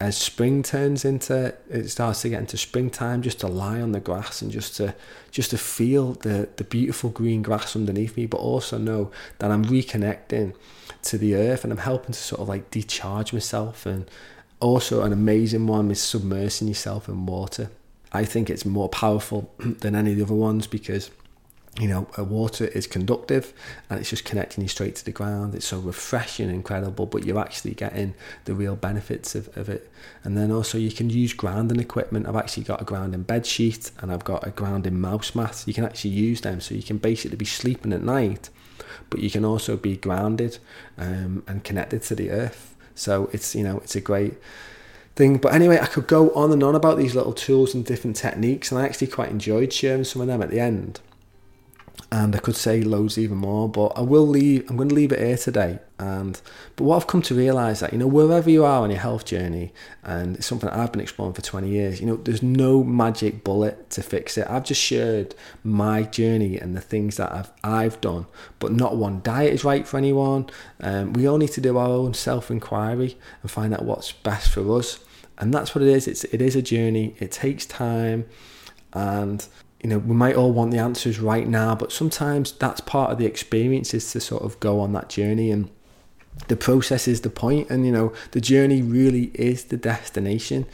as 0.00 0.16
spring 0.16 0.62
turns 0.62 1.04
into 1.04 1.54
it 1.70 1.88
starts 1.88 2.22
to 2.22 2.28
get 2.28 2.40
into 2.40 2.56
springtime 2.56 3.22
just 3.22 3.40
to 3.40 3.46
lie 3.46 3.80
on 3.80 3.92
the 3.92 4.00
grass 4.00 4.42
and 4.42 4.50
just 4.50 4.76
to 4.76 4.94
just 5.30 5.50
to 5.50 5.58
feel 5.58 6.14
the 6.14 6.48
the 6.56 6.64
beautiful 6.64 7.10
green 7.10 7.42
grass 7.42 7.76
underneath 7.76 8.16
me 8.16 8.26
but 8.26 8.38
also 8.38 8.76
know 8.76 9.10
that 9.38 9.50
I'm 9.50 9.64
reconnecting 9.64 10.54
to 11.02 11.16
the 11.16 11.36
earth 11.36 11.62
and 11.62 11.72
I'm 11.72 11.78
helping 11.78 12.12
to 12.12 12.18
sort 12.18 12.40
of 12.40 12.48
like 12.48 12.70
decharge 12.70 13.32
myself 13.32 13.86
and 13.86 14.10
also 14.58 15.02
an 15.02 15.12
amazing 15.12 15.66
one 15.66 15.90
is 15.90 16.00
submersing 16.00 16.68
yourself 16.68 17.08
in 17.08 17.24
water 17.24 17.70
I 18.14 18.24
think 18.24 18.48
it's 18.48 18.64
more 18.64 18.88
powerful 18.88 19.52
than 19.58 19.94
any 19.94 20.12
of 20.12 20.16
the 20.16 20.24
other 20.24 20.34
ones 20.34 20.66
because 20.66 21.10
you 21.80 21.88
know, 21.88 22.06
water 22.18 22.66
is 22.66 22.86
conductive 22.86 23.52
and 23.90 23.98
it's 23.98 24.10
just 24.10 24.24
connecting 24.24 24.62
you 24.62 24.68
straight 24.68 24.94
to 24.94 25.04
the 25.04 25.10
ground. 25.10 25.56
It's 25.56 25.66
so 25.66 25.80
refreshing, 25.80 26.48
incredible, 26.48 27.06
but 27.06 27.24
you're 27.24 27.38
actually 27.38 27.74
getting 27.74 28.14
the 28.44 28.54
real 28.54 28.76
benefits 28.76 29.34
of, 29.34 29.54
of 29.56 29.68
it. 29.68 29.90
And 30.22 30.36
then 30.36 30.52
also 30.52 30.78
you 30.78 30.92
can 30.92 31.10
use 31.10 31.32
grounding 31.32 31.80
equipment. 31.80 32.28
I've 32.28 32.36
actually 32.36 32.62
got 32.62 32.80
a 32.80 32.84
grounding 32.84 33.22
bed 33.22 33.44
sheet 33.44 33.90
and 33.98 34.12
I've 34.12 34.22
got 34.22 34.46
a 34.46 34.50
grounding 34.50 35.00
mouse 35.00 35.34
mat. 35.34 35.64
You 35.66 35.74
can 35.74 35.84
actually 35.84 36.12
use 36.12 36.42
them 36.42 36.60
so 36.60 36.76
you 36.76 36.82
can 36.82 36.98
basically 36.98 37.36
be 37.36 37.44
sleeping 37.44 37.92
at 37.92 38.02
night, 38.02 38.50
but 39.10 39.18
you 39.18 39.30
can 39.30 39.44
also 39.44 39.76
be 39.76 39.96
grounded 39.96 40.58
um, 40.96 41.42
and 41.48 41.64
connected 41.64 42.02
to 42.04 42.14
the 42.14 42.30
earth. 42.30 42.76
So 42.94 43.30
it's, 43.32 43.56
you 43.56 43.64
know, 43.64 43.78
it's 43.78 43.96
a 43.96 44.00
great 44.00 44.34
thing. 45.16 45.38
But 45.38 45.54
anyway, 45.54 45.78
I 45.80 45.86
could 45.86 46.06
go 46.06 46.30
on 46.34 46.52
and 46.52 46.62
on 46.62 46.74
about 46.74 46.98
these 46.98 47.14
little 47.14 47.32
tools 47.32 47.74
and 47.74 47.84
different 47.84 48.16
techniques, 48.16 48.70
and 48.70 48.80
I 48.80 48.84
actually 48.84 49.08
quite 49.08 49.30
enjoyed 49.30 49.72
sharing 49.72 50.04
some 50.04 50.22
of 50.22 50.28
them 50.28 50.42
at 50.42 50.50
the 50.50 50.60
end 50.60 51.00
and 52.14 52.36
I 52.36 52.38
could 52.38 52.54
say 52.54 52.80
loads 52.80 53.18
even 53.18 53.38
more, 53.38 53.68
but 53.68 53.86
I 53.96 54.02
will 54.02 54.26
leave. 54.26 54.70
I'm 54.70 54.76
going 54.76 54.88
to 54.88 54.94
leave 54.94 55.10
it 55.10 55.18
here 55.18 55.36
today. 55.36 55.80
And 55.98 56.40
but 56.76 56.84
what 56.84 56.94
I've 56.94 57.08
come 57.08 57.22
to 57.22 57.34
realise 57.34 57.80
that 57.80 57.92
you 57.92 57.98
know 57.98 58.06
wherever 58.06 58.48
you 58.48 58.64
are 58.64 58.82
on 58.82 58.90
your 58.90 59.00
health 59.00 59.24
journey, 59.24 59.72
and 60.04 60.36
it's 60.36 60.46
something 60.46 60.70
that 60.70 60.78
I've 60.78 60.92
been 60.92 61.00
exploring 61.00 61.34
for 61.34 61.42
20 61.42 61.68
years. 61.68 62.00
You 62.00 62.06
know, 62.06 62.16
there's 62.16 62.40
no 62.40 62.84
magic 62.84 63.42
bullet 63.42 63.90
to 63.90 64.02
fix 64.02 64.38
it. 64.38 64.46
I've 64.48 64.62
just 64.62 64.80
shared 64.80 65.34
my 65.64 66.04
journey 66.04 66.56
and 66.56 66.76
the 66.76 66.80
things 66.80 67.16
that 67.16 67.32
I've 67.32 67.50
I've 67.64 68.00
done, 68.00 68.26
but 68.60 68.70
not 68.70 68.96
one 68.96 69.20
diet 69.24 69.52
is 69.52 69.64
right 69.64 69.86
for 69.86 69.96
anyone. 69.96 70.48
Um, 70.80 71.14
we 71.14 71.26
all 71.26 71.38
need 71.38 71.52
to 71.52 71.60
do 71.60 71.76
our 71.76 71.88
own 71.88 72.14
self 72.14 72.48
inquiry 72.48 73.18
and 73.42 73.50
find 73.50 73.74
out 73.74 73.84
what's 73.84 74.12
best 74.12 74.50
for 74.50 74.78
us. 74.78 75.00
And 75.38 75.52
that's 75.52 75.74
what 75.74 75.82
it 75.82 75.88
is. 75.88 76.06
It's 76.06 76.22
it 76.22 76.40
is 76.40 76.54
a 76.54 76.62
journey. 76.62 77.16
It 77.18 77.32
takes 77.32 77.66
time, 77.66 78.26
and 78.92 79.44
you 79.84 79.90
know, 79.90 79.98
we 79.98 80.14
might 80.14 80.34
all 80.34 80.50
want 80.50 80.70
the 80.70 80.78
answers 80.78 81.20
right 81.20 81.46
now, 81.46 81.74
but 81.74 81.92
sometimes 81.92 82.52
that's 82.52 82.80
part 82.80 83.12
of 83.12 83.18
the 83.18 83.26
experience 83.26 83.92
is 83.92 84.10
to 84.12 84.18
sort 84.18 84.42
of 84.42 84.58
go 84.58 84.80
on 84.80 84.94
that 84.94 85.10
journey 85.10 85.50
and 85.50 85.70
the 86.48 86.56
process 86.56 87.06
is 87.06 87.20
the 87.20 87.28
point. 87.28 87.68
And 87.68 87.84
you 87.84 87.92
know 87.92 88.14
the 88.30 88.40
journey 88.40 88.80
really 88.80 89.30
is 89.34 89.64
the 89.64 89.76
destination 89.76 90.64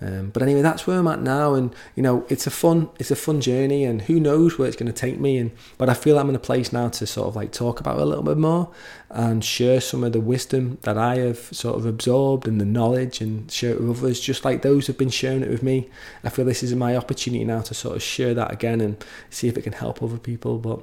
um, 0.00 0.30
but 0.30 0.42
anyway, 0.42 0.62
that's 0.62 0.86
where 0.86 0.98
I'm 0.98 1.08
at 1.08 1.20
now, 1.20 1.54
and 1.54 1.74
you 1.96 2.02
know, 2.02 2.24
it's 2.28 2.46
a 2.46 2.50
fun, 2.50 2.88
it's 2.98 3.10
a 3.10 3.16
fun 3.16 3.40
journey, 3.40 3.84
and 3.84 4.02
who 4.02 4.20
knows 4.20 4.56
where 4.56 4.68
it's 4.68 4.76
going 4.76 4.92
to 4.92 4.98
take 4.98 5.18
me. 5.18 5.38
And 5.38 5.50
but 5.76 5.88
I 5.88 5.94
feel 5.94 6.18
I'm 6.18 6.28
in 6.28 6.36
a 6.36 6.40
place 6.40 6.72
now 6.72 6.88
to 6.88 7.06
sort 7.06 7.28
of 7.28 7.34
like 7.34 7.50
talk 7.50 7.80
about 7.80 7.98
it 7.98 8.02
a 8.02 8.04
little 8.04 8.22
bit 8.22 8.38
more 8.38 8.70
and 9.10 9.44
share 9.44 9.80
some 9.80 10.04
of 10.04 10.12
the 10.12 10.20
wisdom 10.20 10.78
that 10.82 10.96
I 10.96 11.16
have 11.16 11.38
sort 11.38 11.76
of 11.76 11.86
absorbed 11.86 12.46
and 12.46 12.60
the 12.60 12.64
knowledge 12.64 13.20
and 13.20 13.50
share 13.50 13.72
it 13.72 13.80
with 13.80 13.98
others, 13.98 14.20
just 14.20 14.44
like 14.44 14.62
those 14.62 14.86
have 14.86 14.98
been 14.98 15.10
sharing 15.10 15.42
it 15.42 15.50
with 15.50 15.62
me. 15.62 15.88
I 16.22 16.28
feel 16.28 16.44
this 16.44 16.62
is 16.62 16.74
my 16.74 16.96
opportunity 16.96 17.44
now 17.44 17.62
to 17.62 17.74
sort 17.74 17.96
of 17.96 18.02
share 18.02 18.34
that 18.34 18.52
again 18.52 18.80
and 18.80 19.04
see 19.30 19.48
if 19.48 19.56
it 19.56 19.62
can 19.62 19.72
help 19.72 20.02
other 20.02 20.18
people. 20.18 20.58
But 20.58 20.80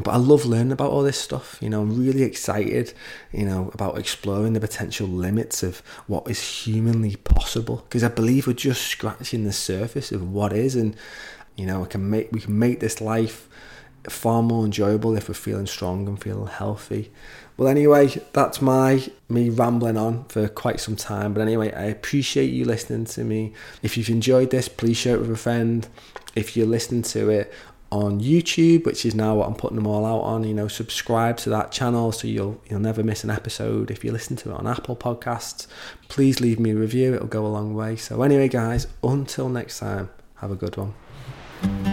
but 0.00 0.12
I 0.12 0.16
love 0.16 0.44
learning 0.44 0.72
about 0.72 0.90
all 0.90 1.02
this 1.02 1.20
stuff. 1.20 1.58
You 1.60 1.70
know, 1.70 1.82
I'm 1.82 1.98
really 1.98 2.22
excited, 2.22 2.92
you 3.32 3.44
know, 3.44 3.70
about 3.74 3.98
exploring 3.98 4.52
the 4.52 4.60
potential 4.60 5.06
limits 5.06 5.62
of 5.62 5.80
what 6.06 6.28
is 6.30 6.40
humanly 6.40 7.16
possible 7.16 7.84
because 7.88 8.04
I 8.04 8.08
believe 8.08 8.46
we're 8.46 8.52
just 8.52 8.82
scratching 8.82 9.44
the 9.44 9.52
surface 9.52 10.12
of 10.12 10.30
what 10.30 10.52
is, 10.52 10.76
and 10.76 10.96
you 11.56 11.66
know, 11.66 11.80
we 11.80 11.88
can 11.88 12.08
make 12.08 12.32
we 12.32 12.40
can 12.40 12.58
make 12.58 12.80
this 12.80 13.00
life 13.00 13.48
far 14.08 14.42
more 14.42 14.64
enjoyable 14.64 15.14
if 15.16 15.28
we're 15.28 15.34
feeling 15.34 15.66
strong 15.66 16.08
and 16.08 16.22
feeling 16.22 16.46
healthy. 16.46 17.12
Well, 17.56 17.68
anyway, 17.68 18.08
that's 18.32 18.62
my 18.62 19.06
me 19.28 19.50
rambling 19.50 19.98
on 19.98 20.24
for 20.24 20.48
quite 20.48 20.80
some 20.80 20.96
time. 20.96 21.34
But 21.34 21.42
anyway, 21.42 21.72
I 21.72 21.84
appreciate 21.84 22.50
you 22.50 22.64
listening 22.64 23.04
to 23.06 23.24
me. 23.24 23.52
If 23.82 23.98
you've 23.98 24.08
enjoyed 24.08 24.50
this, 24.50 24.68
please 24.68 24.96
share 24.96 25.16
it 25.16 25.20
with 25.20 25.30
a 25.30 25.36
friend. 25.36 25.86
If 26.34 26.56
you're 26.56 26.66
listening 26.66 27.02
to 27.02 27.28
it 27.28 27.52
on 27.90 28.20
YouTube, 28.20 28.84
which 28.84 29.04
is 29.04 29.14
now 29.14 29.34
what 29.34 29.48
I'm 29.48 29.54
putting 29.54 29.76
them 29.76 29.86
all 29.86 30.06
out 30.06 30.20
on. 30.20 30.44
You 30.44 30.54
know, 30.54 30.68
subscribe 30.68 31.36
to 31.38 31.50
that 31.50 31.72
channel 31.72 32.12
so 32.12 32.28
you'll 32.28 32.60
you'll 32.68 32.80
never 32.80 33.02
miss 33.02 33.24
an 33.24 33.30
episode. 33.30 33.90
If 33.90 34.04
you 34.04 34.12
listen 34.12 34.36
to 34.36 34.50
it 34.50 34.54
on 34.54 34.66
Apple 34.66 34.96
Podcasts, 34.96 35.66
please 36.08 36.40
leave 36.40 36.60
me 36.60 36.70
a 36.70 36.76
review. 36.76 37.14
It'll 37.14 37.26
go 37.26 37.46
a 37.46 37.48
long 37.48 37.74
way. 37.74 37.96
So 37.96 38.22
anyway, 38.22 38.48
guys, 38.48 38.86
until 39.02 39.48
next 39.48 39.80
time, 39.80 40.10
have 40.36 40.50
a 40.50 40.56
good 40.56 40.76
one. 40.76 41.89